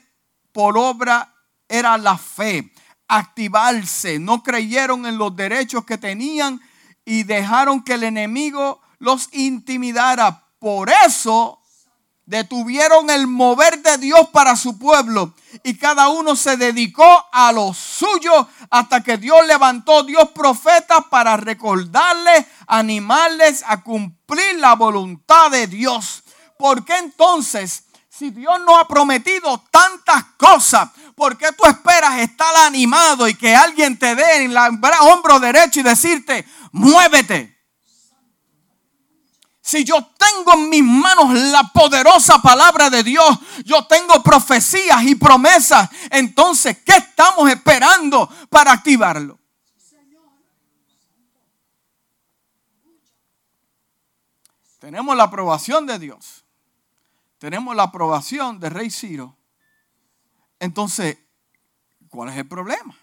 por 0.51 0.77
obra, 0.77 1.33
era 1.67 1.97
la 1.97 2.15
fe, 2.15 2.71
activarse. 3.07 4.19
No 4.19 4.43
creyeron 4.43 5.07
en 5.07 5.17
los 5.17 5.35
derechos 5.35 5.83
que 5.83 5.97
tenían 5.97 6.61
y 7.05 7.23
dejaron 7.23 7.81
que 7.81 7.93
el 7.93 8.03
enemigo 8.03 8.81
los 8.99 9.33
intimidara. 9.33 10.44
Por 10.65 10.89
eso 11.05 11.61
detuvieron 12.25 13.11
el 13.11 13.27
mover 13.27 13.83
de 13.83 13.99
Dios 13.99 14.29
para 14.29 14.55
su 14.55 14.79
pueblo 14.79 15.35
y 15.63 15.77
cada 15.77 16.07
uno 16.07 16.35
se 16.35 16.57
dedicó 16.57 17.23
a 17.31 17.51
lo 17.51 17.71
suyo 17.71 18.49
hasta 18.71 19.03
que 19.03 19.17
Dios 19.17 19.45
levantó 19.45 20.01
Dios 20.01 20.29
profetas 20.31 21.05
para 21.11 21.37
recordarles, 21.37 22.47
animarles 22.65 23.63
a 23.67 23.83
cumplir 23.83 24.55
la 24.57 24.73
voluntad 24.73 25.51
de 25.51 25.67
Dios. 25.67 26.23
¿Por 26.57 26.83
qué 26.83 26.97
entonces, 26.97 27.83
si 28.09 28.31
Dios 28.31 28.59
no 28.61 28.79
ha 28.79 28.87
prometido 28.87 29.63
tantas 29.69 30.23
cosas, 30.35 30.89
por 31.13 31.37
qué 31.37 31.51
tú 31.51 31.67
esperas 31.67 32.17
estar 32.17 32.55
animado 32.65 33.27
y 33.27 33.35
que 33.35 33.55
alguien 33.55 33.99
te 33.99 34.15
dé 34.15 34.37
en 34.37 34.49
el 34.49 34.57
hombro 35.01 35.39
derecho 35.39 35.81
y 35.81 35.83
decirte, 35.83 36.43
muévete? 36.71 37.54
Si 39.65 39.83
yo 39.83 39.95
tengo 40.15 40.53
en 40.53 40.69
mis 40.69 40.83
manos 40.83 41.33
la 41.33 41.63
poderosa 41.63 42.39
palabra 42.39 42.91
de 42.91 43.01
Dios, 43.01 43.27
yo 43.65 43.87
tengo 43.87 44.21
profecías 44.21 45.01
y 45.01 45.15
promesas, 45.15 45.89
entonces, 46.11 46.77
¿qué 46.85 46.97
estamos 46.97 47.49
esperando 47.49 48.29
para 48.51 48.73
activarlo? 48.73 49.39
Tenemos 54.77 55.17
la 55.17 55.23
aprobación 55.23 55.87
de 55.87 55.97
Dios. 55.97 56.45
Tenemos 57.39 57.75
la 57.75 57.83
aprobación 57.83 58.59
de 58.59 58.69
Rey 58.69 58.91
Ciro. 58.91 59.35
Entonces, 60.59 61.17
¿cuál 62.09 62.29
es 62.29 62.37
el 62.37 62.47
problema? 62.47 62.95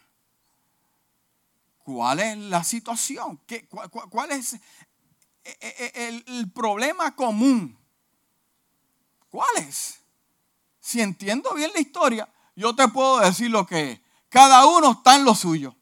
¿Cuál 1.79 2.20
es 2.20 2.38
la 2.38 2.62
situación? 2.62 3.40
¿Qué, 3.48 3.66
cuál, 3.66 4.31
es 4.31 4.61
e, 5.44 5.92
e, 5.94 6.22
el, 6.26 6.50
problema 6.52 7.14
común. 7.16 7.76
¿Cuál 9.28 9.50
es? 9.59 10.00
Si 10.81 11.00
entiendo 11.00 11.55
bien 11.55 11.70
la 11.74 11.81
historia, 11.81 12.28
yo 12.55 12.74
te 12.74 12.87
puedo 12.88 13.18
decir 13.20 13.50
lo 13.50 13.66
que 13.66 13.92
es. 13.92 14.00
Cada 14.28 14.66
uno 14.66 14.92
está 14.92 15.16
en 15.16 15.24
lo 15.24 15.35
suyo. 15.35 15.74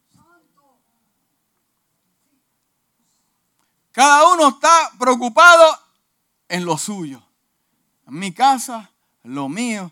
Cada 3.91 4.33
uno 4.33 4.49
está 4.49 4.91
preocupado 4.97 5.77
en 6.47 6.65
lo 6.65 6.77
suyo. 6.77 7.21
En 8.07 8.19
mi 8.19 8.33
casa, 8.33 8.91
lo 9.23 9.49
mío. 9.49 9.91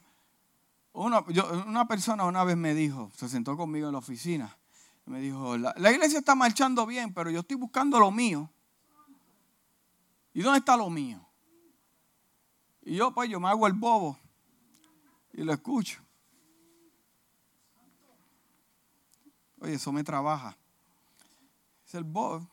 Una, 0.94 1.20
una 1.68 1.88
persona 1.88 2.26
una 2.26 2.44
vez 2.44 2.58
me 2.58 2.74
dijo, 2.74 3.12
se 3.16 3.30
sentó 3.30 3.56
conmigo 3.56 3.88
en 3.88 3.94
la 3.94 4.00
oficina, 4.00 4.58
me 5.06 5.20
dijo, 5.22 5.58
la 5.58 5.92
iglesia 5.92 6.20
está 6.20 6.36
marchando 6.36 6.86
bien, 6.86 7.14
pero 7.14 7.30
yo 7.30 7.42
estoy 7.42 7.56
buscando 7.58 8.00
lo 8.00 8.12
mío. 8.12 8.50
¿Y 10.34 10.42
dónde 10.42 10.60
está 10.60 10.78
lo 10.78 10.90
mío? 10.90 11.26
Y 12.82 12.96
yo, 12.96 13.14
pues, 13.14 13.30
yo 13.30 13.40
me 13.40 13.50
hago 13.50 13.68
el 13.68 13.74
bobo 13.74 14.18
y 15.34 15.44
lo 15.44 15.54
escucho. 15.54 16.02
Oye, 19.60 19.74
eso 19.74 19.92
me 19.92 20.04
trabaja. 20.04 20.58
Es 21.86 21.96
el 21.96 22.04
bobo. 22.04 22.48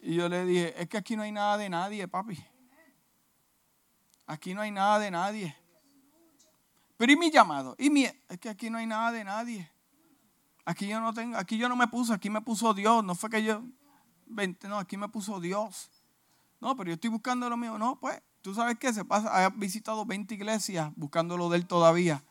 Y 0.00 0.14
yo 0.14 0.28
le 0.28 0.44
dije, 0.44 0.80
es 0.80 0.88
que 0.88 0.96
aquí 0.96 1.16
no 1.16 1.22
hay 1.22 1.32
nada 1.32 1.58
de 1.58 1.68
nadie, 1.68 2.06
papi. 2.08 2.38
Aquí 4.26 4.54
no 4.54 4.60
hay 4.60 4.70
nada 4.70 4.98
de 4.98 5.10
nadie. 5.10 5.56
Pero 6.96 7.12
¿y 7.12 7.16
mi 7.16 7.30
llamado? 7.30 7.74
¿Y 7.78 7.90
mi? 7.90 8.04
Es 8.04 8.38
que 8.40 8.48
aquí 8.48 8.70
no 8.70 8.78
hay 8.78 8.86
nada 8.86 9.12
de 9.12 9.24
nadie. 9.24 9.70
Aquí 10.64 10.86
yo 10.86 11.00
no 11.00 11.14
tengo, 11.14 11.36
aquí 11.36 11.56
yo 11.56 11.68
no 11.68 11.76
me 11.76 11.88
puse, 11.88 12.12
aquí 12.12 12.28
me 12.28 12.42
puso 12.42 12.74
Dios. 12.74 13.02
No 13.02 13.14
fue 13.14 13.30
que 13.30 13.42
yo, 13.42 13.62
no, 14.64 14.78
aquí 14.78 14.96
me 14.96 15.08
puso 15.08 15.40
Dios. 15.40 15.90
No, 16.60 16.76
pero 16.76 16.88
yo 16.88 16.94
estoy 16.94 17.10
buscando 17.10 17.48
lo 17.48 17.56
mío. 17.56 17.78
No, 17.78 17.98
pues, 18.00 18.20
tú 18.42 18.54
sabes 18.54 18.78
qué, 18.78 18.92
se 18.92 19.04
pasa, 19.04 19.44
ha 19.44 19.50
visitado 19.50 20.04
20 20.04 20.34
iglesias 20.34 20.90
buscando 20.96 21.36
lo 21.36 21.48
de 21.48 21.58
él 21.58 21.66
todavía. 21.66 22.22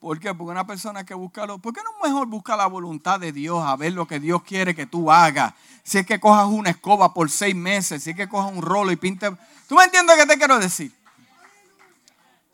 ¿Por 0.00 0.18
qué? 0.18 0.34
Porque 0.34 0.52
una 0.52 0.66
persona 0.66 1.04
que 1.04 1.12
busca 1.12 1.44
lo... 1.44 1.58
¿Por 1.58 1.74
qué 1.74 1.82
no 1.82 1.90
mejor 2.08 2.26
buscar 2.26 2.56
la 2.56 2.66
voluntad 2.66 3.20
de 3.20 3.32
Dios, 3.32 3.62
a 3.62 3.76
ver 3.76 3.92
lo 3.92 4.06
que 4.06 4.18
Dios 4.18 4.42
quiere 4.42 4.74
que 4.74 4.86
tú 4.86 5.10
hagas? 5.10 5.52
Si 5.82 5.98
es 5.98 6.06
que 6.06 6.18
cojas 6.18 6.46
una 6.46 6.70
escoba 6.70 7.12
por 7.12 7.30
seis 7.30 7.54
meses, 7.54 8.02
si 8.02 8.10
es 8.10 8.16
que 8.16 8.28
cojas 8.28 8.50
un 8.50 8.62
rolo 8.62 8.92
y 8.92 8.96
pinte... 8.96 9.30
¿Tú 9.68 9.74
me 9.74 9.84
entiendes 9.84 10.16
qué 10.16 10.26
te 10.26 10.38
quiero 10.38 10.58
decir? 10.58 10.92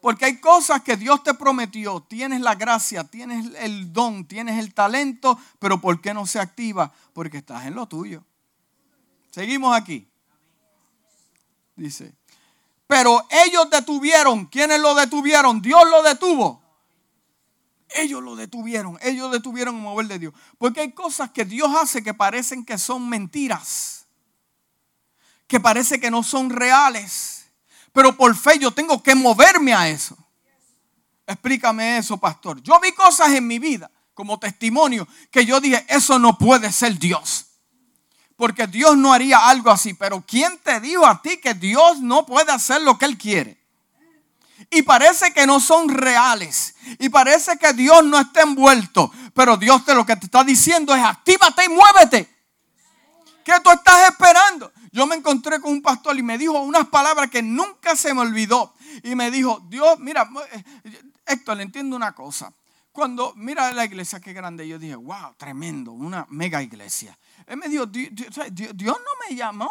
Porque 0.01 0.25
hay 0.25 0.39
cosas 0.39 0.83
que 0.83 0.97
Dios 0.97 1.23
te 1.23 1.35
prometió. 1.35 2.01
Tienes 2.01 2.41
la 2.41 2.55
gracia, 2.57 3.05
tienes 3.05 3.55
el 3.59 3.93
don, 3.93 4.25
tienes 4.25 4.59
el 4.59 4.75
talento, 4.75 5.39
pero 5.59 5.81
¿por 5.81 6.01
qué 6.01 6.15
no 6.15 6.27
se 6.27 6.41
activa? 6.41 6.93
Porque 7.13 7.39
estás 7.39 7.67
en 7.67 7.75
lo 7.75 7.87
tuyo. 7.87 8.25
Seguimos 9.37 9.77
aquí. 9.77 10.09
Dice, 11.77 12.15
pero 12.87 13.23
ellos 13.45 13.69
detuvieron. 13.69 14.47
¿Quiénes 14.47 14.81
lo 14.81 14.95
detuvieron? 14.95 15.61
Dios 15.61 15.83
lo 15.91 16.03
detuvo. 16.03 16.63
Ellos 17.91 18.23
lo 18.23 18.35
detuvieron. 18.35 18.99
Ellos 19.03 19.31
detuvieron 19.31 19.77
el 19.77 19.83
mover 19.83 20.07
de 20.07 20.19
Dios. 20.21 20.33
Porque 20.57 20.81
hay 20.81 20.93
cosas 20.93 21.33
que 21.33 21.45
Dios 21.45 21.71
hace 21.77 22.03
que 22.03 22.15
parecen 22.15 22.65
que 22.65 22.79
son 22.79 23.11
mentiras. 23.11 24.07
Que 25.47 25.61
parece 25.61 26.01
que 26.01 26.11
no 26.11 26.23
son 26.23 26.49
reales. 26.49 27.45
Pero 27.93 28.17
por 28.17 28.35
fe 28.35 28.59
yo 28.59 28.71
tengo 28.71 29.03
que 29.03 29.15
moverme 29.15 29.75
a 29.75 29.87
eso. 29.91 30.17
Explícame 31.27 31.99
eso, 31.99 32.17
pastor. 32.17 32.63
Yo 32.63 32.81
vi 32.81 32.91
cosas 32.93 33.29
en 33.33 33.47
mi 33.47 33.59
vida 33.59 33.91
como 34.15 34.39
testimonio 34.39 35.07
que 35.31 35.45
yo 35.45 35.61
dije, 35.61 35.85
eso 35.91 36.19
no 36.19 36.39
puede 36.39 36.73
ser 36.73 36.99
Dios 36.99 37.47
porque 38.37 38.67
Dios 38.67 38.97
no 38.97 39.13
haría 39.13 39.49
algo 39.49 39.71
así. 39.71 39.95
Pero 39.95 40.23
¿quién 40.27 40.59
te 40.59 40.81
dijo 40.81 41.07
a 41.07 41.21
ti 41.21 41.39
que 41.39 41.55
Dios 41.55 42.01
no 42.01 42.27
puede 42.27 42.53
hacer 42.53 42.83
lo 42.83 42.99
que 42.99 43.07
Él 43.07 43.19
quiere? 43.19 43.59
Y 44.71 44.83
parece 44.83 45.33
que 45.33 45.47
no 45.47 45.61
son 45.61 45.89
reales. 45.89 46.75
Y 46.99 47.09
parece 47.09 47.57
que 47.59 47.73
Dios 47.73 48.05
no 48.05 48.19
está 48.19 48.43
envuelto. 48.43 49.11
Pero 49.35 49.57
Dios 49.57 49.85
te 49.85 49.95
lo 49.95 50.05
que 50.05 50.17
te 50.17 50.27
está 50.27 50.45
diciendo 50.45 50.95
es 50.95 51.03
actívate 51.03 51.65
y 51.65 51.69
muévete. 51.69 52.37
¿Qué 53.45 53.53
tú 53.63 53.71
estás 53.71 54.11
esperando? 54.11 54.73
Yo 54.91 55.07
me 55.07 55.15
encontré 55.15 55.61
con 55.61 55.73
un 55.73 55.83
pastor 55.83 56.19
y 56.19 56.23
me 56.23 56.39
dijo 56.39 56.59
unas 56.61 56.89
palabras 56.89 57.31
que 57.31 57.43
nunca 57.43 57.95
se 57.95 58.13
me 58.13 58.23
olvidó. 58.23 58.75
Y 59.05 59.15
me 59.15 59.31
dijo, 59.31 59.63
Dios, 59.69 59.99
mira, 60.01 60.29
eh, 60.53 60.65
Héctor, 61.27 61.59
le 61.59 61.63
entiendo 61.63 61.95
una 61.95 62.13
cosa. 62.13 62.53
Cuando 62.93 63.35
mira 63.37 63.73
la 63.73 63.85
iglesia 63.85 64.21
qué 64.21 64.33
grande, 64.33 64.67
yo 64.67 64.79
dije, 64.79 64.97
wow, 64.97 65.35
tremendo, 65.37 65.93
una 65.93 66.27
mega 66.31 66.63
iglesia. 66.63 67.17
Él 67.47 67.57
me 67.57 67.69
dijo, 67.69 67.87
Dios, 67.87 68.97
no 68.99 69.29
me 69.29 69.37
llamó. 69.37 69.71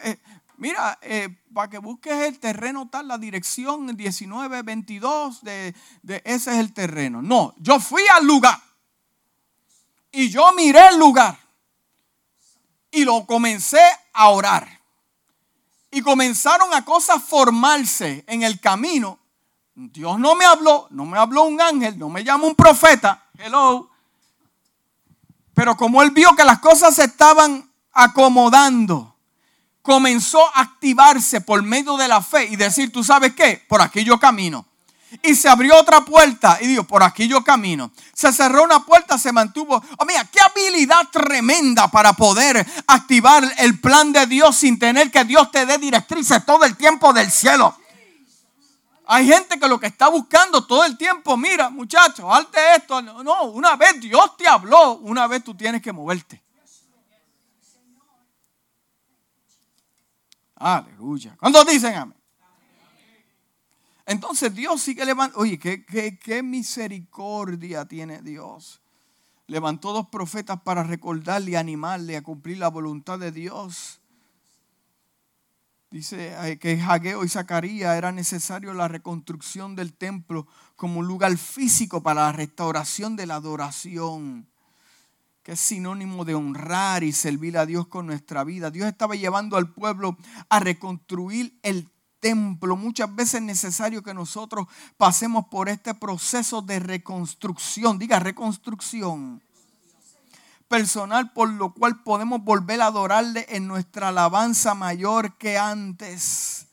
Eh, 0.00 0.18
mira, 0.56 0.98
eh, 1.02 1.28
para 1.52 1.68
que 1.68 1.78
busques 1.78 2.12
el 2.12 2.38
terreno 2.38 2.88
tal, 2.88 3.08
la 3.08 3.18
dirección 3.18 3.86
1922, 3.86 5.42
de, 5.42 5.74
de 6.02 6.22
ese 6.24 6.52
es 6.52 6.58
el 6.58 6.72
terreno. 6.72 7.20
No, 7.20 7.54
yo 7.58 7.80
fui 7.80 8.02
al 8.14 8.24
lugar. 8.24 8.60
Y 10.12 10.30
yo 10.30 10.52
miré 10.56 10.88
el 10.88 10.98
lugar. 10.98 11.36
Y 12.90 13.04
lo 13.04 13.26
comencé 13.26 13.82
a 14.12 14.28
orar. 14.30 14.78
Y 15.90 16.02
comenzaron 16.02 16.72
a 16.72 16.84
cosas 16.84 17.22
formarse 17.22 18.24
en 18.28 18.42
el 18.44 18.60
camino. 18.60 19.18
Dios 19.74 20.18
no 20.18 20.34
me 20.34 20.44
habló, 20.44 20.86
no 20.90 21.04
me 21.04 21.18
habló 21.18 21.44
un 21.44 21.60
ángel, 21.60 21.98
no 21.98 22.08
me 22.08 22.24
llamó 22.24 22.46
un 22.46 22.54
profeta. 22.54 23.28
Hello. 23.38 23.90
Pero 25.58 25.76
como 25.76 26.04
él 26.04 26.12
vio 26.12 26.36
que 26.36 26.44
las 26.44 26.60
cosas 26.60 26.94
se 26.94 27.02
estaban 27.02 27.68
acomodando, 27.92 29.16
comenzó 29.82 30.38
a 30.54 30.60
activarse 30.60 31.40
por 31.40 31.64
medio 31.64 31.96
de 31.96 32.06
la 32.06 32.22
fe 32.22 32.44
y 32.44 32.54
decir, 32.54 32.92
tú 32.92 33.02
sabes 33.02 33.34
qué, 33.34 33.64
por 33.68 33.82
aquí 33.82 34.04
yo 34.04 34.20
camino. 34.20 34.64
Y 35.20 35.34
se 35.34 35.48
abrió 35.48 35.76
otra 35.76 36.04
puerta 36.04 36.58
y 36.60 36.68
dijo, 36.68 36.84
por 36.84 37.02
aquí 37.02 37.26
yo 37.26 37.42
camino. 37.42 37.90
Se 38.14 38.32
cerró 38.32 38.62
una 38.62 38.84
puerta, 38.84 39.18
se 39.18 39.32
mantuvo. 39.32 39.82
Oh, 39.96 40.04
mira, 40.04 40.24
qué 40.26 40.38
habilidad 40.38 41.08
tremenda 41.10 41.88
para 41.88 42.12
poder 42.12 42.64
activar 42.86 43.42
el 43.58 43.80
plan 43.80 44.12
de 44.12 44.26
Dios 44.26 44.54
sin 44.54 44.78
tener 44.78 45.10
que 45.10 45.24
Dios 45.24 45.50
te 45.50 45.66
dé 45.66 45.76
directrices 45.78 46.46
todo 46.46 46.62
el 46.66 46.76
tiempo 46.76 47.12
del 47.12 47.32
cielo. 47.32 47.76
Hay 49.10 49.26
gente 49.26 49.58
que 49.58 49.66
lo 49.66 49.80
que 49.80 49.86
está 49.86 50.08
buscando 50.08 50.66
todo 50.66 50.84
el 50.84 50.98
tiempo, 50.98 51.34
mira, 51.38 51.70
muchachos, 51.70 52.26
halte 52.28 52.58
esto. 52.76 53.00
No, 53.00 53.44
una 53.44 53.74
vez 53.74 53.98
Dios 54.02 54.36
te 54.36 54.46
habló, 54.46 54.98
una 54.98 55.26
vez 55.26 55.42
tú 55.42 55.54
tienes 55.54 55.80
que 55.80 55.92
moverte. 55.92 56.42
Aleluya. 60.56 61.34
¿Cuántos 61.40 61.66
dicen 61.66 61.94
amén? 61.94 62.18
Entonces 64.04 64.54
Dios 64.54 64.82
sigue 64.82 65.06
levantando. 65.06 65.40
Oye, 65.40 65.58
qué, 65.58 65.86
qué 66.18 66.42
misericordia 66.42 67.86
tiene 67.86 68.20
Dios. 68.20 68.82
Levantó 69.46 69.94
dos 69.94 70.08
profetas 70.10 70.60
para 70.60 70.82
recordarle 70.82 71.52
y 71.52 71.56
animarle 71.56 72.18
a 72.18 72.22
cumplir 72.22 72.58
la 72.58 72.68
voluntad 72.68 73.18
de 73.18 73.32
Dios. 73.32 73.97
Dice 75.90 76.58
que 76.60 76.78
Hageo 76.82 77.24
y 77.24 77.30
Zacarías 77.30 77.96
era 77.96 78.12
necesario 78.12 78.74
la 78.74 78.88
reconstrucción 78.88 79.74
del 79.74 79.94
templo 79.94 80.46
como 80.76 81.02
lugar 81.02 81.34
físico 81.38 82.02
para 82.02 82.24
la 82.24 82.32
restauración 82.32 83.16
de 83.16 83.24
la 83.24 83.36
adoración, 83.36 84.46
que 85.42 85.52
es 85.52 85.60
sinónimo 85.60 86.26
de 86.26 86.34
honrar 86.34 87.04
y 87.04 87.12
servir 87.12 87.56
a 87.56 87.64
Dios 87.64 87.86
con 87.86 88.06
nuestra 88.06 88.44
vida. 88.44 88.70
Dios 88.70 88.86
estaba 88.86 89.14
llevando 89.14 89.56
al 89.56 89.72
pueblo 89.72 90.18
a 90.50 90.60
reconstruir 90.60 91.58
el 91.62 91.88
templo. 92.20 92.76
Muchas 92.76 93.14
veces 93.14 93.34
es 93.34 93.42
necesario 93.42 94.02
que 94.02 94.12
nosotros 94.12 94.66
pasemos 94.98 95.46
por 95.46 95.70
este 95.70 95.94
proceso 95.94 96.60
de 96.60 96.80
reconstrucción. 96.80 97.98
Diga 97.98 98.18
reconstrucción 98.18 99.42
personal 100.68 101.32
por 101.32 101.50
lo 101.50 101.72
cual 101.72 102.02
podemos 102.02 102.44
volver 102.44 102.80
a 102.80 102.86
adorarle 102.86 103.46
en 103.48 103.66
nuestra 103.66 104.08
alabanza 104.08 104.74
mayor 104.74 105.36
que 105.38 105.58
antes. 105.58 106.66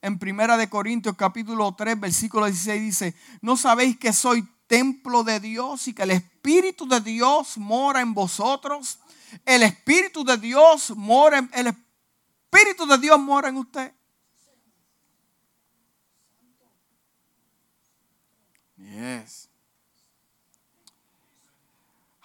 En 0.00 0.18
Primera 0.18 0.56
de 0.56 0.68
Corintios 0.68 1.14
capítulo 1.16 1.74
3 1.74 2.00
versículo 2.00 2.46
16 2.46 2.82
dice, 2.82 3.14
¿no 3.40 3.56
sabéis 3.56 3.98
que 3.98 4.12
soy 4.12 4.48
templo 4.66 5.22
de 5.22 5.38
Dios 5.38 5.86
y 5.86 5.94
que 5.94 6.02
el 6.02 6.10
Espíritu 6.10 6.88
de 6.88 7.00
Dios 7.00 7.58
mora 7.58 8.00
en 8.00 8.14
vosotros? 8.14 8.98
El 9.44 9.62
Espíritu 9.62 10.24
de 10.24 10.38
Dios 10.38 10.96
mora 10.96 11.38
en, 11.38 11.50
el 11.52 11.68
Espíritu 11.68 12.86
de 12.86 12.98
Dios 12.98 13.20
mora 13.20 13.48
en 13.48 13.56
usted. 13.58 13.94
Yes. 18.76 19.51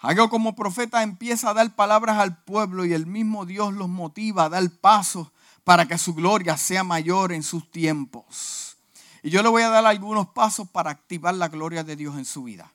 Hageo 0.00 0.30
como 0.30 0.54
profeta 0.54 1.02
empieza 1.02 1.50
a 1.50 1.54
dar 1.54 1.74
palabras 1.74 2.18
al 2.18 2.42
pueblo 2.44 2.84
y 2.84 2.92
el 2.92 3.06
mismo 3.06 3.46
Dios 3.46 3.74
los 3.74 3.88
motiva 3.88 4.44
a 4.44 4.48
dar 4.48 4.70
pasos 4.70 5.32
para 5.64 5.86
que 5.86 5.98
su 5.98 6.14
gloria 6.14 6.56
sea 6.56 6.84
mayor 6.84 7.32
en 7.32 7.42
sus 7.42 7.70
tiempos. 7.70 8.76
Y 9.22 9.30
yo 9.30 9.42
le 9.42 9.48
voy 9.48 9.62
a 9.62 9.68
dar 9.68 9.84
algunos 9.84 10.28
pasos 10.28 10.68
para 10.68 10.90
activar 10.90 11.34
la 11.34 11.48
gloria 11.48 11.82
de 11.82 11.96
Dios 11.96 12.16
en 12.16 12.24
su 12.24 12.44
vida. 12.44 12.72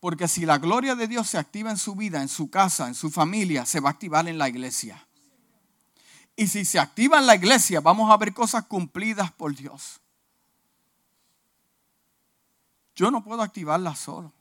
Porque 0.00 0.26
si 0.26 0.44
la 0.44 0.58
gloria 0.58 0.96
de 0.96 1.06
Dios 1.06 1.28
se 1.28 1.38
activa 1.38 1.70
en 1.70 1.76
su 1.76 1.94
vida, 1.94 2.20
en 2.20 2.28
su 2.28 2.50
casa, 2.50 2.88
en 2.88 2.94
su 2.94 3.10
familia, 3.10 3.64
se 3.64 3.80
va 3.80 3.90
a 3.90 3.92
activar 3.92 4.26
en 4.26 4.38
la 4.38 4.48
iglesia. 4.48 5.06
Y 6.34 6.48
si 6.48 6.64
se 6.64 6.80
activa 6.80 7.18
en 7.18 7.26
la 7.26 7.36
iglesia, 7.36 7.80
vamos 7.80 8.10
a 8.10 8.16
ver 8.16 8.34
cosas 8.34 8.64
cumplidas 8.64 9.30
por 9.30 9.54
Dios. 9.54 10.00
Yo 12.96 13.10
no 13.10 13.22
puedo 13.22 13.42
activarla 13.42 13.94
solo. 13.94 14.32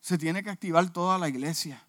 Se 0.00 0.18
tiene 0.18 0.42
que 0.42 0.50
activar 0.50 0.90
toda 0.90 1.18
la 1.18 1.28
iglesia. 1.28 1.84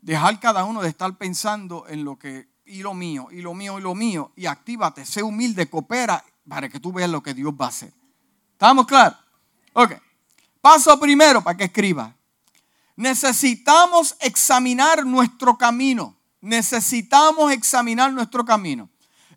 Dejar 0.00 0.40
cada 0.40 0.64
uno 0.64 0.82
de 0.82 0.88
estar 0.88 1.16
pensando 1.16 1.86
en 1.88 2.04
lo 2.04 2.18
que, 2.18 2.48
y 2.64 2.82
lo 2.82 2.94
mío, 2.94 3.28
y 3.30 3.40
lo 3.40 3.54
mío, 3.54 3.78
y 3.78 3.82
lo 3.82 3.94
mío. 3.94 4.32
Y 4.36 4.46
actívate, 4.46 5.04
sé 5.04 5.22
humilde, 5.22 5.68
coopera 5.68 6.24
para 6.48 6.68
que 6.68 6.80
tú 6.80 6.92
veas 6.92 7.10
lo 7.10 7.22
que 7.22 7.34
Dios 7.34 7.52
va 7.58 7.66
a 7.66 7.68
hacer. 7.68 7.92
¿Estamos 8.52 8.86
claros? 8.86 9.18
Ok. 9.72 9.92
Paso 10.60 10.98
primero 10.98 11.42
para 11.42 11.56
que 11.56 11.64
escriba. 11.64 12.14
Necesitamos 12.96 14.16
examinar 14.20 15.04
nuestro 15.06 15.56
camino. 15.56 16.16
Necesitamos 16.40 17.52
examinar 17.52 18.12
nuestro 18.12 18.44
camino. 18.44 18.88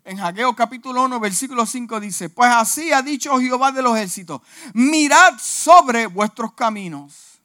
En 0.04 0.20
Hagueo 0.20 0.54
capítulo 0.54 1.02
1, 1.04 1.18
versículo 1.18 1.66
5 1.66 1.98
dice, 1.98 2.30
pues 2.30 2.50
así 2.52 2.92
ha 2.92 3.02
dicho 3.02 3.36
Jehová 3.40 3.72
de 3.72 3.82
los 3.82 3.96
ejércitos, 3.96 4.40
mirad 4.72 5.36
sobre 5.40 6.06
vuestros 6.06 6.52
caminos. 6.52 7.35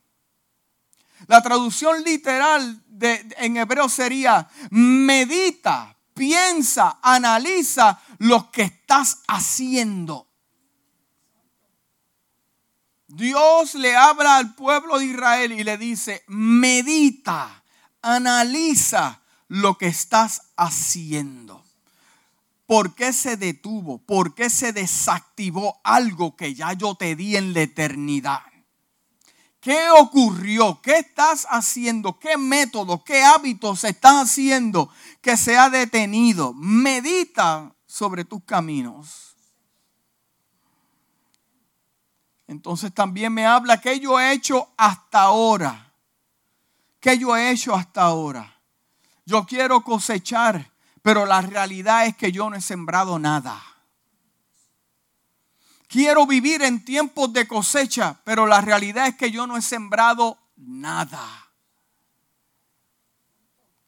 La 1.27 1.41
traducción 1.41 2.03
literal 2.03 2.81
en 2.99 3.57
hebreo 3.57 3.89
sería, 3.89 4.49
medita, 4.69 5.95
piensa, 6.13 6.99
analiza 7.01 7.99
lo 8.19 8.51
que 8.51 8.63
estás 8.63 9.19
haciendo. 9.27 10.27
Dios 13.07 13.75
le 13.75 13.95
habla 13.95 14.38
al 14.38 14.55
pueblo 14.55 14.99
de 14.99 15.05
Israel 15.05 15.51
y 15.51 15.63
le 15.63 15.77
dice, 15.77 16.23
medita, 16.27 17.63
analiza 18.01 19.21
lo 19.47 19.77
que 19.77 19.88
estás 19.88 20.43
haciendo. 20.55 21.65
¿Por 22.65 22.95
qué 22.95 23.12
se 23.12 23.36
detuvo? 23.36 23.97
¿Por 23.97 24.34
qué 24.34 24.49
se 24.49 24.71
desactivó 24.71 25.81
algo 25.84 26.38
que 26.38 26.53
ya 26.53 26.71
yo 26.71 26.95
te 26.95 27.17
di 27.17 27.36
en 27.36 27.53
la 27.53 27.63
eternidad? 27.63 28.51
¿Qué 29.62 29.91
ocurrió? 29.91 30.82
¿Qué 30.82 30.97
estás 30.97 31.45
haciendo? 31.47 32.17
¿Qué 32.17 32.36
método, 32.36 33.04
qué 33.04 33.24
hábitos 33.24 33.84
estás 33.84 34.24
haciendo 34.24 34.89
que 35.21 35.38
se 35.38 35.56
ha 35.56 35.69
detenido? 35.69 36.52
Medita 36.54 37.71
sobre 37.86 38.26
tus 38.26 38.43
caminos. 38.43 39.36
Entonces 42.47 42.91
también 42.91 43.32
me 43.34 43.45
habla 43.45 43.80
que 43.80 44.00
yo 44.00 44.19
he 44.19 44.34
hecho 44.34 44.74
hasta 44.78 45.21
ahora. 45.21 45.93
¿Qué 47.00 47.19
yo 47.19 47.38
he 47.38 47.52
hecho 47.52 47.76
hasta 47.76 48.02
ahora? 48.02 48.60
Yo 49.26 49.45
quiero 49.45 49.84
cosechar, 49.84 50.71
pero 51.04 51.28
la 51.28 51.41
realidad 51.41 52.08
es 52.08 52.17
que 52.17 52.32
yo 52.32 52.50
no 52.50 52.56
he 52.56 52.62
sembrado 52.62 53.19
nada. 53.19 53.70
Quiero 55.91 56.25
vivir 56.25 56.62
en 56.62 56.86
tiempos 56.86 57.34
de 57.34 57.45
cosecha, 57.45 58.17
pero 58.23 58.47
la 58.47 58.62
realidad 58.62 59.08
es 59.08 59.17
que 59.17 59.30
yo 59.30 59.45
no 59.45 59.58
he 59.58 59.62
sembrado 59.62 60.39
nada. 60.56 61.21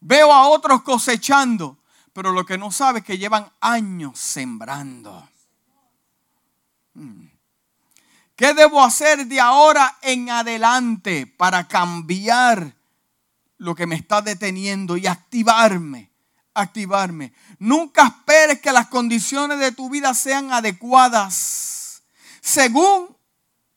Veo 0.00 0.30
a 0.30 0.48
otros 0.48 0.82
cosechando, 0.82 1.78
pero 2.12 2.32
lo 2.32 2.44
que 2.44 2.58
no 2.58 2.70
sabe 2.70 2.98
es 2.98 3.06
que 3.06 3.16
llevan 3.16 3.50
años 3.58 4.18
sembrando. 4.18 5.26
Hmm. 6.92 7.28
¿Qué 8.36 8.52
debo 8.52 8.84
hacer 8.84 9.26
de 9.26 9.40
ahora 9.40 9.96
en 10.02 10.28
adelante 10.28 11.26
para 11.26 11.66
cambiar 11.66 12.76
lo 13.56 13.74
que 13.74 13.86
me 13.86 13.94
está 13.94 14.20
deteniendo 14.20 14.98
y 14.98 15.06
activarme? 15.06 16.10
Activarme. 16.52 17.32
Nunca 17.58 18.08
esperes 18.08 18.60
que 18.60 18.72
las 18.72 18.88
condiciones 18.88 19.58
de 19.58 19.72
tu 19.72 19.88
vida 19.88 20.12
sean 20.12 20.52
adecuadas 20.52 21.73
según 22.44 23.16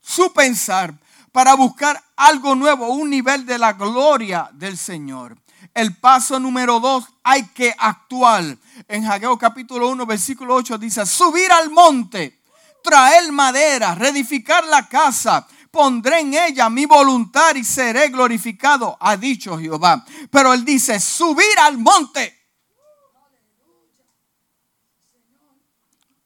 su 0.01 0.33
pensar 0.33 0.93
para 1.31 1.55
buscar 1.55 2.03
algo 2.17 2.53
nuevo, 2.53 2.89
un 2.89 3.09
nivel 3.09 3.45
de 3.45 3.57
la 3.57 3.71
gloria 3.73 4.49
del 4.51 4.77
Señor. 4.77 5.37
El 5.73 5.95
paso 5.95 6.37
número 6.37 6.81
dos, 6.81 7.05
hay 7.23 7.47
que 7.47 7.73
actuar. 7.77 8.57
En 8.89 9.05
Hageo 9.05 9.37
capítulo 9.37 9.87
1, 9.89 10.05
versículo 10.05 10.55
8 10.55 10.77
dice, 10.79 11.05
subir 11.05 11.49
al 11.49 11.69
monte 11.69 12.41
traer 12.83 13.31
madera, 13.31 13.95
reedificar 13.95 14.65
la 14.65 14.87
casa, 14.87 15.47
pondré 15.71 16.19
en 16.19 16.33
ella 16.33 16.69
mi 16.69 16.85
voluntad 16.85 17.55
y 17.55 17.63
seré 17.63 18.09
glorificado, 18.09 18.97
ha 18.99 19.15
dicho 19.15 19.57
Jehová. 19.57 20.03
Pero 20.29 20.53
él 20.53 20.65
dice, 20.65 20.99
subir 20.99 21.57
al 21.61 21.77
monte. 21.77 22.33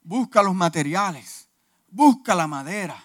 Busca 0.04 0.41
los 0.41 0.56
materiales, 0.56 1.40
busca 1.91 2.34
la 2.34 2.47
madera. 2.47 3.04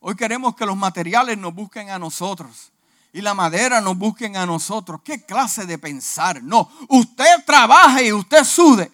Hoy 0.00 0.14
queremos 0.14 0.54
que 0.54 0.66
los 0.66 0.76
materiales 0.76 1.38
nos 1.38 1.54
busquen 1.54 1.90
a 1.90 1.98
nosotros 1.98 2.72
y 3.12 3.22
la 3.22 3.34
madera 3.34 3.80
nos 3.80 3.96
busquen 3.96 4.36
a 4.36 4.44
nosotros. 4.44 5.00
¿Qué 5.02 5.24
clase 5.24 5.64
de 5.64 5.78
pensar? 5.78 6.42
No, 6.42 6.70
usted 6.88 7.44
trabaje 7.46 8.08
y 8.08 8.12
usted 8.12 8.44
sude. 8.44 8.92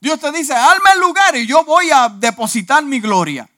Dios 0.00 0.20
te 0.20 0.30
dice, 0.30 0.52
alma 0.52 0.90
el 0.92 1.00
lugar 1.00 1.34
y 1.34 1.46
yo 1.46 1.64
voy 1.64 1.90
a 1.90 2.10
depositar 2.10 2.84
mi 2.84 3.00
gloria. 3.00 3.48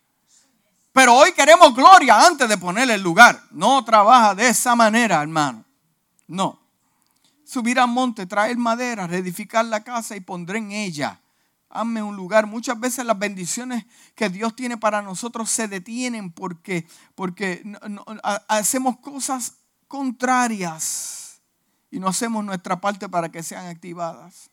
Pero 0.93 1.15
hoy 1.15 1.33
queremos 1.33 1.75
gloria 1.75 2.25
antes 2.25 2.49
de 2.49 2.57
ponerle 2.57 2.95
el 2.95 3.03
lugar. 3.03 3.43
No 3.51 3.85
trabaja 3.85 4.35
de 4.35 4.49
esa 4.49 4.75
manera, 4.75 5.21
hermano. 5.21 5.65
No. 6.29 6.59
Subir 7.45 7.79
al 7.81 7.89
monte, 7.89 8.27
traer 8.27 8.57
madera, 8.57 9.07
reedificar 9.07 9.65
la 9.65 9.83
casa 9.83 10.17
y 10.17 10.21
pondré 10.21 10.59
en 10.59 10.73
ella. 10.73 11.21
Hazme 11.69 12.03
un 12.03 12.17
lugar. 12.17 12.47
Muchas 12.47 12.79
veces 12.79 13.05
las 13.05 13.19
bendiciones 13.19 13.85
que 14.15 14.29
Dios 14.29 14.55
tiene 14.55 14.77
para 14.77 15.03
nosotros 15.03 15.51
se 15.51 15.69
detienen 15.69 16.33
porque, 16.33 16.87
porque 17.15 17.63
hacemos 18.49 18.99
cosas 18.99 19.55
contrarias 19.89 21.41
y 21.91 21.99
no 21.99 22.09
hacemos 22.09 22.45
nuestra 22.45 22.81
parte 22.81 23.09
para 23.09 23.31
que 23.31 23.43
sean 23.43 23.67
activadas 23.67 24.51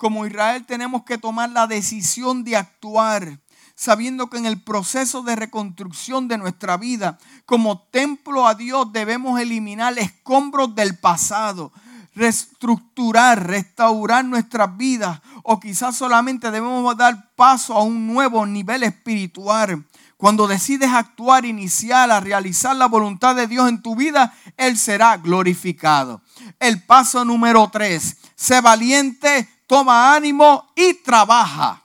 como 0.00 0.24
Israel 0.24 0.64
tenemos 0.64 1.04
que 1.04 1.18
tomar 1.18 1.50
la 1.50 1.66
decisión 1.66 2.42
de 2.42 2.56
actuar, 2.56 3.38
sabiendo 3.74 4.30
que 4.30 4.38
en 4.38 4.46
el 4.46 4.58
proceso 4.58 5.22
de 5.22 5.36
reconstrucción 5.36 6.26
de 6.26 6.38
nuestra 6.38 6.78
vida, 6.78 7.18
como 7.44 7.82
templo 7.90 8.48
a 8.48 8.54
Dios, 8.54 8.90
debemos 8.94 9.38
eliminar 9.38 9.98
escombros 9.98 10.74
del 10.74 10.98
pasado, 10.98 11.70
reestructurar, 12.14 13.46
restaurar 13.46 14.24
nuestras 14.24 14.76
vidas, 14.76 15.20
o 15.42 15.58
quizás 15.58 15.96
solamente 15.96 16.50
debemos 16.50 16.96
dar 16.96 17.34
paso 17.34 17.74
a 17.74 17.82
un 17.82 18.06
nuevo 18.06 18.44
nivel 18.46 18.82
espiritual. 18.82 19.84
Cuando 20.16 20.46
decides 20.46 20.90
actuar, 20.90 21.46
iniciar, 21.46 22.10
a 22.10 22.20
realizar 22.20 22.76
la 22.76 22.86
voluntad 22.86 23.34
de 23.34 23.46
Dios 23.46 23.68
en 23.68 23.80
tu 23.80 23.96
vida, 23.96 24.34
Él 24.56 24.76
será 24.76 25.16
glorificado. 25.16 26.20
El 26.58 26.82
paso 26.82 27.24
número 27.24 27.68
tres, 27.72 28.18
sé 28.34 28.60
valiente, 28.60 29.48
toma 29.66 30.14
ánimo 30.14 30.70
y 30.76 30.94
trabaja. 30.94 31.82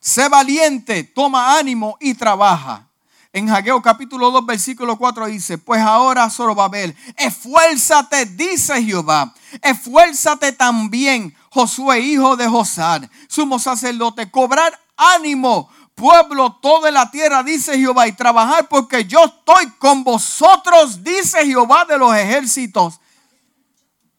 Sé 0.00 0.26
valiente, 0.30 1.04
toma 1.04 1.58
ánimo 1.58 1.98
y 2.00 2.14
trabaja. 2.14 2.87
En 3.32 3.50
Hagueo 3.50 3.82
capítulo 3.82 4.30
2, 4.30 4.46
versículo 4.46 4.96
4 4.96 5.26
dice, 5.26 5.58
pues 5.58 5.82
ahora 5.82 6.30
Zorobabel, 6.30 6.96
esfuérzate, 7.16 8.24
dice 8.24 8.82
Jehová, 8.82 9.34
esfuérzate 9.62 10.52
también, 10.52 11.36
Josué, 11.50 12.00
hijo 12.00 12.36
de 12.36 12.48
Josar, 12.48 13.08
sumo 13.28 13.58
sacerdote, 13.58 14.30
cobrar 14.30 14.78
ánimo, 14.96 15.70
pueblo, 15.94 16.58
toda 16.62 16.90
la 16.90 17.10
tierra, 17.10 17.42
dice 17.42 17.76
Jehová, 17.76 18.08
y 18.08 18.12
trabajar 18.12 18.66
porque 18.68 19.04
yo 19.04 19.24
estoy 19.24 19.70
con 19.72 20.04
vosotros, 20.04 21.04
dice 21.04 21.44
Jehová 21.44 21.84
de 21.84 21.98
los 21.98 22.14
ejércitos. 22.16 22.98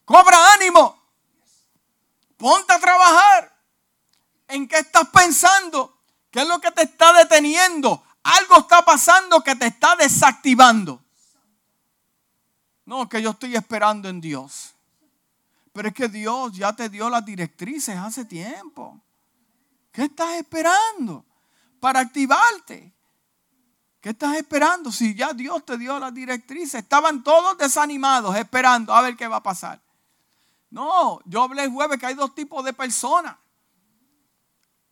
Cobra 0.06 0.38
ánimo, 0.54 1.02
ponte 2.38 2.74
a 2.74 2.80
trabajar. 2.80 3.56
¿En 4.48 4.68
qué 4.68 4.80
estás 4.80 5.08
pensando? 5.10 5.98
¿Qué 6.32 6.42
es 6.42 6.48
lo 6.48 6.60
que 6.60 6.72
te 6.72 6.84
está 6.84 7.14
deteniendo? 7.14 8.04
Algo 8.38 8.60
está 8.60 8.84
pasando 8.84 9.42
que 9.42 9.56
te 9.56 9.68
está 9.68 9.96
desactivando. 9.96 11.02
No, 12.86 13.10
que 13.10 13.22
yo 13.22 13.32
estoy 13.32 13.56
esperando 13.56 14.08
en 14.08 14.22
Dios. 14.22 14.76
Pero 15.74 15.88
es 15.88 15.94
que 15.94 16.08
Dios 16.08 16.54
ya 16.54 16.74
te 16.74 16.90
dio 16.90 17.10
las 17.10 17.26
directrices 17.26 17.98
hace 17.98 18.26
tiempo. 18.26 19.00
¿Qué 19.92 20.04
estás 20.04 20.36
esperando 20.36 21.26
para 21.80 22.02
activarte? 22.02 22.94
¿Qué 24.02 24.10
estás 24.10 24.38
esperando? 24.38 24.92
Si 24.92 25.16
ya 25.16 25.34
Dios 25.34 25.66
te 25.66 25.78
dio 25.78 26.00
las 26.00 26.14
directrices, 26.14 26.76
estaban 26.76 27.24
todos 27.24 27.58
desanimados 27.58 28.36
esperando 28.36 28.94
a 28.94 29.02
ver 29.02 29.18
qué 29.18 29.28
va 29.28 29.38
a 29.38 29.44
pasar. 29.44 29.82
No, 30.70 31.20
yo 31.26 31.44
hablé 31.44 31.64
el 31.64 31.72
jueves 31.72 32.00
que 32.00 32.06
hay 32.06 32.16
dos 32.16 32.36
tipos 32.36 32.64
de 32.64 32.74
personas 32.74 33.36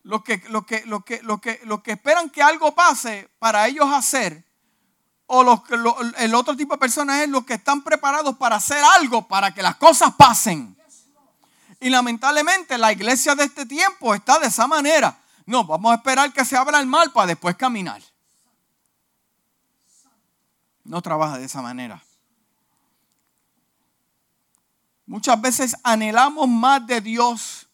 los 0.07 0.23
que, 0.23 0.39
que, 0.39 0.49
que, 0.65 1.21
que, 1.41 1.81
que 1.83 1.91
esperan 1.91 2.29
que 2.29 2.41
algo 2.41 2.73
pase 2.73 3.29
para 3.39 3.67
ellos 3.67 3.85
hacer, 3.93 4.45
o 5.25 5.63
el 6.17 6.33
otro 6.33 6.55
tipo 6.55 6.75
de 6.75 6.79
personas 6.79 7.19
es 7.19 7.29
los 7.29 7.45
que 7.45 7.55
están 7.55 7.83
preparados 7.83 8.37
para 8.37 8.55
hacer 8.55 8.81
algo 8.95 9.27
para 9.27 9.53
que 9.53 9.61
las 9.61 9.75
cosas 9.75 10.13
pasen. 10.15 10.77
Y 11.81 11.89
lamentablemente 11.89 12.77
la 12.77 12.93
iglesia 12.93 13.35
de 13.35 13.43
este 13.43 13.65
tiempo 13.65 14.15
está 14.15 14.39
de 14.39 14.47
esa 14.47 14.65
manera. 14.65 15.19
No, 15.45 15.65
vamos 15.65 15.91
a 15.91 15.95
esperar 15.95 16.31
que 16.31 16.45
se 16.45 16.55
abra 16.55 16.79
el 16.79 16.87
mal 16.87 17.11
para 17.11 17.27
después 17.27 17.57
caminar. 17.57 18.01
No 20.85 21.01
trabaja 21.01 21.37
de 21.37 21.45
esa 21.45 21.61
manera. 21.61 22.01
Muchas 25.05 25.39
veces 25.41 25.75
anhelamos 25.83 26.47
más 26.47 26.87
de 26.87 27.01
Dios 27.01 27.66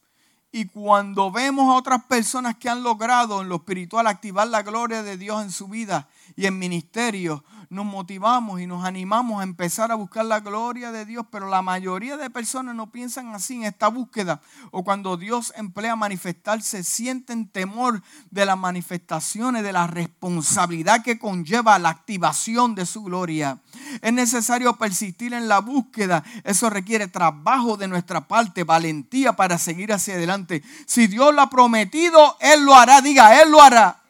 y 0.56 0.66
cuando 0.66 1.32
vemos 1.32 1.68
a 1.68 1.76
otras 1.76 2.04
personas 2.04 2.56
que 2.58 2.70
han 2.70 2.84
logrado 2.84 3.41
en 3.41 3.49
lo 3.49 3.56
espiritual 3.56 4.06
activar 4.06 4.47
la 4.47 4.62
gloria 4.62 5.01
de 5.01 5.18
Dios 5.18 5.41
en 5.41 5.51
su 5.51 5.68
vida 5.68 6.08
y 6.36 6.45
en 6.45 6.59
ministerio, 6.59 7.43
nos 7.73 7.86
motivamos 7.86 8.61
y 8.61 8.67
nos 8.67 8.86
animamos 8.86 9.41
a 9.41 9.43
empezar 9.43 9.91
a 9.91 9.95
buscar 9.95 10.25
la 10.25 10.39
gloria 10.39 10.91
de 10.91 11.05
Dios, 11.05 11.25
pero 11.31 11.49
la 11.49 11.63
mayoría 11.63 12.17
de 12.17 12.29
personas 12.29 12.75
no 12.75 12.91
piensan 12.91 13.34
así 13.34 13.55
en 13.55 13.63
esta 13.63 13.88
búsqueda 13.88 14.41
o 14.69 14.84
cuando 14.84 15.17
Dios 15.17 15.51
emplea 15.57 15.95
manifestarse, 15.95 16.84
sienten 16.84 17.47
temor 17.47 18.03
de 18.29 18.45
las 18.45 18.57
manifestaciones, 18.57 19.63
de 19.63 19.73
la 19.73 19.88
responsabilidad 19.88 21.03
que 21.03 21.17
conlleva 21.17 21.79
la 21.79 21.89
activación 21.89 22.75
de 22.75 22.86
su 22.86 23.03
gloria. 23.03 23.59
Es 24.01 24.13
necesario 24.13 24.77
persistir 24.77 25.34
en 25.34 25.47
la 25.47 25.59
búsqueda, 25.59 26.23
eso 26.43 26.69
requiere 26.69 27.07
trabajo 27.07 27.75
de 27.75 27.88
nuestra 27.88 28.27
parte, 28.27 28.63
valentía 28.63 29.34
para 29.34 29.57
seguir 29.57 29.91
hacia 29.93 30.13
adelante. 30.13 30.63
Si 30.86 31.07
Dios 31.07 31.34
lo 31.34 31.41
ha 31.41 31.49
prometido, 31.49 32.38
Él 32.39 32.65
lo 32.65 32.75
hará, 32.75 33.01
diga, 33.01 33.41
Él 33.41 33.49
lo 33.49 33.61
hará. 33.61 34.03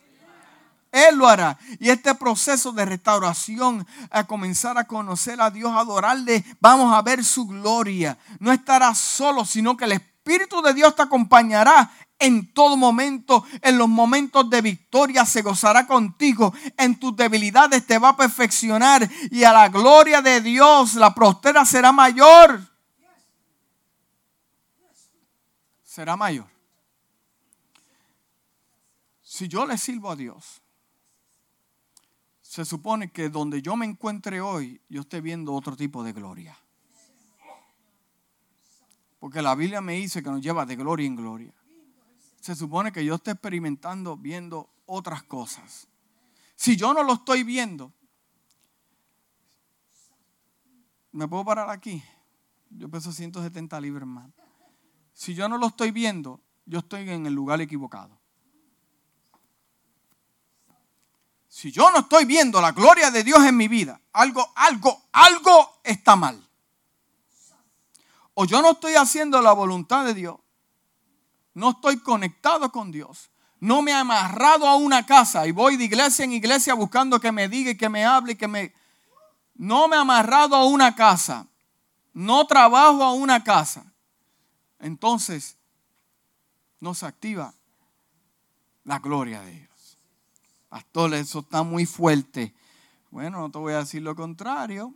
Él 0.93 1.15
lo 1.15 1.27
hará. 1.27 1.57
Y 1.79 1.89
este 1.89 2.13
proceso 2.13 2.71
de 2.71 2.85
restauración, 2.85 3.85
a 4.11 4.25
comenzar 4.25 4.77
a 4.77 4.85
conocer 4.85 5.41
a 5.41 5.49
Dios, 5.49 5.71
a 5.71 5.79
adorarle, 5.79 6.45
vamos 6.61 6.93
a 6.93 7.01
ver 7.01 7.25
su 7.25 7.47
gloria. 7.47 8.15
No 8.39 8.51
estarás 8.51 8.99
solo, 8.99 9.43
sino 9.43 9.75
que 9.75 9.85
el 9.85 9.93
Espíritu 9.93 10.61
de 10.61 10.71
Dios 10.75 10.95
te 10.95 11.01
acompañará 11.01 11.91
en 12.19 12.53
todo 12.53 12.77
momento, 12.77 13.43
en 13.61 13.79
los 13.79 13.89
momentos 13.89 14.47
de 14.49 14.61
victoria 14.61 15.25
se 15.25 15.41
gozará 15.41 15.87
contigo, 15.87 16.53
en 16.77 16.97
tus 16.99 17.15
debilidades 17.15 17.85
te 17.87 17.97
va 17.97 18.09
a 18.09 18.15
perfeccionar 18.15 19.09
y 19.31 19.43
a 19.43 19.51
la 19.51 19.69
gloria 19.69 20.21
de 20.21 20.41
Dios 20.41 20.93
la 20.93 21.13
prostera 21.13 21.65
será 21.65 21.91
mayor. 21.91 22.61
Será 25.83 26.15
mayor. 26.15 26.47
Si 29.21 29.47
yo 29.47 29.65
le 29.65 29.77
sirvo 29.77 30.11
a 30.11 30.15
Dios, 30.15 30.62
se 32.53 32.65
supone 32.65 33.11
que 33.11 33.29
donde 33.29 33.63
yo 33.63 33.75
me 33.75 33.83
encuentre 33.83 34.39
hoy, 34.39 34.79
yo 34.87 35.01
esté 35.01 35.21
viendo 35.21 35.55
otro 35.55 35.75
tipo 35.75 36.03
de 36.03 36.13
gloria. 36.13 36.55
Porque 39.19 39.41
la 39.41 39.55
Biblia 39.55 39.81
me 39.81 39.93
dice 39.93 40.21
que 40.21 40.29
nos 40.29 40.39
lleva 40.39 40.63
de 40.63 40.75
gloria 40.75 41.07
en 41.07 41.15
gloria. 41.15 41.51
Se 42.39 42.53
supone 42.53 42.91
que 42.91 43.03
yo 43.03 43.15
esté 43.15 43.31
experimentando, 43.31 44.15
viendo 44.15 44.69
otras 44.85 45.23
cosas. 45.23 45.87
Si 46.53 46.75
yo 46.75 46.93
no 46.93 47.01
lo 47.01 47.13
estoy 47.13 47.41
viendo, 47.41 47.91
¿me 51.11 51.27
puedo 51.27 51.43
parar 51.43 51.71
aquí? 51.71 52.03
Yo 52.69 52.87
peso 52.87 53.11
170 53.11 53.81
libras 53.81 54.07
más. 54.07 54.29
Si 55.11 55.33
yo 55.33 55.49
no 55.49 55.57
lo 55.57 55.65
estoy 55.65 55.89
viendo, 55.89 56.39
yo 56.67 56.77
estoy 56.77 57.09
en 57.09 57.25
el 57.25 57.33
lugar 57.33 57.61
equivocado. 57.61 58.22
Si 61.53 61.71
yo 61.71 61.91
no 61.91 61.99
estoy 61.99 62.25
viendo 62.25 62.59
la 62.59 62.71
gloria 62.71 63.11
de 63.11 63.23
Dios 63.23 63.45
en 63.45 63.55
mi 63.55 63.67
vida, 63.67 64.01
algo, 64.11 64.51
algo, 64.55 65.03
algo 65.11 65.81
está 65.83 66.15
mal. 66.15 66.49
O 68.33 68.45
yo 68.45 68.59
no 68.63 68.71
estoy 68.71 68.95
haciendo 68.95 69.39
la 69.39 69.53
voluntad 69.53 70.03
de 70.03 70.15
Dios. 70.15 70.37
No 71.53 71.69
estoy 71.69 71.99
conectado 71.99 72.71
con 72.71 72.91
Dios. 72.91 73.29
No 73.59 73.83
me 73.83 73.91
he 73.91 73.93
amarrado 73.93 74.67
a 74.67 74.77
una 74.77 75.05
casa 75.05 75.45
y 75.45 75.51
voy 75.51 75.77
de 75.77 75.83
iglesia 75.83 76.25
en 76.25 76.33
iglesia 76.33 76.73
buscando 76.73 77.19
que 77.19 77.31
me 77.31 77.47
diga 77.47 77.69
y 77.69 77.77
que 77.77 77.87
me 77.87 78.03
hable 78.03 78.31
y 78.33 78.35
que 78.35 78.47
me... 78.47 78.73
No 79.53 79.87
me 79.87 79.95
he 79.95 79.99
amarrado 79.99 80.55
a 80.55 80.65
una 80.65 80.95
casa. 80.95 81.45
No 82.13 82.47
trabajo 82.47 83.03
a 83.03 83.13
una 83.13 83.43
casa. 83.43 83.93
Entonces, 84.79 85.55
no 86.79 86.95
se 86.95 87.05
activa 87.05 87.53
la 88.85 88.97
gloria 88.97 89.41
de 89.41 89.51
Dios. 89.51 89.72
Pastor, 90.73 91.13
eso 91.13 91.41
está 91.41 91.61
muy 91.61 91.85
fuerte. 91.85 92.51
Bueno, 93.11 93.41
no 93.41 93.51
te 93.51 93.59
voy 93.59 93.73
a 93.73 93.81
decir 93.81 94.01
lo 94.01 94.15
contrario. 94.15 94.91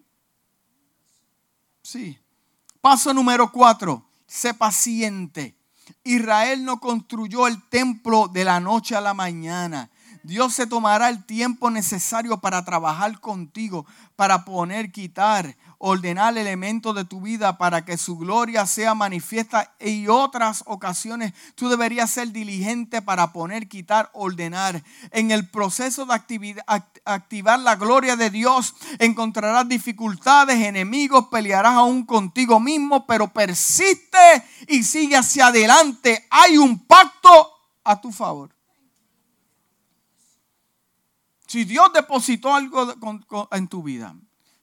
Sí. 1.83 2.17
Paso 2.81 3.13
número 3.13 3.51
cuatro. 3.51 4.03
Sé 4.25 4.55
paciente. 4.55 5.55
Israel 6.03 6.65
no 6.65 6.79
construyó 6.79 7.45
el 7.45 7.61
templo 7.69 8.27
de 8.27 8.43
la 8.43 8.59
noche 8.59 8.95
a 8.95 9.01
la 9.01 9.13
mañana. 9.13 9.91
Dios 10.23 10.55
se 10.55 10.65
tomará 10.65 11.09
el 11.09 11.23
tiempo 11.25 11.69
necesario 11.69 12.39
para 12.39 12.65
trabajar 12.65 13.19
contigo, 13.19 13.85
para 14.15 14.45
poner, 14.45 14.91
quitar, 14.91 15.55
ordenar 15.79 16.37
elementos 16.37 16.95
de 16.95 17.05
tu 17.05 17.21
vida 17.21 17.57
para 17.57 17.85
que 17.85 17.97
su 17.97 18.17
gloria 18.17 18.65
sea 18.65 18.95
manifiesta. 18.95 19.75
Y 19.79 20.07
otras 20.07 20.63
ocasiones 20.65 21.33
tú 21.55 21.69
deberías 21.69 22.11
ser 22.11 22.31
diligente 22.31 23.01
para 23.01 23.31
poner, 23.33 23.67
quitar, 23.67 24.09
ordenar. 24.13 24.83
En 25.11 25.31
el 25.31 25.49
proceso 25.49 26.05
de 26.05 26.61
activar 27.05 27.59
la 27.59 27.75
gloria 27.75 28.15
de 28.15 28.29
Dios 28.29 28.75
encontrarás 28.99 29.67
dificultades, 29.67 30.57
enemigos, 30.57 31.27
pelearás 31.27 31.75
aún 31.75 32.05
contigo 32.05 32.59
mismo, 32.59 33.05
pero 33.05 33.27
persiste 33.27 34.17
y 34.67 34.83
sigue 34.83 35.15
hacia 35.15 35.47
adelante. 35.47 36.27
Hay 36.29 36.57
un 36.57 36.79
pacto 36.85 37.51
a 37.83 37.99
tu 38.01 38.11
favor. 38.11 38.55
Si 41.47 41.63
Dios 41.63 41.93
depositó 41.93 42.53
algo 42.53 42.93
en 43.51 43.67
tu 43.69 43.81
vida, 43.81 44.13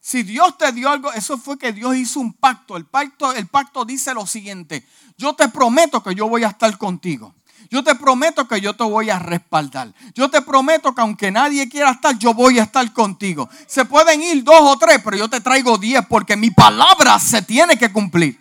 si 0.07 0.22
Dios 0.22 0.59
te 0.59 0.70
dio 0.70 0.90
algo, 0.90 1.11
eso 1.14 1.38
fue 1.38 1.57
que 1.57 1.72
Dios 1.72 1.96
hizo 1.96 2.20
un 2.20 2.34
pacto. 2.34 2.76
El 2.76 2.84
pacto, 2.84 3.32
el 3.32 3.46
pacto 3.46 3.86
dice 3.86 4.12
lo 4.12 4.26
siguiente: 4.26 4.86
Yo 5.16 5.32
te 5.32 5.48
prometo 5.48 6.02
que 6.02 6.14
yo 6.14 6.28
voy 6.28 6.44
a 6.44 6.48
estar 6.48 6.76
contigo. 6.76 7.34
Yo 7.70 7.82
te 7.82 7.94
prometo 7.94 8.46
que 8.46 8.61
yo 8.61 8.76
te 8.76 8.84
voy 8.84 9.09
a 9.09 9.18
respaldar. 9.18 9.94
Yo 10.14 10.28
te 10.28 10.42
prometo 10.42 10.94
que 10.94 11.00
aunque 11.00 11.30
nadie 11.30 11.70
quiera 11.70 11.92
estar, 11.92 12.18
yo 12.18 12.34
voy 12.34 12.59
a 12.59 12.64
estar 12.64 12.92
contigo. 12.92 13.48
Se 13.66 13.86
pueden 13.86 14.20
ir 14.20 14.44
dos 14.44 14.61
o 14.61 14.76
tres, 14.76 15.00
pero 15.02 15.16
yo 15.16 15.30
te 15.30 15.40
traigo 15.40 15.78
diez 15.78 16.05
porque 16.07 16.36
mi 16.36 16.50
palabra 16.50 17.18
se 17.18 17.40
tiene 17.40 17.78
que 17.78 17.90
cumplir. 17.90 18.38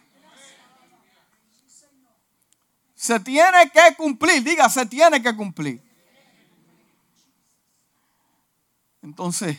Se 2.94 3.22
tiene 3.22 3.72
que 3.74 3.96
cumplir, 3.96 4.44
diga, 4.44 4.68
se 4.68 4.86
tiene 4.86 5.24
que 5.24 5.34
cumplir. 5.34 5.82
Entonces, 9.02 9.58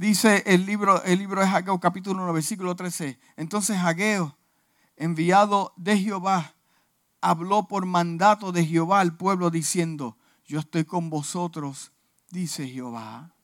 dice 0.00 0.42
el 0.46 0.64
libro, 0.64 1.02
el 1.04 1.18
libro 1.18 1.42
de 1.42 1.46
Hageo, 1.46 1.78
capítulo 1.78 2.22
1, 2.22 2.32
versículo 2.32 2.74
13. 2.74 3.20
Entonces 3.36 3.76
Hageo, 3.76 4.34
enviado 4.96 5.74
de 5.76 5.98
Jehová, 5.98 6.54
habló 7.20 7.68
por 7.68 7.84
mandato 7.84 8.50
de 8.50 8.64
Jehová 8.64 9.00
al 9.00 9.18
pueblo 9.18 9.50
diciendo, 9.50 10.16
yo 10.46 10.60
estoy 10.60 10.86
con 10.86 11.10
vosotros, 11.10 11.92
dice 12.30 12.66
Jehová. 12.66 13.34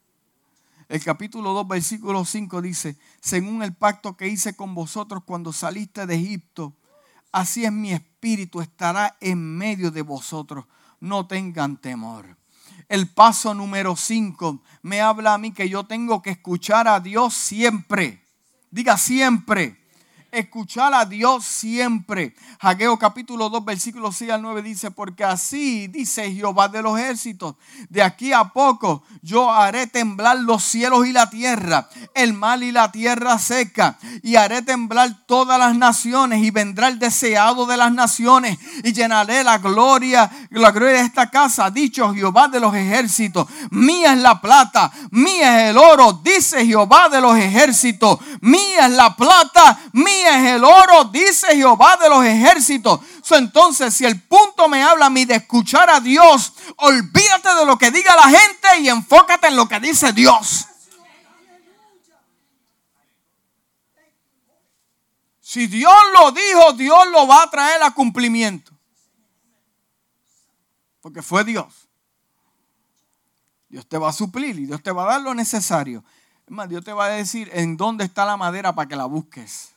El 0.88 1.04
capítulo 1.04 1.52
2, 1.52 1.68
versículo 1.68 2.24
5 2.24 2.62
dice, 2.62 2.96
según 3.20 3.62
el 3.62 3.74
pacto 3.74 4.16
que 4.16 4.28
hice 4.28 4.57
con 4.57 4.74
vosotros 4.74 5.24
cuando 5.26 5.52
saliste 5.52 6.07
de 6.07 6.14
Egipto, 6.14 6.74
así 7.32 7.66
es 7.66 7.72
mi 7.72 7.92
espíritu, 7.92 8.62
estará 8.62 9.18
en 9.20 9.59
medio 9.59 9.90
de 9.90 10.00
vosotros. 10.00 10.64
No 11.00 11.26
tengan 11.26 11.76
temor. 11.76 12.38
El 12.89 13.09
paso 13.09 13.55
número 13.55 13.97
5 13.97 14.62
me 14.82 15.01
habla 15.01 15.34
a 15.34 15.39
mí 15.39 15.53
que 15.53 15.68
yo 15.68 15.84
tengo 15.84 16.22
que 16.22 16.30
escuchar 16.30 16.89
a 16.89 17.01
Dios 17.01 17.34
siempre. 17.34 18.22
Diga 18.70 18.97
siempre 18.97 19.86
escuchar 20.32 20.94
a 20.94 21.04
Dios 21.04 21.44
siempre. 21.44 22.34
Hagueo 22.60 22.98
capítulo 22.98 23.48
2, 23.48 23.64
versículo 23.64 24.12
6 24.12 24.30
al 24.30 24.42
9 24.42 24.62
dice, 24.62 24.90
porque 24.90 25.24
así 25.24 25.86
dice 25.88 26.32
Jehová 26.32 26.68
de 26.68 26.82
los 26.82 26.98
ejércitos, 26.98 27.54
de 27.88 28.02
aquí 28.02 28.32
a 28.32 28.44
poco 28.44 29.02
yo 29.22 29.52
haré 29.52 29.86
temblar 29.86 30.38
los 30.38 30.62
cielos 30.62 31.06
y 31.06 31.12
la 31.12 31.30
tierra, 31.30 31.88
el 32.14 32.32
mar 32.32 32.62
y 32.62 32.72
la 32.72 32.90
tierra 32.92 33.38
seca, 33.38 33.98
y 34.22 34.36
haré 34.36 34.62
temblar 34.62 35.26
todas 35.26 35.58
las 35.58 35.76
naciones, 35.76 36.42
y 36.42 36.50
vendrá 36.50 36.88
el 36.88 36.98
deseado 36.98 37.66
de 37.66 37.76
las 37.76 37.92
naciones, 37.92 38.58
y 38.82 38.92
llenaré 38.92 39.44
la 39.44 39.58
gloria, 39.58 40.30
la 40.50 40.70
gloria 40.70 40.98
de 40.98 41.06
esta 41.06 41.30
casa, 41.30 41.70
dicho 41.70 42.12
Jehová 42.14 42.48
de 42.48 42.60
los 42.60 42.74
ejércitos, 42.74 43.46
mía 43.70 44.12
es 44.12 44.20
la 44.20 44.40
plata, 44.40 44.90
mía 45.10 45.64
es 45.64 45.70
el 45.70 45.78
oro, 45.78 46.20
dice 46.22 46.64
Jehová 46.66 47.08
de 47.08 47.20
los 47.20 47.36
ejércitos, 47.36 48.18
mía 48.40 48.86
es 48.86 48.92
la 48.92 49.14
plata, 49.16 49.78
mía 49.92 50.15
es 50.22 50.52
el 50.52 50.64
oro, 50.64 51.04
dice 51.04 51.54
Jehová 51.54 51.96
de 51.96 52.08
los 52.08 52.24
ejércitos. 52.24 53.00
entonces, 53.30 53.94
si 53.94 54.04
el 54.04 54.22
punto 54.22 54.68
me 54.68 54.82
habla 54.82 55.06
a 55.06 55.10
mí 55.10 55.24
de 55.24 55.36
escuchar 55.36 55.90
a 55.90 56.00
Dios, 56.00 56.52
olvídate 56.76 57.54
de 57.54 57.66
lo 57.66 57.76
que 57.78 57.90
diga 57.90 58.14
la 58.16 58.28
gente 58.28 58.80
y 58.80 58.88
enfócate 58.88 59.48
en 59.48 59.56
lo 59.56 59.68
que 59.68 59.80
dice 59.80 60.12
Dios. 60.12 60.66
Si 65.40 65.68
Dios 65.68 65.94
lo 66.12 66.32
dijo, 66.32 66.72
Dios 66.72 67.06
lo 67.12 67.26
va 67.26 67.44
a 67.44 67.50
traer 67.50 67.82
a 67.82 67.92
cumplimiento. 67.92 68.72
Porque 71.00 71.22
fue 71.22 71.44
Dios. 71.44 71.88
Dios 73.68 73.86
te 73.88 73.96
va 73.96 74.08
a 74.08 74.12
suplir 74.12 74.58
y 74.58 74.66
Dios 74.66 74.82
te 74.82 74.90
va 74.90 75.04
a 75.04 75.12
dar 75.12 75.20
lo 75.20 75.34
necesario. 75.34 76.04
Dios 76.68 76.84
te 76.84 76.92
va 76.92 77.06
a 77.06 77.10
decir 77.10 77.48
en 77.52 77.76
dónde 77.76 78.04
está 78.04 78.24
la 78.24 78.36
madera 78.36 78.74
para 78.74 78.88
que 78.88 78.96
la 78.96 79.06
busques. 79.06 79.75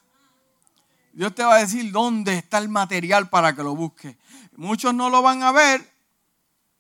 Dios 1.20 1.36
te 1.36 1.43
va 1.43 1.55
a 1.55 1.59
decir 1.59 1.91
dónde 1.91 2.38
está 2.38 2.59
el 2.59 2.70
material 2.70 3.28
para 3.28 3.53
que 3.53 3.61
lo 3.61 3.76
busques. 3.76 4.15
Muchos 4.55 4.93
no 4.93 5.09
lo 5.09 5.22
van 5.22 5.43
a 5.43 5.51
ver, 5.51 5.86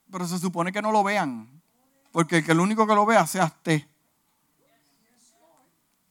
pero 0.09 0.25
se 0.25 0.39
supone 0.39 0.71
que 0.71 0.81
no 0.81 0.93
lo 0.93 1.03
vean. 1.03 1.61
Porque 2.13 2.37
el, 2.37 2.45
que 2.45 2.53
el 2.53 2.61
único 2.61 2.87
que 2.87 2.95
lo 2.95 3.05
vea 3.05 3.27
sea 3.27 3.43
usted. 3.43 3.85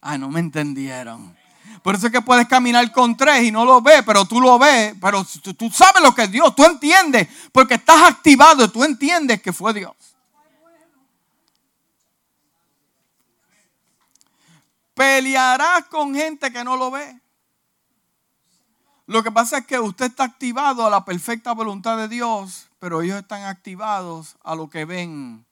Ah, 0.03 0.18
no 0.18 0.29
me 0.29 0.41
entendieron. 0.41 1.35
Por 1.83 1.95
eso 1.95 2.09
es 2.09 2.12
que 2.12 2.20
puedes 2.20 2.47
caminar 2.47 2.93
con 2.93 3.16
tres 3.16 3.45
y 3.45 3.51
no 3.51 3.64
lo 3.64 3.81
ves, 3.81 4.03
pero 4.05 4.26
tú 4.26 4.43
lo 4.43 4.59
ves, 4.59 4.95
pero 5.01 5.24
tú, 5.43 5.55
tú 5.55 5.70
sabes 5.70 6.03
lo 6.03 6.14
que 6.14 6.24
es 6.24 6.31
Dios, 6.31 6.55
tú 6.55 6.66
entiendes, 6.66 7.29
porque 7.51 7.76
estás 7.76 8.03
activado 8.03 8.62
y 8.62 8.68
tú 8.68 8.85
entiendes 8.85 9.41
que 9.41 9.55
fue 9.55 9.72
Dios. 9.72 9.97
Pelearás 14.93 15.87
con 15.87 16.14
gente 16.14 16.53
que 16.53 16.62
no 16.62 16.76
lo 16.76 16.91
ve. 16.91 17.22
Lo 19.09 19.22
que 19.22 19.32
pasa 19.32 19.56
es 19.56 19.66
que 19.66 19.80
usted 19.80 20.04
está 20.04 20.24
activado 20.24 20.84
a 20.84 20.90
la 20.90 21.02
perfecta 21.02 21.54
voluntad 21.54 21.96
de 21.96 22.09
Dios, 22.09 22.68
pero 22.78 23.00
ellos 23.00 23.18
están 23.18 23.44
activados 23.44 24.36
a 24.42 24.54
lo 24.54 24.68
que 24.68 24.84
ven. 24.84 25.46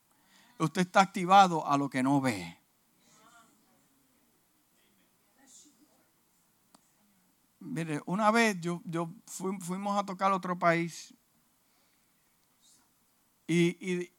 Usted 0.59 0.82
está 0.82 1.00
activado 1.00 1.66
a 1.66 1.78
lo 1.78 1.88
que 1.88 2.02
no 2.02 2.20
ve. 2.20 2.59
Mire, 7.59 8.02
una 8.04 8.30
vez 8.30 8.61
yo, 8.61 8.82
yo 8.84 9.11
fuimos 9.24 9.98
a 9.98 10.04
tocar 10.04 10.32
otro 10.32 10.59
país 10.59 11.14
y 13.46 14.11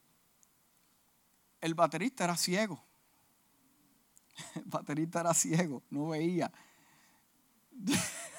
el 1.62 1.76
baterista 1.76 2.24
era 2.24 2.36
ciego. 2.36 2.84
El 4.56 4.64
baterista 4.66 5.20
era 5.20 5.36
ciego, 5.36 5.84
no 5.92 6.08
veía. 6.08 6.52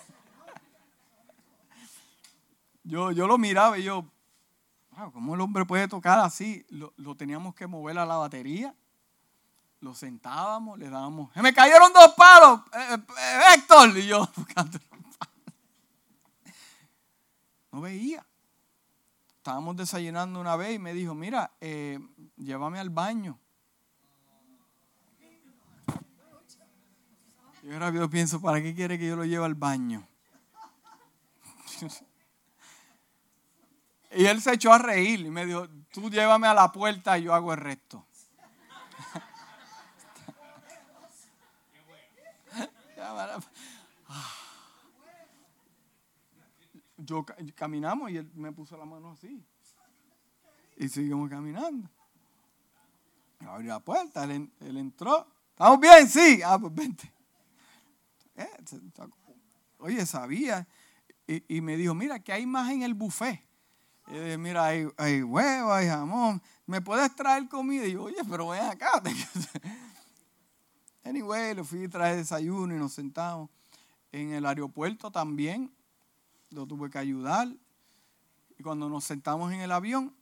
Yo, 2.89 3.13
yo 3.13 3.27
lo 3.27 3.37
miraba 3.37 3.79
y 3.79 3.83
yo, 3.83 4.07
¿cómo 5.13 5.35
el 5.35 5.43
hombre 5.43 5.67
puede 5.67 5.87
tocar 5.89 6.21
así? 6.21 6.65
Lo, 6.71 7.15
teníamos 7.17 7.55
que 7.55 7.67
mover 7.67 7.99
a 7.99 8.07
la 8.07 8.17
batería. 8.17 8.75
Lo 9.81 9.95
sentábamos, 9.95 10.79
le 10.79 10.89
dábamos. 10.89 11.31
¡Se 11.35 11.43
me 11.43 11.53
cayeron 11.53 11.93
dos 11.93 12.15
palos! 12.15 12.63
Eh, 12.73 12.95
eh, 12.95 13.41
¡Héctor! 13.55 13.99
Y 13.99 14.07
yo, 14.07 14.27
no 17.73 17.83
veía. 17.83 18.27
Estábamos 19.37 19.77
desayunando 19.77 20.41
una 20.41 20.57
vez 20.57 20.77
y 20.77 20.79
me 20.79 20.95
dijo, 20.95 21.15
mira, 21.15 21.53
eh, 21.61 21.99
llévame 22.39 22.81
al 22.81 22.89
baño. 22.89 23.39
Yo 27.63 28.09
pienso, 28.09 28.41
¿para 28.41 28.63
qué 28.63 28.75
quiere 28.75 28.99
que 28.99 29.09
yo 29.09 29.15
lo 29.15 29.27
lleve 29.27 29.45
al 29.45 29.55
baño? 29.55 30.09
Y 34.11 34.25
él 34.27 34.41
se 34.41 34.55
echó 34.55 34.73
a 34.73 34.79
reír 34.79 35.21
y 35.21 35.31
me 35.31 35.45
dijo, 35.45 35.69
tú 35.93 36.09
llévame 36.11 36.47
a 36.47 36.55
la 36.55 36.73
puerta 36.73 37.19
y 37.19 37.25
yo 37.25 37.35
hago 37.35 37.53
el 37.53 37.59
resto. 37.59 38.05
Yo 46.97 47.25
caminamos 47.55 48.11
y 48.11 48.17
él 48.19 48.31
me 48.35 48.53
puso 48.53 48.77
la 48.77 48.85
mano 48.85 49.13
así. 49.13 49.43
Y 50.77 50.89
seguimos 50.89 51.31
caminando. 51.31 51.89
Abrí 53.47 53.67
la 53.67 53.81
puerta, 53.81 54.25
él, 54.25 54.51
entró. 54.61 55.27
¿Estamos 55.51 55.81
bien? 55.81 56.09
Sí. 56.09 56.41
Ah, 56.45 56.59
pues 56.59 56.75
vente. 56.75 57.13
Eh, 58.37 58.49
oye, 59.79 60.05
sabía. 60.07 60.67
Y, 61.27 61.57
y 61.57 61.61
me 61.61 61.77
dijo, 61.77 61.95
mira, 61.95 62.19
que 62.21 62.33
hay 62.33 62.47
más 62.47 62.71
en 62.71 62.83
el 62.83 62.95
buffet 62.95 63.48
mira, 64.39 64.67
hay, 64.67 64.89
hay 64.97 65.23
huevo, 65.23 65.73
hay 65.73 65.87
jamón. 65.87 66.43
¿Me 66.67 66.81
puedes 66.81 67.15
traer 67.15 67.49
comida? 67.49 67.87
Y 67.87 67.93
yo, 67.93 68.05
oye, 68.05 68.19
pero 68.29 68.49
ven 68.49 68.63
acá. 68.63 69.03
anyway, 71.05 71.55
le 71.55 71.65
fui 71.65 71.85
a 71.85 71.89
traer 71.89 72.17
desayuno 72.17 72.75
y 72.75 72.79
nos 72.79 72.93
sentamos. 72.93 73.51
En 74.13 74.33
el 74.33 74.47
aeropuerto 74.47 75.11
también 75.11 75.73
lo 76.51 76.67
tuve 76.67 76.91
que 76.91 76.99
ayudar. 76.99 77.49
Y 78.59 78.63
cuando 78.63 78.89
nos 78.89 79.05
sentamos 79.05 79.53
en 79.53 79.61
el 79.61 79.73
avión, 79.73 80.15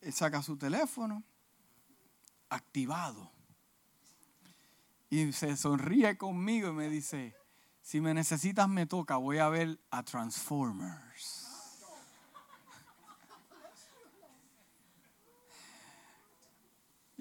él 0.00 0.12
saca 0.12 0.42
su 0.42 0.56
teléfono 0.56 1.22
activado. 2.48 3.30
Y 5.10 5.32
se 5.32 5.56
sonríe 5.56 6.16
conmigo 6.16 6.70
y 6.70 6.72
me 6.72 6.88
dice, 6.88 7.34
si 7.82 8.00
me 8.00 8.14
necesitas 8.14 8.68
me 8.68 8.86
toca, 8.86 9.16
voy 9.16 9.38
a 9.38 9.48
ver 9.48 9.78
a 9.90 10.02
Transformers. 10.02 11.41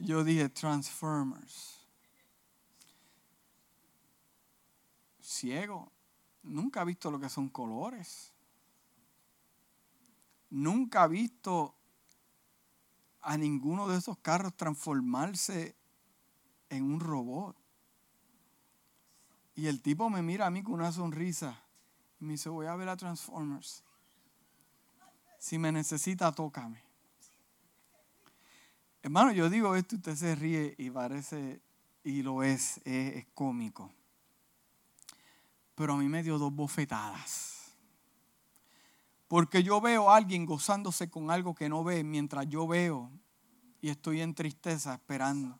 Yo 0.01 0.23
dije 0.23 0.49
Transformers. 0.49 1.79
Ciego. 5.21 5.91
Nunca 6.43 6.81
ha 6.81 6.83
visto 6.83 7.11
lo 7.11 7.19
que 7.19 7.29
son 7.29 7.49
colores. 7.49 8.33
Nunca 10.49 11.03
ha 11.03 11.07
visto 11.07 11.75
a 13.21 13.37
ninguno 13.37 13.87
de 13.87 13.99
esos 13.99 14.17
carros 14.17 14.57
transformarse 14.57 15.75
en 16.69 16.83
un 16.83 16.99
robot. 16.99 17.55
Y 19.55 19.67
el 19.67 19.81
tipo 19.81 20.09
me 20.09 20.23
mira 20.23 20.47
a 20.47 20.49
mí 20.49 20.63
con 20.63 20.73
una 20.73 20.91
sonrisa 20.91 21.61
y 22.19 22.25
me 22.25 22.33
dice, 22.33 22.49
voy 22.49 22.65
a 22.65 22.75
ver 22.75 22.89
a 22.89 22.97
Transformers. 22.97 23.83
Si 25.37 25.59
me 25.59 25.71
necesita, 25.71 26.31
tócame. 26.31 26.90
Hermano, 29.03 29.31
yo 29.31 29.49
digo 29.49 29.75
esto, 29.75 29.95
usted 29.95 30.15
se 30.15 30.35
ríe 30.35 30.75
y 30.77 30.91
parece, 30.91 31.59
y 32.03 32.21
lo 32.21 32.43
es, 32.43 32.79
es, 32.85 33.25
cómico. 33.33 33.91
Pero 35.73 35.93
a 35.93 35.97
mí 35.97 36.07
me 36.07 36.21
dio 36.21 36.37
dos 36.37 36.53
bofetadas. 36.53 37.73
Porque 39.27 39.63
yo 39.63 39.81
veo 39.81 40.11
a 40.11 40.17
alguien 40.17 40.45
gozándose 40.45 41.09
con 41.09 41.31
algo 41.31 41.55
que 41.55 41.67
no 41.67 41.83
ve 41.83 42.03
mientras 42.03 42.47
yo 42.47 42.67
veo 42.67 43.09
y 43.81 43.89
estoy 43.89 44.21
en 44.21 44.35
tristeza 44.35 44.93
esperando. 44.93 45.57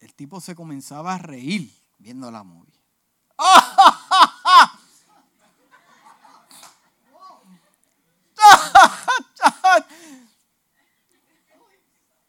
El 0.00 0.14
tipo 0.14 0.40
se 0.40 0.54
comenzaba 0.54 1.14
a 1.14 1.18
reír 1.18 1.72
viendo 1.98 2.30
la 2.30 2.42
movie. 2.42 2.74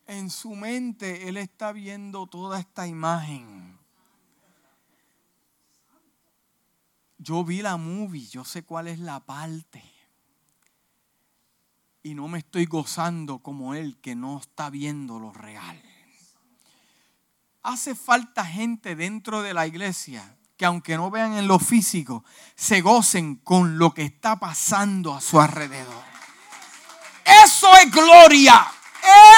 En 0.10 0.32
su 0.32 0.56
mente 0.56 1.30
él 1.30 1.38
está 1.38 1.72
viendo 1.72 2.26
toda 2.26 2.60
esta 2.60 2.88
imagen. 2.88 3.78
Yo 7.20 7.44
vi 7.44 7.62
la 7.62 7.78
movie, 7.78 8.26
yo 8.26 8.44
sé 8.44 8.64
cuál 8.64 8.88
es 8.88 8.98
la 8.98 9.20
parte. 9.20 9.84
Y 12.02 12.16
no 12.16 12.28
me 12.28 12.40
estoy 12.40 12.66
gozando 12.66 13.38
como 13.38 13.76
él 13.76 14.00
que 14.02 14.16
no 14.16 14.40
está 14.40 14.72
viendo 14.72 15.20
lo 15.20 15.32
real. 15.32 15.80
Hace 17.70 17.94
falta 17.94 18.44
gente 18.44 18.96
dentro 18.96 19.44
de 19.44 19.54
la 19.54 19.68
iglesia 19.68 20.36
que 20.58 20.66
aunque 20.66 20.98
no 20.98 21.12
vean 21.12 21.38
en 21.38 21.48
lo 21.48 21.60
físico, 21.60 22.26
se 22.56 22.82
gocen 22.82 23.36
con 23.36 23.78
lo 23.78 23.94
que 23.94 24.02
está 24.02 24.40
pasando 24.40 25.14
a 25.14 25.22
su 25.22 25.40
alrededor. 25.40 26.04
Eso 27.24 27.68
es 27.78 27.92
gloria. 27.92 28.66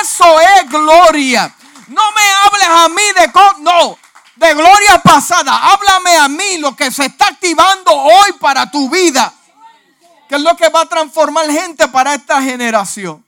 Eso 0.02 0.40
es 0.40 0.70
gloria. 0.70 1.54
No 1.88 2.02
me 2.14 2.22
hables 2.22 2.68
a 2.70 2.88
mí 2.88 3.02
de 3.18 3.64
no, 3.64 3.98
de 4.38 4.54
gloria 4.54 5.02
pasada. 5.04 5.74
Háblame 5.74 6.16
a 6.16 6.30
mí 6.30 6.58
lo 6.58 6.74
que 6.74 6.90
se 6.90 7.08
está 7.08 7.28
activando 7.28 7.92
hoy 7.92 8.32
para 8.40 8.72
tu 8.72 8.90
vida. 8.90 9.34
Que 10.30 10.36
es 10.36 10.42
lo 10.42 10.56
que 10.56 10.70
va 10.70 10.84
a 10.84 10.86
transformar 10.86 11.52
gente 11.52 11.86
para 11.90 12.14
esta 12.14 12.42
generación. 12.42 13.26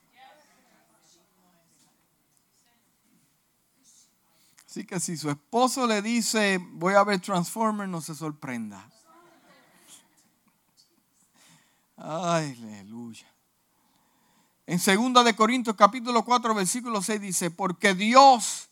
Así 4.73 4.85
que 4.85 4.99
si 4.99 5.17
su 5.17 5.29
esposo 5.29 5.85
le 5.85 6.01
dice, 6.01 6.59
voy 6.71 6.95
a 6.95 7.03
ver 7.03 7.19
Transformers, 7.19 7.87
no 7.91 8.01
se 8.01 8.15
sorprenda. 8.15 8.89
Ay, 11.95 12.57
aleluya. 12.59 13.31
En 14.65 14.79
2 15.13 15.25
de 15.25 15.35
Corintios 15.35 15.75
capítulo 15.75 16.25
4 16.25 16.55
versículo 16.55 17.03
6 17.03 17.21
dice, 17.21 17.51
porque 17.51 17.93
Dios 17.93 18.71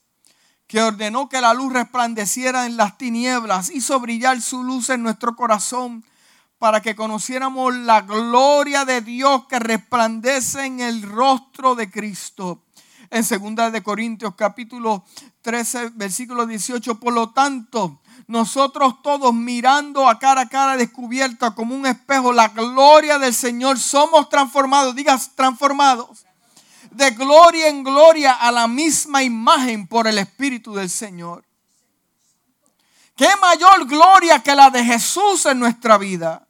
que 0.66 0.82
ordenó 0.82 1.30
que 1.30 1.40
la 1.40 1.54
luz 1.54 1.72
resplandeciera 1.72 2.66
en 2.66 2.78
las 2.78 2.98
tinieblas, 2.98 3.70
hizo 3.70 4.00
brillar 4.00 4.42
su 4.42 4.64
luz 4.64 4.90
en 4.90 5.04
nuestro 5.04 5.36
corazón 5.36 6.04
para 6.58 6.82
que 6.82 6.96
conociéramos 6.96 7.76
la 7.76 8.02
gloria 8.02 8.86
de 8.86 9.02
Dios 9.02 9.46
que 9.46 9.60
resplandece 9.60 10.66
en 10.66 10.80
el 10.80 11.04
rostro 11.04 11.76
de 11.76 11.92
Cristo. 11.92 12.64
En 13.12 13.24
2 13.24 13.72
de 13.72 13.84
Corintios 13.84 14.34
capítulo 14.36 15.04
13 15.42 15.92
versículo 15.96 16.46
18, 16.46 17.00
por 17.00 17.14
lo 17.14 17.32
tanto, 17.32 18.00
nosotros 18.28 19.02
todos 19.02 19.34
mirando 19.34 20.08
a 20.08 20.20
cara 20.20 20.42
a 20.42 20.50
cara 20.50 20.78
descubierta 20.78 21.56
como 21.56 21.76
un 21.76 21.86
espejo 21.86 22.32
la 22.32 22.50
gloria 22.50 23.18
del 23.20 23.34
Señor, 23.34 23.80
somos 23.80 24.30
transformados, 24.30 24.96
digas 24.96 25.32
transformados, 25.36 26.26
de 26.92 27.12
gloria 27.12 27.68
en 27.68 27.84
gloria 27.84 28.34
a 28.34 28.52
la 28.52 28.68
misma 28.68 29.24
imagen 29.24 29.88
por 29.88 30.08
el 30.08 30.18
Espíritu 30.18 30.74
del 30.74 30.90
Señor. 30.90 31.44
¿Qué 33.16 33.30
mayor 33.42 33.86
gloria 33.88 34.42
que 34.42 34.56
la 34.56 34.70
de 34.70 34.84
Jesús 34.84 35.46
en 35.46 35.60
nuestra 35.60 35.98
vida? 35.98 36.48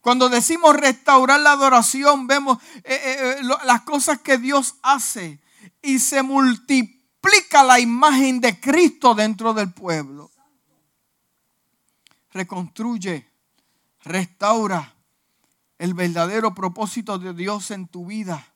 Cuando 0.00 0.28
decimos 0.28 0.74
restaurar 0.74 1.40
la 1.40 1.52
adoración, 1.52 2.26
vemos 2.26 2.58
eh, 2.82 2.82
eh, 2.94 3.36
eh, 3.38 3.44
las 3.64 3.82
cosas 3.82 4.20
que 4.20 4.36
Dios 4.36 4.74
hace 4.82 5.40
y 5.80 6.00
se 6.00 6.22
multiplica 6.22 7.01
la 7.62 7.80
imagen 7.80 8.40
de 8.40 8.58
Cristo 8.58 9.14
dentro 9.14 9.52
del 9.54 9.72
pueblo 9.72 10.30
reconstruye, 12.32 13.28
restaura 14.04 14.94
el 15.78 15.92
verdadero 15.92 16.54
propósito 16.54 17.18
de 17.18 17.34
Dios 17.34 17.70
en 17.70 17.88
tu 17.88 18.06
vida. 18.06 18.46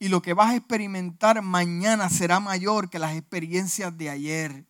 Y 0.00 0.08
lo 0.08 0.20
que 0.20 0.34
vas 0.34 0.50
a 0.50 0.56
experimentar 0.56 1.40
mañana 1.40 2.08
será 2.10 2.40
mayor 2.40 2.90
que 2.90 2.98
las 2.98 3.14
experiencias 3.14 3.96
de 3.96 4.10
ayer. 4.10 4.66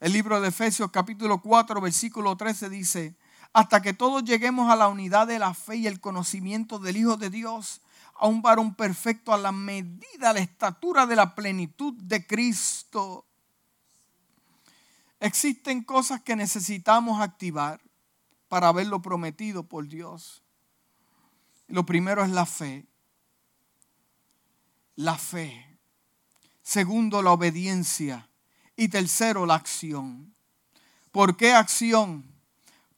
El 0.00 0.12
libro 0.12 0.40
de 0.40 0.48
Efesios 0.48 0.90
capítulo 0.90 1.42
4 1.42 1.80
versículo 1.82 2.34
13 2.34 2.70
dice, 2.70 3.14
hasta 3.52 3.82
que 3.82 3.92
todos 3.92 4.24
lleguemos 4.24 4.70
a 4.70 4.76
la 4.76 4.88
unidad 4.88 5.26
de 5.26 5.38
la 5.38 5.52
fe 5.52 5.76
y 5.76 5.86
el 5.86 6.00
conocimiento 6.00 6.78
del 6.78 6.96
Hijo 6.96 7.18
de 7.18 7.28
Dios, 7.28 7.82
a 8.14 8.26
un 8.26 8.42
varón 8.42 8.74
perfecto 8.74 9.32
a 9.32 9.38
la 9.38 9.52
medida, 9.52 10.30
a 10.30 10.32
la 10.32 10.40
estatura 10.40 11.06
de 11.06 11.16
la 11.16 11.34
plenitud 11.34 11.94
de 11.94 12.26
Cristo. 12.26 13.26
Existen 15.20 15.82
cosas 15.82 16.20
que 16.22 16.36
necesitamos 16.36 17.20
activar 17.20 17.80
para 18.48 18.70
ver 18.72 18.86
lo 18.86 19.02
prometido 19.02 19.64
por 19.64 19.88
Dios. 19.88 20.42
Lo 21.66 21.86
primero 21.86 22.22
es 22.22 22.30
la 22.30 22.46
fe. 22.46 22.86
La 24.96 25.18
fe. 25.18 25.78
Segundo, 26.62 27.22
la 27.22 27.32
obediencia. 27.32 28.28
Y 28.76 28.88
tercero, 28.88 29.46
la 29.46 29.54
acción. 29.54 30.34
¿Por 31.10 31.36
qué 31.36 31.52
acción? 31.52 32.24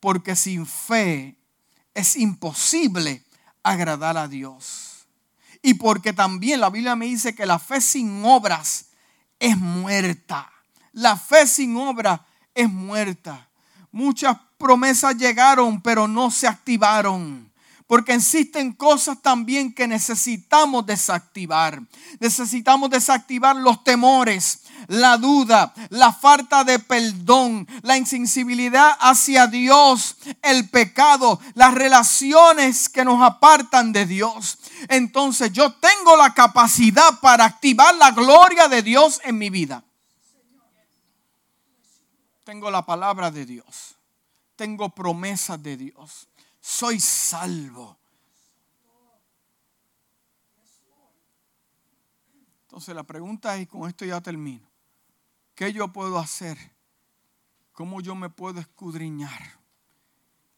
Porque 0.01 0.37
sin 0.37 0.67
fe 0.67 1.37
es 1.95 2.17
imposible 2.17 3.25
agradar 3.63 4.17
a 4.17 4.29
Dios. 4.29 4.86
Y 5.67 5.75
porque 5.75 6.13
también 6.13 6.61
la 6.61 6.71
Biblia 6.71 6.95
me 6.95 7.07
dice 7.07 7.35
que 7.35 7.45
la 7.45 7.59
fe 7.59 7.81
sin 7.81 8.25
obras 8.25 8.87
es 9.41 9.59
muerta. 9.59 10.49
La 10.93 11.17
fe 11.17 11.45
sin 11.45 11.77
obra 11.77 12.25
es 12.55 12.71
muerta. 12.71 13.49
Muchas 13.91 14.37
promesas 14.59 15.17
llegaron, 15.17 15.83
pero 15.83 16.07
no 16.07 16.31
se 16.31 16.47
activaron. 16.47 17.51
Porque 17.87 18.15
existen 18.15 18.73
cosas 18.73 19.23
también 19.23 19.73
que 19.73 19.87
necesitamos 19.87 20.85
desactivar. 20.87 21.81
Necesitamos 22.19 22.91
desactivar 22.91 23.55
los 23.55 23.85
temores, 23.85 24.63
la 24.89 25.17
duda, 25.17 25.73
la 25.91 26.13
falta 26.13 26.65
de 26.65 26.81
perdón, 26.81 27.69
la 27.83 27.97
insensibilidad 27.97 28.97
hacia 28.99 29.47
Dios, 29.47 30.17
el 30.43 30.69
pecado, 30.69 31.41
las 31.55 31.75
relaciones 31.75 32.89
que 32.89 33.05
nos 33.05 33.23
apartan 33.23 33.93
de 33.93 34.05
Dios. 34.05 34.59
Entonces 34.89 35.53
yo 35.53 35.73
tengo 35.75 36.17
la 36.17 36.35
capacidad 36.35 37.21
para 37.21 37.45
activar 37.45 37.95
la 37.95 38.11
gloria 38.11 38.67
de 38.67 38.83
Dios 38.83 39.21
en 39.23 39.39
mi 39.39 39.49
vida. 39.49 39.85
Tengo 42.43 42.71
la 42.71 42.85
palabra 42.85 43.31
de 43.31 43.47
Dios. 43.47 43.97
Tengo 44.57 44.89
promesas 44.89 45.63
de 45.63 45.77
Dios. 45.77 46.29
Soy 46.69 46.99
salvo. 46.99 47.97
Entonces 52.63 52.93
la 52.93 53.05
pregunta 53.05 53.55
es, 53.55 53.63
y 53.63 53.67
con 53.67 53.89
esto 53.89 54.05
ya 54.05 54.21
termino, 54.21 54.69
¿qué 55.55 55.73
yo 55.73 55.93
puedo 55.93 56.19
hacer? 56.19 56.59
¿Cómo 57.71 58.01
yo 58.01 58.17
me 58.17 58.31
puedo 58.31 58.59
escudriñar? 58.59 59.61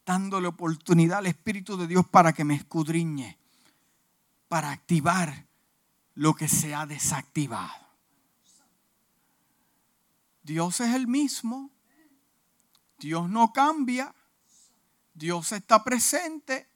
Dándole 0.03 0.47
oportunidad 0.47 1.19
al 1.19 1.27
Espíritu 1.27 1.77
de 1.77 1.85
Dios 1.85 2.07
para 2.07 2.33
que 2.33 2.43
me 2.43 2.55
escudriñe, 2.55 3.37
para 4.47 4.71
activar 4.71 5.45
lo 6.15 6.33
que 6.33 6.47
se 6.47 6.73
ha 6.73 6.87
desactivado. 6.87 7.85
Dios 10.41 10.79
es 10.79 10.95
el 10.95 11.05
mismo. 11.05 11.69
Dios 12.97 13.29
no 13.29 13.53
cambia. 13.53 14.15
Dios 15.19 15.51
está 15.51 15.83
presente. 15.83 16.69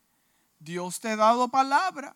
Dios 0.60 1.00
te 1.00 1.12
ha 1.12 1.16
dado 1.16 1.48
palabra. 1.48 2.14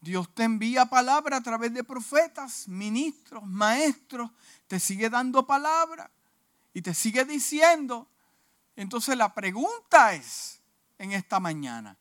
Dios 0.00 0.34
te 0.34 0.42
envía 0.42 0.86
palabra 0.86 1.36
a 1.36 1.40
través 1.40 1.72
de 1.72 1.84
profetas, 1.84 2.66
ministros, 2.66 3.44
maestros. 3.44 4.32
Te 4.66 4.80
sigue 4.80 5.08
dando 5.08 5.46
palabra 5.46 6.10
y 6.74 6.82
te 6.82 6.94
sigue 6.94 7.24
diciendo. 7.24 8.08
Entonces 8.74 9.16
la 9.16 9.32
pregunta 9.32 10.14
es 10.14 10.60
en 10.98 11.12
esta 11.12 11.38
mañana, 11.38 11.96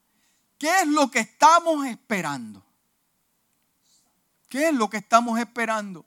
¿qué 0.57 0.81
es 0.81 0.87
lo 0.87 1.11
que 1.11 1.19
estamos 1.19 1.85
esperando? 1.85 2.65
¿Qué 4.49 4.69
es 4.69 4.73
lo 4.73 4.89
que 4.89 4.97
estamos 4.97 5.37
esperando 5.39 6.03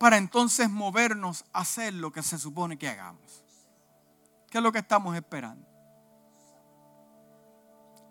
para 0.00 0.16
entonces 0.16 0.68
movernos 0.68 1.44
a 1.52 1.60
hacer 1.60 1.94
lo 1.94 2.10
que 2.10 2.24
se 2.24 2.38
supone 2.38 2.76
que 2.76 2.88
hagamos? 2.88 3.44
¿Qué 4.50 4.58
es 4.58 4.64
lo 4.64 4.72
que 4.72 4.80
estamos 4.80 5.14
esperando? 5.14 5.75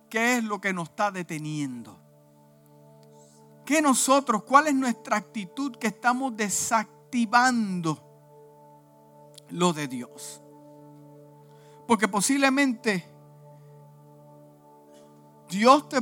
¿Qué 0.10 0.38
es 0.38 0.44
lo 0.44 0.60
que 0.62 0.74
nos 0.74 0.90
está 0.90 1.12
deteniendo? 1.12 2.00
¿Qué 3.66 3.82
nosotros, 3.82 4.44
cuál 4.44 4.68
es 4.68 4.76
nuestra 4.76 5.18
actitud 5.18 5.76
que 5.78 5.88
estamos 5.88 6.36
desactivando 6.38 8.00
lo 9.50 9.74
de 9.74 9.88
Dios? 9.88 10.42
Porque 11.88 12.08
posiblemente 12.08 13.06
Dios 15.50 15.90
te, 15.90 16.00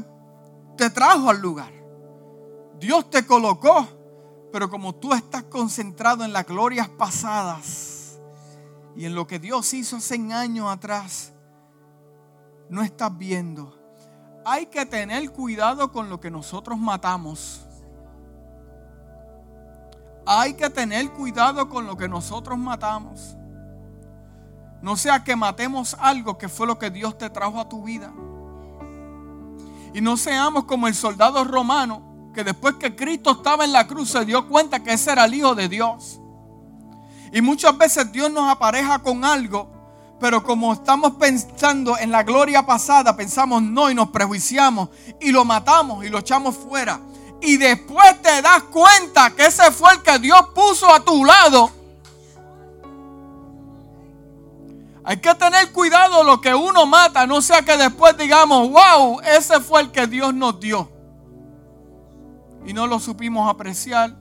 te 0.77 0.89
trajo 0.89 1.29
al 1.29 1.39
lugar. 1.41 1.71
Dios 2.79 3.09
te 3.09 3.25
colocó. 3.25 3.87
Pero 4.51 4.69
como 4.69 4.93
tú 4.93 5.13
estás 5.13 5.43
concentrado 5.45 6.23
en 6.23 6.31
las 6.31 6.45
glorias 6.45 6.87
pasadas, 6.87 7.93
y 8.95 9.05
en 9.05 9.15
lo 9.15 9.25
que 9.25 9.39
Dios 9.39 9.73
hizo 9.73 9.97
hace 9.97 10.15
años 10.31 10.71
atrás, 10.71 11.33
no 12.69 12.83
estás 12.83 13.17
viendo. 13.17 13.82
Hay 14.45 14.65
que 14.65 14.85
tener 14.85 15.31
cuidado 15.31 15.91
con 15.91 16.09
lo 16.09 16.19
que 16.19 16.29
nosotros 16.29 16.77
matamos. 16.77 17.61
hay 20.25 20.53
que 20.53 20.69
tener 20.69 21.11
cuidado 21.11 21.67
con 21.67 21.85
lo 21.85 21.97
que 21.97 22.07
nosotros 22.07 22.57
matamos. 22.57 23.35
No 24.81 24.95
sea 24.95 25.23
que 25.23 25.35
matemos 25.35 25.97
algo 25.99 26.37
que 26.37 26.47
fue 26.47 26.65
lo 26.65 26.79
que 26.79 26.89
Dios 26.89 27.17
te 27.17 27.29
trajo 27.29 27.59
a 27.59 27.67
tu 27.67 27.83
vida. 27.83 28.13
Y 29.93 30.01
no 30.01 30.17
seamos 30.17 30.63
como 30.63 30.87
el 30.87 30.95
soldado 30.95 31.43
romano 31.43 32.31
que 32.33 32.43
después 32.43 32.75
que 32.75 32.95
Cristo 32.95 33.31
estaba 33.31 33.63
en 33.63 33.71
la 33.71 33.85
cruz 33.87 34.09
se 34.09 34.25
dio 34.25 34.47
cuenta 34.47 34.81
que 34.81 34.93
ese 34.93 35.11
era 35.11 35.25
el 35.25 35.33
Hijo 35.33 35.55
de 35.55 35.69
Dios. 35.69 36.19
Y 37.31 37.41
muchas 37.41 37.77
veces 37.77 38.11
Dios 38.11 38.31
nos 38.31 38.49
apareja 38.49 38.99
con 38.99 39.23
algo, 39.23 39.72
pero 40.23 40.41
como 40.41 40.71
estamos 40.71 41.15
pensando 41.15 41.97
en 41.97 42.09
la 42.09 42.23
gloria 42.23 42.65
pasada, 42.65 43.13
pensamos 43.13 43.61
no 43.61 43.91
y 43.91 43.93
nos 43.93 44.07
prejuiciamos 44.07 44.87
y 45.19 45.33
lo 45.33 45.43
matamos 45.43 46.05
y 46.05 46.07
lo 46.07 46.19
echamos 46.19 46.55
fuera. 46.55 46.97
Y 47.41 47.57
después 47.57 48.21
te 48.21 48.41
das 48.41 48.63
cuenta 48.71 49.31
que 49.31 49.47
ese 49.47 49.69
fue 49.69 49.91
el 49.91 50.01
que 50.01 50.19
Dios 50.19 50.39
puso 50.55 50.89
a 50.89 51.03
tu 51.03 51.25
lado. 51.25 51.69
Hay 55.03 55.17
que 55.17 55.35
tener 55.35 55.73
cuidado 55.73 56.23
lo 56.23 56.39
que 56.39 56.55
uno 56.55 56.85
mata, 56.85 57.27
no 57.27 57.41
sea 57.41 57.61
que 57.63 57.75
después 57.75 58.17
digamos, 58.17 58.69
wow, 58.69 59.19
ese 59.25 59.59
fue 59.59 59.81
el 59.81 59.91
que 59.91 60.07
Dios 60.07 60.33
nos 60.33 60.57
dio. 60.57 60.89
Y 62.65 62.71
no 62.71 62.87
lo 62.87 63.01
supimos 63.01 63.49
apreciar. 63.49 64.15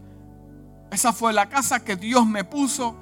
Esa 0.91 1.13
fue 1.13 1.33
la 1.33 1.49
casa 1.49 1.85
que 1.85 1.95
Dios 1.95 2.27
me 2.27 2.43
puso. 2.43 2.97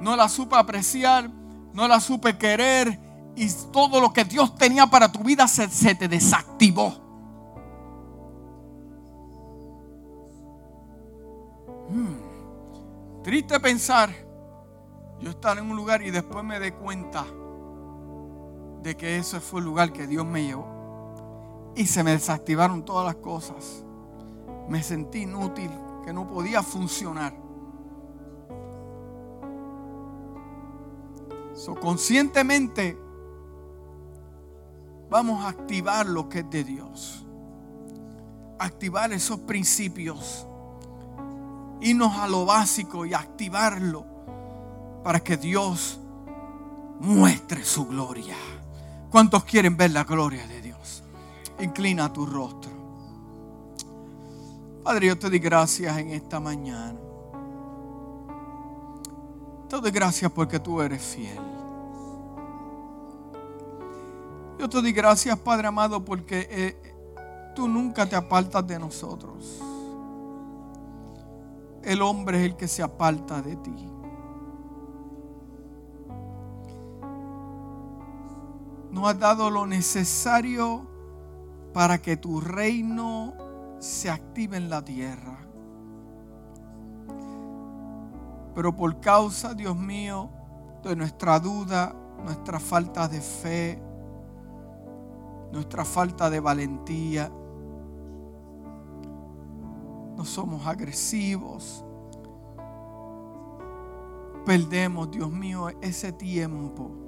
No 0.00 0.16
la 0.16 0.28
supe 0.28 0.56
apreciar, 0.56 1.30
no 1.72 1.88
la 1.88 2.00
supe 2.00 2.36
querer. 2.36 2.98
Y 3.36 3.48
todo 3.72 4.00
lo 4.00 4.12
que 4.12 4.24
Dios 4.24 4.56
tenía 4.56 4.86
para 4.86 5.10
tu 5.10 5.20
vida 5.20 5.46
se, 5.48 5.94
te 5.94 6.08
desactivó. 6.08 6.90
Hmm. 11.88 13.22
Triste 13.22 13.58
pensar 13.60 14.10
yo 15.20 15.30
estar 15.30 15.58
en 15.58 15.70
un 15.70 15.76
lugar 15.76 16.02
y 16.02 16.10
después 16.10 16.42
me 16.44 16.58
dé 16.58 16.72
cuenta 16.72 17.26
de 18.82 18.96
que 18.96 19.18
ese 19.18 19.40
fue 19.40 19.60
el 19.60 19.66
lugar 19.66 19.92
que 19.92 20.06
Dios 20.06 20.24
me 20.24 20.44
llevó. 20.44 21.72
Y 21.76 21.86
se 21.86 22.02
me 22.02 22.12
desactivaron 22.12 22.84
todas 22.84 23.06
las 23.06 23.16
cosas. 23.16 23.84
Me 24.68 24.82
sentí 24.82 25.22
inútil, 25.22 25.70
que 26.04 26.12
no 26.12 26.26
podía 26.26 26.62
funcionar. 26.62 27.34
So, 31.60 31.74
conscientemente 31.74 32.96
vamos 35.10 35.44
a 35.44 35.48
activar 35.50 36.06
lo 36.06 36.26
que 36.26 36.38
es 36.38 36.48
de 36.48 36.64
Dios. 36.64 37.26
Activar 38.58 39.12
esos 39.12 39.40
principios. 39.40 40.46
Irnos 41.82 42.16
a 42.16 42.28
lo 42.28 42.46
básico 42.46 43.04
y 43.04 43.12
activarlo 43.12 44.06
para 45.04 45.20
que 45.20 45.36
Dios 45.36 46.00
muestre 46.98 47.62
su 47.62 47.86
gloria. 47.86 48.36
¿Cuántos 49.10 49.44
quieren 49.44 49.76
ver 49.76 49.90
la 49.90 50.04
gloria 50.04 50.46
de 50.46 50.62
Dios? 50.62 51.02
Inclina 51.58 52.10
tu 52.10 52.24
rostro. 52.24 52.72
Padre, 54.82 55.08
yo 55.08 55.18
te 55.18 55.28
doy 55.28 55.38
gracias 55.40 55.98
en 55.98 56.08
esta 56.12 56.40
mañana. 56.40 56.98
Te 59.68 59.78
doy 59.78 59.90
gracias 59.90 60.32
porque 60.32 60.58
tú 60.58 60.80
eres 60.80 61.02
fiel. 61.02 61.49
Yo 64.60 64.68
te 64.68 64.80
doy 64.80 64.92
gracias, 64.92 65.38
Padre 65.38 65.66
amado, 65.66 66.04
porque 66.04 66.46
eh, 66.50 66.94
tú 67.56 67.66
nunca 67.66 68.06
te 68.06 68.14
apartas 68.14 68.66
de 68.66 68.78
nosotros. 68.78 69.58
El 71.82 72.02
hombre 72.02 72.38
es 72.38 72.50
el 72.50 72.56
que 72.56 72.68
se 72.68 72.82
aparta 72.82 73.40
de 73.40 73.56
ti. 73.56 73.90
no 78.90 79.06
has 79.06 79.18
dado 79.18 79.50
lo 79.50 79.66
necesario 79.66 80.86
para 81.72 81.98
que 81.98 82.16
tu 82.16 82.40
reino 82.40 83.32
se 83.78 84.10
active 84.10 84.56
en 84.56 84.68
la 84.68 84.84
tierra. 84.84 85.38
Pero 88.54 88.76
por 88.76 89.00
causa, 89.00 89.54
Dios 89.54 89.76
mío, 89.76 90.28
de 90.82 90.96
nuestra 90.96 91.38
duda, 91.38 91.94
nuestra 92.24 92.58
falta 92.58 93.08
de 93.08 93.20
fe, 93.20 93.82
nuestra 95.52 95.84
falta 95.84 96.30
de 96.30 96.40
valentía, 96.40 97.30
no 100.16 100.24
somos 100.24 100.66
agresivos. 100.66 101.84
Perdemos, 104.44 105.10
Dios 105.10 105.30
mío, 105.30 105.68
ese 105.80 106.12
tiempo 106.12 107.00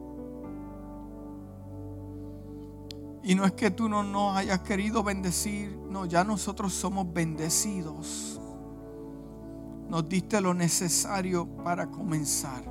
Y 3.25 3.35
no 3.35 3.45
es 3.45 3.53
que 3.53 3.71
tú 3.71 3.89
no 3.89 4.03
nos 4.03 4.37
hayas 4.37 4.61
querido 4.61 5.03
bendecir, 5.05 5.79
no, 5.89 6.07
ya 6.07 6.25
nosotros 6.25 6.73
somos 6.73 7.13
bendecidos. 7.13 8.41
Nos 9.89 10.09
diste 10.09 10.41
lo 10.41 10.55
necesario 10.55 11.47
para 11.63 11.89
comenzar. 11.89 12.65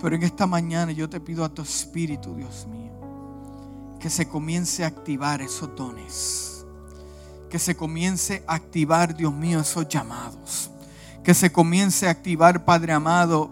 Pero 0.00 0.14
en 0.14 0.22
esta 0.22 0.46
mañana 0.46 0.92
yo 0.92 1.08
te 1.08 1.20
pido 1.20 1.44
a 1.44 1.48
tu 1.48 1.62
Espíritu, 1.62 2.34
Dios 2.34 2.66
mío, 2.68 2.92
que 4.00 4.10
se 4.10 4.28
comience 4.28 4.84
a 4.84 4.88
activar 4.88 5.42
esos 5.42 5.74
dones. 5.74 6.64
Que 7.50 7.58
se 7.58 7.76
comience 7.76 8.42
a 8.46 8.54
activar, 8.54 9.16
Dios 9.16 9.32
mío, 9.32 9.60
esos 9.60 9.88
llamados. 9.88 10.70
Que 11.24 11.34
se 11.34 11.50
comience 11.50 12.06
a 12.06 12.10
activar, 12.10 12.64
Padre 12.64 12.92
amado, 12.92 13.50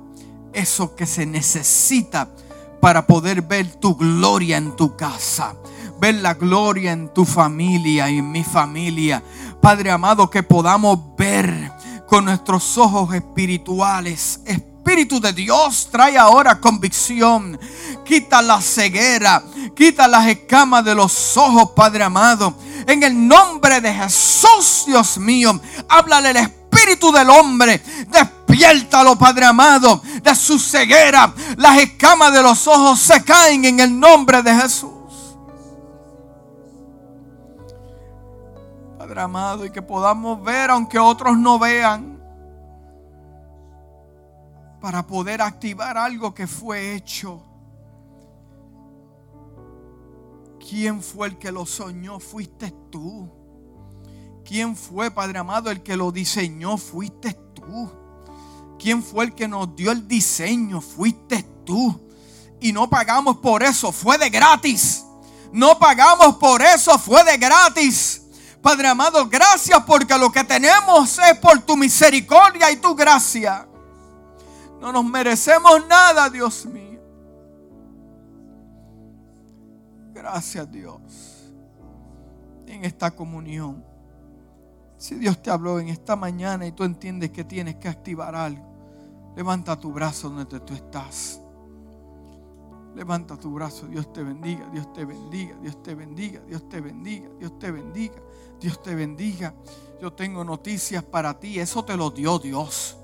eso 0.53 0.95
que 0.95 1.07
se 1.07 1.26
necesita 1.26 2.28
para 2.80 3.07
poder 3.07 3.42
ver 3.42 3.74
tu 3.76 3.97
gloria 3.97 4.57
en 4.57 4.76
tu 4.76 4.97
casa. 4.97 5.55
Ver 6.01 6.16
la 6.16 6.34
gloria 6.34 6.92
en 6.92 7.09
tu 7.12 7.24
familia 7.24 8.11
y 8.11 8.18
en 8.18 8.30
mi 8.30 8.45
familia. 8.45 9.22
Padre 9.61 9.90
amado, 9.90 10.28
que 10.28 10.42
podamos 10.42 10.99
ver 11.16 11.72
con 12.07 12.26
nuestros 12.26 12.76
ojos 12.76 13.14
espirituales. 13.14 14.40
Espíritu 14.85 15.18
de 15.18 15.32
Dios, 15.32 15.89
trae 15.91 16.18
ahora 16.18 16.61
convicción. 16.61 17.59
Quita 18.05 18.43
la 18.43 18.61
ceguera. 18.61 19.43
Quita 19.74 20.07
las 20.07 20.26
escamas 20.26 20.85
de 20.85 20.95
los 20.95 21.39
ojos, 21.39 21.70
Padre 21.74 22.05
amado. 22.05 22.55
En 22.87 23.03
el 23.03 23.26
nombre 23.26 23.80
de 23.80 23.95
Jesús, 23.95 24.85
Dios 24.87 25.16
mío. 25.16 25.59
Háblale 25.89 26.32
el 26.32 26.37
espíritu 26.37 27.11
del 27.11 27.30
hombre. 27.30 27.82
Despiértalo, 28.09 29.16
Padre 29.16 29.47
amado, 29.47 30.03
de 30.22 30.35
su 30.35 30.59
ceguera. 30.59 31.32
Las 31.57 31.78
escamas 31.78 32.35
de 32.35 32.43
los 32.43 32.68
ojos 32.68 33.01
se 33.01 33.24
caen 33.24 33.64
en 33.64 33.80
el 33.80 33.99
nombre 33.99 34.43
de 34.43 34.55
Jesús. 34.55 34.91
Padre 38.99 39.22
amado, 39.22 39.64
y 39.64 39.70
que 39.70 39.80
podamos 39.80 40.43
ver 40.45 40.68
aunque 40.68 40.99
otros 40.99 41.39
no 41.39 41.59
vean. 41.59 42.13
Para 44.85 45.07
poder 45.07 45.41
activar 45.41 45.97
algo 45.97 46.35
que 46.35 46.47
fue 46.47 46.95
hecho. 46.95 47.43
¿Quién 50.61 51.03
fue 51.03 51.28
el 51.28 51.39
que 51.39 51.51
lo 51.51 51.64
soñó? 51.64 52.20
Fuiste 52.20 52.70
tú. 52.91 53.30
¿Quién 54.45 54.76
fue, 54.76 55.11
Padre 55.11 55.39
amado, 55.39 55.70
el 55.70 55.82
que 55.82 55.97
lo 55.97 56.12
diseñó? 56.12 56.76
Fuiste 56.76 57.32
tú. 57.55 57.91
¿Quién 58.78 59.03
fue 59.03 59.24
el 59.24 59.35
que 59.35 59.49
nos 59.49 59.74
dio 59.74 59.91
el 59.91 60.07
diseño? 60.07 60.82
Fuiste 60.82 61.43
tú. 61.64 61.99
Y 62.61 62.70
no 62.70 62.91
pagamos 62.91 63.39
por 63.39 63.62
eso, 63.62 63.91
fue 63.91 64.18
de 64.18 64.28
gratis. 64.28 65.03
No 65.51 65.78
pagamos 65.78 66.37
por 66.37 66.61
eso, 66.61 66.99
fue 66.99 67.24
de 67.24 67.39
gratis. 67.39 68.20
Padre 68.61 68.89
amado, 68.89 69.26
gracias 69.30 69.82
porque 69.87 70.18
lo 70.18 70.30
que 70.30 70.45
tenemos 70.45 71.18
es 71.20 71.39
por 71.39 71.59
tu 71.61 71.74
misericordia 71.74 72.70
y 72.70 72.76
tu 72.76 72.95
gracia. 72.95 73.66
No 74.85 74.93
nos 74.93 75.07
merecemos 75.07 75.87
nada, 75.89 76.28
Dios 76.28 76.66
mío. 76.66 77.01
Gracias, 80.12 80.70
Dios. 80.70 81.01
En 82.66 82.85
esta 82.85 83.11
comunión. 83.11 83.82
Si 84.99 85.14
Dios 85.14 85.41
te 85.43 85.51
habló 85.51 85.80
en 85.80 85.89
esta 85.89 86.16
mañana 86.16 86.66
y 86.66 86.72
tú 86.72 86.85
entiendes 86.85 87.30
que 87.30 87.45
tienes 87.45 87.76
que 87.76 87.89
activar 87.89 88.35
algo, 88.35 88.62
levanta 89.35 89.74
tu 89.74 89.91
brazo 89.91 90.28
donde 90.28 90.61
tú 90.61 90.74
estás. 90.74 91.41
Levanta 92.95 93.39
tu 93.39 93.55
brazo, 93.55 93.87
Dios 93.87 94.12
te 94.12 94.22
bendiga, 94.22 94.68
Dios 94.70 94.93
te 94.93 95.07
bendiga, 95.07 95.57
Dios 95.62 95.82
te 95.82 95.95
bendiga, 95.95 96.41
Dios 96.47 96.68
te 96.68 96.82
bendiga, 96.82 97.30
Dios 97.39 97.59
te 97.59 97.70
bendiga, 97.70 98.22
Dios 98.61 98.82
te 98.82 98.95
bendiga. 98.95 99.55
Yo 100.03 100.12
tengo 100.12 100.45
noticias 100.45 101.03
para 101.03 101.41
ti, 101.41 101.59
eso 101.59 101.82
te 101.87 101.97
lo 101.97 102.11
dio 102.11 102.39
Dios. 102.39 102.99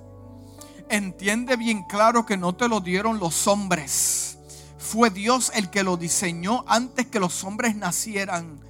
Entiende 0.90 1.56
bien 1.56 1.84
claro 1.84 2.26
que 2.26 2.36
no 2.36 2.54
te 2.54 2.68
lo 2.68 2.80
dieron 2.80 3.18
los 3.18 3.46
hombres. 3.46 4.38
Fue 4.78 5.10
Dios 5.10 5.52
el 5.54 5.70
que 5.70 5.82
lo 5.82 5.96
diseñó 5.96 6.64
antes 6.66 7.06
que 7.06 7.20
los 7.20 7.44
hombres 7.44 7.76
nacieran 7.76 8.60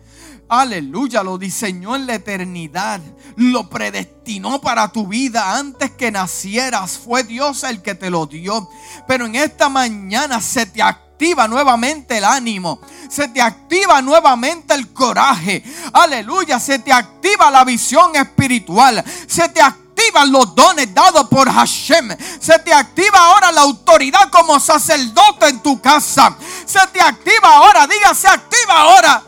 Aleluya, 0.51 1.23
lo 1.23 1.39
diseñó 1.39 1.95
en 1.95 2.09
la 2.09 2.16
eternidad, 2.16 3.01
lo 3.37 3.71
predestinó 3.71 4.61
para 4.61 4.91
tu 4.91 5.07
vida 5.07 5.57
antes 5.57 5.93
que 5.93 6.11
nacieras. 6.11 6.99
Fue 6.99 7.23
Dios 7.23 7.62
el 7.62 7.83
que 7.83 7.95
te 7.95 8.11
lo 8.11 8.27
dio. 8.27 8.68
Pero 9.07 9.27
en 9.27 9.37
esta 9.37 9.68
mañana 9.68 10.41
se 10.41 10.66
te 10.66 10.83
activa 10.83 11.47
nuevamente 11.47 12.18
el 12.18 12.25
ánimo, 12.25 12.81
se 13.09 13.29
te 13.29 13.41
activa 13.41 14.03
nuevamente 14.03 14.75
el 14.75 14.93
coraje. 14.93 15.62
Aleluya, 15.93 16.59
se 16.59 16.81
te 16.81 16.93
activa 16.93 17.49
la 17.53 17.64
visión 17.64 18.16
espiritual, 18.16 19.05
se 19.29 19.49
te 19.51 19.62
activan 20.01 20.32
los 20.32 20.55
dones 20.55 20.92
dados 20.94 21.28
por 21.28 21.51
Hashem. 21.51 22.16
Se 22.40 22.59
te 22.61 22.72
activa 22.72 23.18
ahora 23.18 23.53
la 23.53 23.62
autoridad 23.62 24.30
como 24.30 24.59
sacerdote 24.59 25.48
en 25.48 25.61
tu 25.61 25.80
casa. 25.80 26.36
Se 26.64 26.80
te 26.88 27.01
activa 27.01 27.57
ahora, 27.57 27.86
diga, 27.86 28.14
se 28.14 28.28
activa 28.28 28.80
ahora 28.80 29.22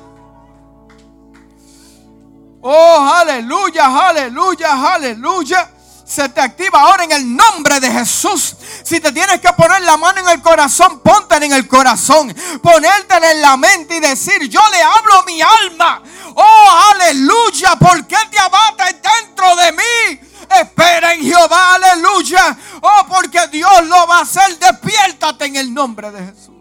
Oh, 2.65 3.13
aleluya, 3.13 3.87
aleluya, 4.09 4.95
aleluya. 4.95 5.69
Se 6.07 6.29
te 6.29 6.41
activa 6.41 6.81
ahora 6.81 7.05
en 7.05 7.13
el 7.13 7.37
nombre 7.37 7.81
de 7.81 7.91
Jesús. 7.91 8.55
Si 8.85 9.01
te 9.01 9.11
tienes 9.11 9.41
que 9.41 9.53
poner 9.55 9.83
la 9.83 9.97
mano 9.97 10.21
en 10.21 10.29
el 10.29 10.41
corazón, 10.41 11.01
ponte 11.01 11.35
en 11.37 11.53
el 11.53 11.67
corazón. 11.67 12.33
Ponértela 12.63 13.33
en 13.33 13.41
la 13.41 13.57
mente 13.57 13.97
y 13.97 14.01
decir, 14.01 14.49
yo 14.49 14.61
le 14.71 14.81
hablo 14.81 15.25
mi 15.27 15.43
alma. 15.43 16.03
Oh, 16.37 16.91
aleluya, 16.93 17.75
¿por 17.77 18.07
qué 18.07 18.17
te 18.31 18.39
abates 18.39 18.97
dentro 19.03 19.57
de 19.57 19.73
mí? 19.73 20.32
Espera 20.61 21.15
en 21.15 21.23
Jehová, 21.23 21.75
aleluya. 21.75 22.57
Oh, 22.81 23.07
porque 23.09 23.47
Dios 23.51 23.87
lo 23.87 24.07
va 24.07 24.19
a 24.19 24.23
hacer. 24.23 24.59
Despiértate 24.59 25.47
en 25.47 25.57
el 25.57 25.73
nombre 25.73 26.11
de 26.11 26.27
Jesús. 26.27 26.53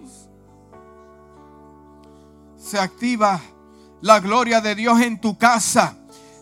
Se 2.58 2.80
activa 2.80 3.42
la 4.02 4.20
gloria 4.20 4.62
de 4.62 4.76
Dios 4.76 5.02
en 5.02 5.20
tu 5.20 5.38
casa. 5.38 5.96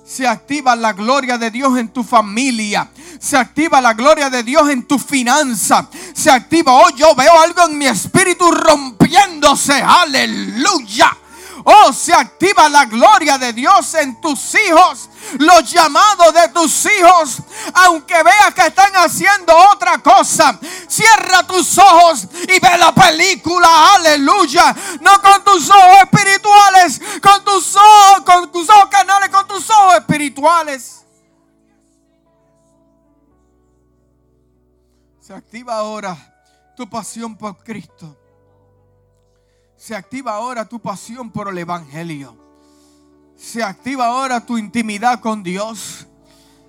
Se 0.06 0.28
activa 0.28 0.76
la 0.76 0.94
gloria 0.94 1.38
de 1.38 1.52
Dios 1.52 1.78
en 1.78 1.90
tu 1.90 2.04
familia. 2.04 2.90
Se 3.20 3.38
activa 3.38 3.80
la 3.80 3.94
gloria 3.94 4.30
de 4.30 4.42
Dios 4.42 4.68
en 4.70 4.88
tu 4.88 4.98
finanza. 4.98 5.88
Se 6.14 6.32
activa, 6.32 6.74
oh, 6.74 6.90
yo 6.96 7.14
veo 7.14 7.40
algo 7.40 7.68
en 7.68 7.78
mi 7.78 7.86
espíritu 7.86 8.50
rompiéndose. 8.50 9.74
Aleluya. 9.74 11.16
Oh, 11.64 11.92
se 11.92 12.14
activa 12.14 12.70
la 12.70 12.86
gloria 12.86 13.38
de 13.38 13.54
Dios 13.54 13.94
en 13.96 14.20
tus 14.22 14.56
hijos. 14.56 15.10
Los 15.38 15.70
llamados 15.72 16.34
de 16.34 16.50
tus 16.50 16.86
hijos. 16.86 17.38
Aunque 17.74 18.22
veas 18.24 18.54
que 18.54 18.68
están 18.68 18.92
haciendo 18.96 19.54
otra 19.72 19.98
cosa. 20.00 20.60
Cierra 20.88 21.46
tus 21.46 21.78
ojos 21.78 22.28
y 22.44 22.60
ve 22.60 22.78
la 22.78 22.94
película. 22.94 23.96
Aleluya. 23.96 24.76
No 25.02 25.22
con 25.22 25.44
tus 25.44 25.70
ojos 25.70 25.98
espirituales. 26.04 27.02
Con 27.22 27.44
tus 27.44 27.76
ojos, 27.76 28.22
con 28.26 28.52
tus 28.52 28.70
ojos 28.70 28.90
canales, 28.90 29.30
con 29.30 29.48
tus 29.48 29.70
ojos 29.70 29.96
espirituales. 29.96 31.06
Se 35.20 35.34
activa 35.34 35.76
ahora 35.76 36.18
tu 36.76 36.90
pasión 36.90 37.38
por 37.38 37.64
Cristo 37.64 38.18
se 39.80 39.96
activa 39.96 40.34
ahora 40.34 40.68
tu 40.68 40.82
pasión 40.82 41.32
por 41.32 41.48
el 41.48 41.58
Evangelio. 41.58 42.36
Se 43.38 43.64
activa 43.64 44.08
ahora 44.08 44.46
tu 44.46 44.58
intimidad 44.58 45.22
con 45.22 45.42
Dios. 45.42 46.06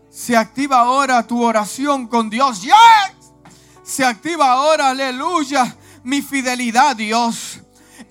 Se 0.08 0.36
activa 0.36 0.78
ahora 0.78 1.26
tu 1.26 1.42
oración 1.42 2.06
con 2.06 2.30
Dios. 2.30 2.62
Yes. 2.62 2.72
Se 3.82 4.04
activa 4.04 4.52
ahora, 4.52 4.90
aleluya, 4.90 5.76
mi 6.04 6.22
fidelidad 6.22 6.90
a 6.90 6.94
Dios. 6.94 7.58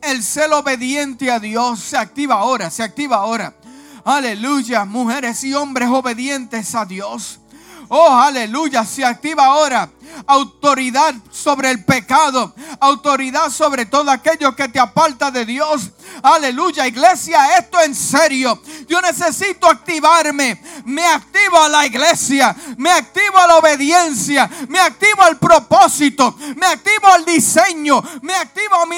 El 0.01 0.21
ser 0.21 0.51
obediente 0.51 1.31
a 1.31 1.39
Dios 1.39 1.79
se 1.79 1.97
activa 1.97 2.35
ahora, 2.35 2.69
se 2.69 2.83
activa 2.83 3.15
ahora. 3.17 3.55
Aleluya, 4.03 4.83
mujeres 4.83 5.45
y 5.45 5.53
hombres 5.53 5.87
obedientes 5.87 6.75
a 6.75 6.83
Dios. 6.83 7.39
Oh, 7.87 8.11
aleluya, 8.11 8.83
se 8.83 9.05
activa 9.05 9.45
ahora 9.45 9.89
autoridad 10.27 11.15
sobre 11.31 11.71
el 11.71 11.83
pecado, 11.83 12.53
autoridad 12.79 13.49
sobre 13.49 13.85
todo 13.85 14.11
aquello 14.11 14.55
que 14.55 14.67
te 14.67 14.79
aparta 14.79 15.31
de 15.31 15.45
Dios. 15.45 15.91
Aleluya, 16.23 16.87
iglesia, 16.87 17.57
esto 17.57 17.79
en 17.81 17.95
serio. 17.95 18.61
Yo 18.87 19.01
necesito 19.01 19.67
activarme. 19.69 20.61
Me 20.85 21.05
activo 21.05 21.61
a 21.61 21.69
la 21.69 21.85
iglesia, 21.85 22.55
me 22.77 22.91
activo 22.91 23.37
a 23.37 23.47
la 23.47 23.57
obediencia, 23.57 24.49
me 24.67 24.79
activo 24.79 25.23
al 25.23 25.37
propósito, 25.37 26.35
me 26.55 26.65
activo 26.65 27.07
al 27.07 27.25
diseño, 27.25 28.01
me 28.21 28.33
activo 28.33 28.75
a 28.75 28.85
mi, 28.85 28.97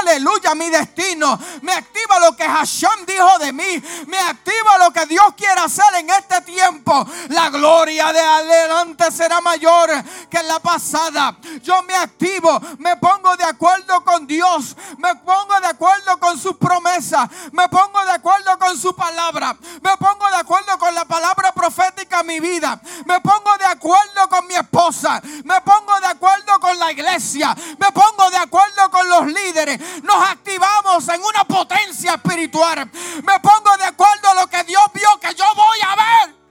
aleluya, 0.00 0.54
mi 0.54 0.70
destino, 0.70 1.38
me 1.62 1.72
activo 1.72 2.12
a 2.14 2.20
lo 2.20 2.36
que 2.36 2.44
Hashem 2.44 3.06
dijo 3.06 3.38
de 3.38 3.52
mí, 3.52 3.82
me 4.06 4.18
activo 4.18 4.70
a 4.70 4.78
lo 4.78 4.92
que 4.92 5.06
Dios 5.06 5.26
quiere 5.36 5.60
hacer 5.60 5.94
en 5.98 6.10
este 6.10 6.40
tiempo. 6.42 7.06
La 7.28 7.50
gloria 7.50 8.12
de 8.12 8.20
adelante 8.20 9.10
será 9.10 9.40
mayor 9.40 9.90
que 10.30 10.42
la 10.42 10.51
pasada. 10.60 11.36
Yo 11.62 11.82
me 11.82 11.94
activo, 11.94 12.60
me 12.78 12.96
pongo 12.96 13.36
de 13.36 13.44
acuerdo 13.44 14.04
con 14.04 14.26
Dios, 14.26 14.76
me 14.98 15.14
pongo 15.16 15.60
de 15.60 15.66
acuerdo 15.66 16.18
con 16.18 16.38
su 16.38 16.56
promesa, 16.58 17.28
me 17.52 17.68
pongo 17.68 18.04
de 18.04 18.12
acuerdo 18.12 18.58
con 18.58 18.78
su 18.78 18.94
palabra, 18.94 19.56
me 19.82 19.96
pongo 19.96 20.28
de 20.28 20.36
acuerdo 20.36 20.78
con 20.78 20.94
la 20.94 21.04
palabra 21.04 21.52
profética 21.52 22.20
en 22.20 22.26
mi 22.26 22.40
vida, 22.40 22.80
me 23.06 23.20
pongo 23.20 23.56
de 23.58 23.66
acuerdo 23.66 24.28
con 24.28 24.46
mi 24.46 24.54
esposa, 24.54 25.20
me 25.44 25.60
pongo 25.60 26.00
de 26.00 26.06
acuerdo 26.06 26.58
con 26.60 26.78
la 26.78 26.92
iglesia, 26.92 27.54
me 27.78 27.92
pongo 27.92 28.30
de 28.30 28.36
acuerdo 28.36 28.90
con 28.90 29.08
los 29.08 29.26
líderes, 29.26 29.80
nos 30.02 30.30
activamos 30.30 31.08
en 31.08 31.22
una 31.22 31.44
potencia 31.44 32.14
espiritual, 32.14 32.90
me 33.22 33.40
pongo 33.40 33.76
de 33.78 33.84
acuerdo 33.84 34.30
a 34.30 34.34
lo 34.34 34.46
que 34.46 34.64
Dios 34.64 34.82
vio 34.92 35.08
que 35.20 35.34
yo 35.34 35.44
voy 35.54 35.78
a 35.86 35.96
ver. 35.96 36.41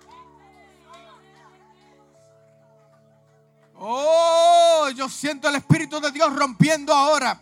Oh, 3.84 4.90
yo 4.96 5.10
siento 5.10 5.50
el 5.50 5.56
Espíritu 5.56 6.00
de 6.00 6.12
Dios 6.12 6.32
rompiendo 6.36 6.94
ahora. 6.94 7.42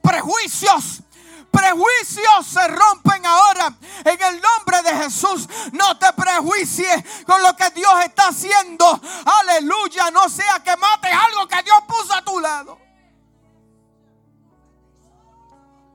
Prejuicios. 0.00 1.02
Prejuicios 1.50 2.46
se 2.46 2.68
rompen 2.68 3.26
ahora 3.26 3.76
en 4.04 4.22
el 4.22 4.40
nombre 4.40 4.82
de 4.84 5.02
Jesús. 5.02 5.48
No 5.72 5.98
te 5.98 6.12
prejuicies 6.12 7.24
con 7.26 7.42
lo 7.42 7.56
que 7.56 7.70
Dios 7.70 7.92
está 8.04 8.28
haciendo. 8.28 9.00
Aleluya. 9.40 10.12
No 10.12 10.28
sea 10.28 10.62
que 10.62 10.76
mates 10.76 11.10
algo 11.12 11.48
que 11.48 11.60
Dios 11.64 11.78
puso 11.88 12.14
a 12.14 12.24
tu 12.24 12.38
lado. 12.38 12.78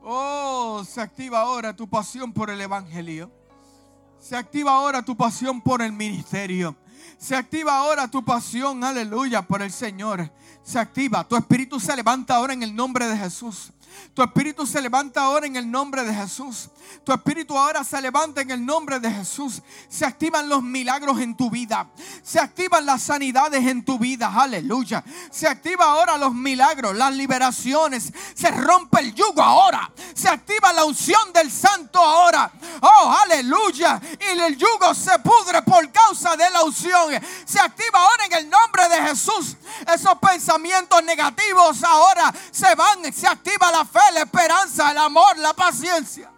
Oh, 0.02 0.84
se 0.86 1.00
activa 1.00 1.40
ahora 1.40 1.74
tu 1.74 1.88
pasión 1.88 2.34
por 2.34 2.50
el 2.50 2.60
Evangelio. 2.60 3.32
Se 4.20 4.36
activa 4.36 4.72
ahora 4.72 5.02
tu 5.02 5.16
pasión 5.16 5.62
por 5.62 5.80
el 5.80 5.92
ministerio. 5.92 6.76
Se 7.18 7.34
activa 7.34 7.76
ahora 7.76 8.08
tu 8.08 8.24
pasión, 8.24 8.84
aleluya, 8.84 9.42
por 9.42 9.62
el 9.62 9.72
Señor. 9.72 10.30
Se 10.62 10.78
activa. 10.78 11.26
Tu 11.26 11.36
espíritu 11.36 11.80
se 11.80 11.94
levanta 11.96 12.36
ahora 12.36 12.52
en 12.52 12.62
el 12.62 12.74
nombre 12.74 13.06
de 13.06 13.16
Jesús. 13.16 13.72
Tu 14.14 14.22
espíritu 14.22 14.66
se 14.66 14.80
levanta 14.80 15.22
ahora 15.22 15.46
en 15.46 15.56
el 15.56 15.70
nombre 15.70 16.02
de 16.02 16.14
Jesús. 16.14 16.70
Tu 17.04 17.12
espíritu 17.12 17.56
ahora 17.56 17.84
se 17.84 18.00
levanta 18.00 18.40
en 18.40 18.50
el 18.50 18.64
nombre 18.64 18.98
de 18.98 19.10
Jesús. 19.10 19.62
Se 19.88 20.04
activan 20.04 20.48
los 20.48 20.62
milagros 20.62 21.20
en 21.20 21.36
tu 21.36 21.50
vida. 21.50 21.88
Se 22.22 22.40
activan 22.40 22.86
las 22.86 23.02
sanidades 23.02 23.66
en 23.66 23.84
tu 23.84 23.98
vida. 23.98 24.32
Aleluya. 24.34 25.04
Se 25.30 25.46
activa 25.46 25.84
ahora 25.84 26.16
los 26.16 26.34
milagros, 26.34 26.96
las 26.96 27.14
liberaciones. 27.14 28.12
Se 28.34 28.50
rompe 28.50 29.00
el 29.00 29.14
yugo 29.14 29.42
ahora. 29.42 29.90
Se 30.14 30.28
activa 30.28 30.72
la 30.72 30.84
unción 30.84 31.32
del 31.32 31.50
santo 31.50 31.98
ahora. 32.00 32.50
Oh, 32.80 33.16
aleluya. 33.22 34.00
Y 34.20 34.38
el 34.38 34.56
yugo 34.56 34.94
se 34.94 35.18
pudre 35.20 35.62
por 35.62 35.90
causa 35.92 36.36
de 36.36 36.48
la 36.50 36.62
unción. 36.62 37.12
Se 37.44 37.60
activa 37.60 38.02
ahora 38.02 38.26
en 38.26 38.32
el 38.32 38.50
nombre 38.50 38.88
de 38.88 39.08
Jesús. 39.08 39.56
Esos 39.92 40.18
pensamientos 40.18 41.02
negativos 41.04 41.82
ahora 41.84 42.32
se 42.50 42.74
van. 42.74 43.12
Se 43.12 43.26
activa 43.26 43.70
la 43.70 43.84
fe, 43.86 44.00
la 44.12 44.20
esperanza, 44.22 44.90
el 44.90 44.98
amor, 44.98 45.38
la 45.38 45.54
paciencia. 45.54 46.30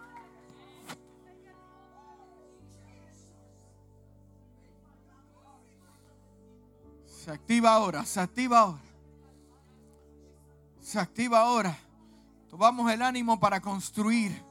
Se 7.06 7.30
activa 7.30 7.72
ahora, 7.72 8.04
se 8.04 8.20
activa 8.20 8.60
ahora. 8.60 8.82
Se 10.80 10.98
activa 10.98 11.40
ahora. 11.40 11.78
Tomamos 12.48 12.90
el 12.90 13.02
ánimo 13.02 13.38
para 13.38 13.60
construir. 13.60 14.42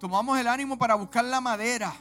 Tomamos 0.00 0.38
el 0.38 0.48
ánimo 0.48 0.78
para 0.78 0.94
buscar 0.94 1.24
la 1.24 1.40
madera. 1.40 1.92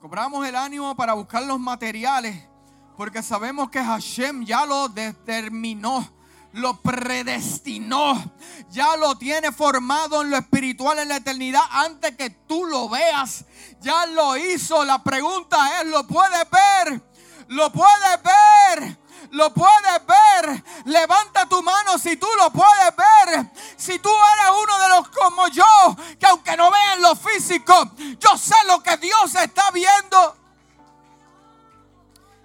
Cobramos 0.00 0.46
el 0.46 0.54
ánimo 0.54 0.94
para 0.94 1.14
buscar 1.14 1.42
los 1.42 1.58
materiales. 1.58 2.48
Porque 2.96 3.22
sabemos 3.22 3.68
que 3.70 3.82
Hashem 3.82 4.44
ya 4.44 4.64
lo 4.64 4.88
determinó 4.88 6.15
lo 6.52 6.80
predestinó. 6.80 8.32
Ya 8.70 8.96
lo 8.96 9.16
tiene 9.16 9.52
formado 9.52 10.22
en 10.22 10.30
lo 10.30 10.36
espiritual, 10.36 10.98
en 10.98 11.08
la 11.08 11.16
eternidad, 11.16 11.62
antes 11.70 12.16
que 12.16 12.30
tú 12.30 12.64
lo 12.64 12.88
veas. 12.88 13.44
Ya 13.80 14.06
lo 14.06 14.36
hizo. 14.36 14.84
La 14.84 15.02
pregunta 15.02 15.80
es, 15.80 15.86
¿lo 15.88 16.06
puedes 16.06 16.46
ver? 16.50 17.02
¿Lo 17.48 17.70
puedes 17.72 18.22
ver? 18.22 19.06
lo 19.30 19.52
puedes 19.52 20.06
ver. 20.06 20.64
Levanta 20.84 21.46
tu 21.46 21.62
mano 21.62 21.98
si 21.98 22.16
tú 22.16 22.26
lo 22.38 22.50
puedes 22.50 22.96
ver. 22.96 23.50
Si 23.76 23.98
tú 23.98 24.08
eres 24.08 24.52
uno 24.62 24.78
de 24.78 24.88
los 24.88 25.08
como 25.08 25.48
yo, 25.48 25.96
que 26.18 26.26
aunque 26.26 26.56
no 26.56 26.70
vean 26.70 27.02
lo 27.02 27.16
físico, 27.16 27.74
yo 28.18 28.36
sé 28.36 28.54
lo 28.66 28.82
que 28.82 28.96
Dios 28.98 29.34
está 29.34 29.70
viendo. 29.70 30.36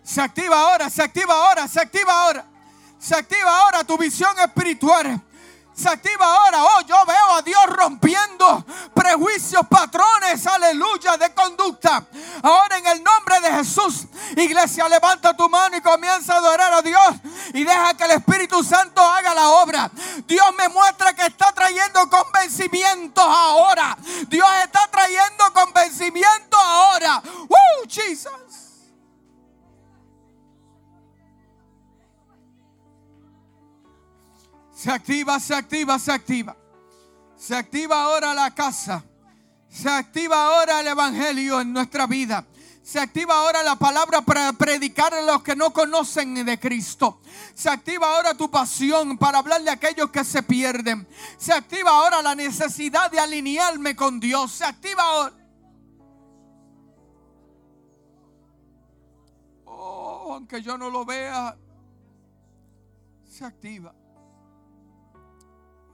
Se 0.04 0.22
activa 0.22 0.60
ahora, 0.60 0.90
se 0.90 1.04
activa 1.04 1.34
ahora, 1.34 1.68
se 1.68 1.80
activa 1.80 2.24
ahora. 2.24 2.51
Se 3.02 3.16
activa 3.16 3.58
ahora 3.58 3.84
tu 3.84 3.98
visión 3.98 4.38
espiritual 4.40 5.22
se 5.74 5.90
activa 5.90 6.26
ahora. 6.26 6.64
Oh, 6.64 6.82
yo 6.82 7.06
veo 7.06 7.36
a 7.36 7.42
Dios 7.42 7.66
rompiendo 7.68 8.66
prejuicios, 8.94 9.66
patrones, 9.68 10.46
aleluya, 10.46 11.18
de 11.18 11.34
conducta. 11.34 12.06
Ahora 12.44 12.78
en 12.78 12.88
el 12.88 13.04
nombre 13.04 13.40
de 13.42 13.52
Jesús, 13.52 14.06
iglesia, 14.36 14.88
levanta 14.88 15.36
tu 15.36 15.50
mano 15.50 15.78
y 15.78 15.82
comienza 15.82 16.36
a 16.36 16.38
adorar 16.38 16.74
a 16.74 16.82
Dios 16.82 17.16
y 17.54 17.64
deja 17.64 17.96
que 17.96 18.04
el 18.04 18.12
Espíritu 18.12 18.64
Santo 18.64 19.02
haga 19.02 19.34
la 19.34 19.50
obra. 19.50 19.90
Dios 20.28 20.46
me 20.58 20.70
muestra 20.70 21.14
que 21.14 21.26
está 21.26 21.52
trayendo 21.52 22.10
convencimiento 22.10 23.22
ahora. 23.22 23.98
Dios 24.28 24.50
está 24.64 24.88
trayendo 24.92 25.54
convencimiento 25.54 26.58
ahora. 26.58 27.22
¡Uh, 27.48 27.88
Jesus! 27.88 28.71
Se 34.82 34.90
activa, 34.90 35.40
se 35.40 35.54
activa, 35.54 36.00
se 36.00 36.12
activa. 36.12 36.58
Se 37.36 37.56
activa 37.56 38.02
ahora 38.02 38.34
la 38.34 38.50
casa. 38.50 39.06
Se 39.70 39.88
activa 39.88 40.44
ahora 40.44 40.80
el 40.80 40.88
Evangelio 40.88 41.62
en 41.62 41.72
nuestra 41.72 42.08
vida. 42.08 42.48
Se 42.82 43.00
activa 43.00 43.36
ahora 43.36 43.62
la 43.62 43.76
palabra 43.76 44.24
para 44.24 44.52
predicar 44.54 45.14
a 45.14 45.22
los 45.22 45.44
que 45.44 45.56
no 45.56 45.72
conocen 45.72 46.34
de 46.44 46.60
Cristo. 46.60 47.22
Se 47.54 47.70
activa 47.70 48.08
ahora 48.12 48.34
tu 48.34 48.50
pasión 48.50 49.20
para 49.20 49.38
hablarle 49.38 49.70
a 49.70 49.74
aquellos 49.74 50.10
que 50.10 50.24
se 50.24 50.42
pierden. 50.42 51.08
Se 51.38 51.54
activa 51.54 51.92
ahora 51.92 52.24
la 52.24 52.34
necesidad 52.34 53.12
de 53.12 53.20
alinearme 53.20 53.96
con 53.96 54.20
Dios. 54.20 54.52
Se 54.52 54.66
activa 54.66 55.04
ahora. 55.04 55.36
Oh, 59.66 60.34
aunque 60.34 60.60
yo 60.64 60.76
no 60.76 60.90
lo 60.90 61.06
vea, 61.06 61.56
se 63.30 63.46
activa. 63.46 63.94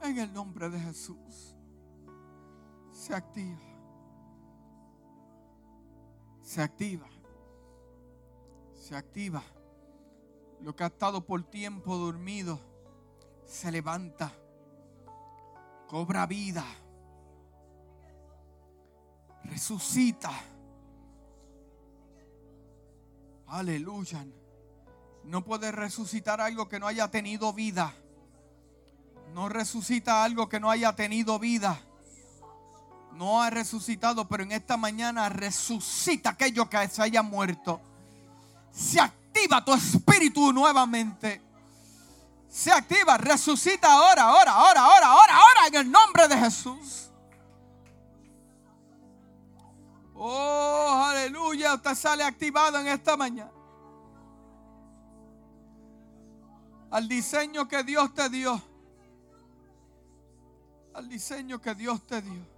En 0.02 0.18
el 0.18 0.32
nombre 0.32 0.70
de 0.70 0.80
Jesús. 0.80 1.56
Se 2.92 3.14
activa. 3.14 3.58
Se 6.42 6.62
activa. 6.62 7.08
Se 8.74 8.96
activa. 8.96 9.42
Lo 10.60 10.74
que 10.74 10.84
ha 10.84 10.88
estado 10.88 11.24
por 11.24 11.42
tiempo 11.44 11.96
dormido 11.96 12.58
se 13.44 13.70
levanta. 13.70 14.32
Cobra 15.86 16.26
vida. 16.26 16.64
Resucita. 19.44 20.30
Aleluya. 23.46 24.26
No 25.24 25.44
puede 25.44 25.72
resucitar 25.72 26.40
algo 26.40 26.68
que 26.68 26.78
no 26.78 26.86
haya 26.86 27.10
tenido 27.10 27.52
vida. 27.52 27.94
No 29.34 29.48
resucita 29.48 30.24
algo 30.24 30.48
que 30.48 30.60
no 30.60 30.70
haya 30.70 30.94
tenido 30.94 31.38
vida. 31.38 31.80
No 33.12 33.42
ha 33.42 33.50
resucitado, 33.50 34.28
pero 34.28 34.42
en 34.42 34.52
esta 34.52 34.76
mañana 34.76 35.28
resucita 35.28 36.30
aquello 36.30 36.68
que 36.68 36.88
se 36.88 37.02
haya 37.02 37.22
muerto. 37.22 37.80
Se 38.70 39.00
activa 39.00 39.64
tu 39.64 39.74
espíritu 39.74 40.52
nuevamente. 40.52 41.42
Se 42.48 42.72
activa, 42.72 43.18
resucita 43.18 43.92
ahora, 43.92 44.22
ahora, 44.22 44.52
ahora, 44.52 44.80
ahora, 44.80 45.06
ahora, 45.06 45.36
ahora, 45.36 45.66
en 45.66 45.74
el 45.74 45.90
nombre 45.90 46.28
de 46.28 46.36
Jesús. 46.38 47.10
Oh, 50.14 51.04
aleluya, 51.06 51.74
usted 51.74 51.94
sale 51.94 52.24
activado 52.24 52.78
en 52.80 52.88
esta 52.88 53.16
mañana. 53.16 53.52
Al 56.90 57.06
diseño 57.06 57.68
que 57.68 57.84
Dios 57.84 58.12
te 58.14 58.28
dio 58.28 58.60
al 60.98 61.08
diseño 61.08 61.60
que 61.60 61.74
Dios 61.74 62.04
te 62.06 62.20
dio. 62.20 62.57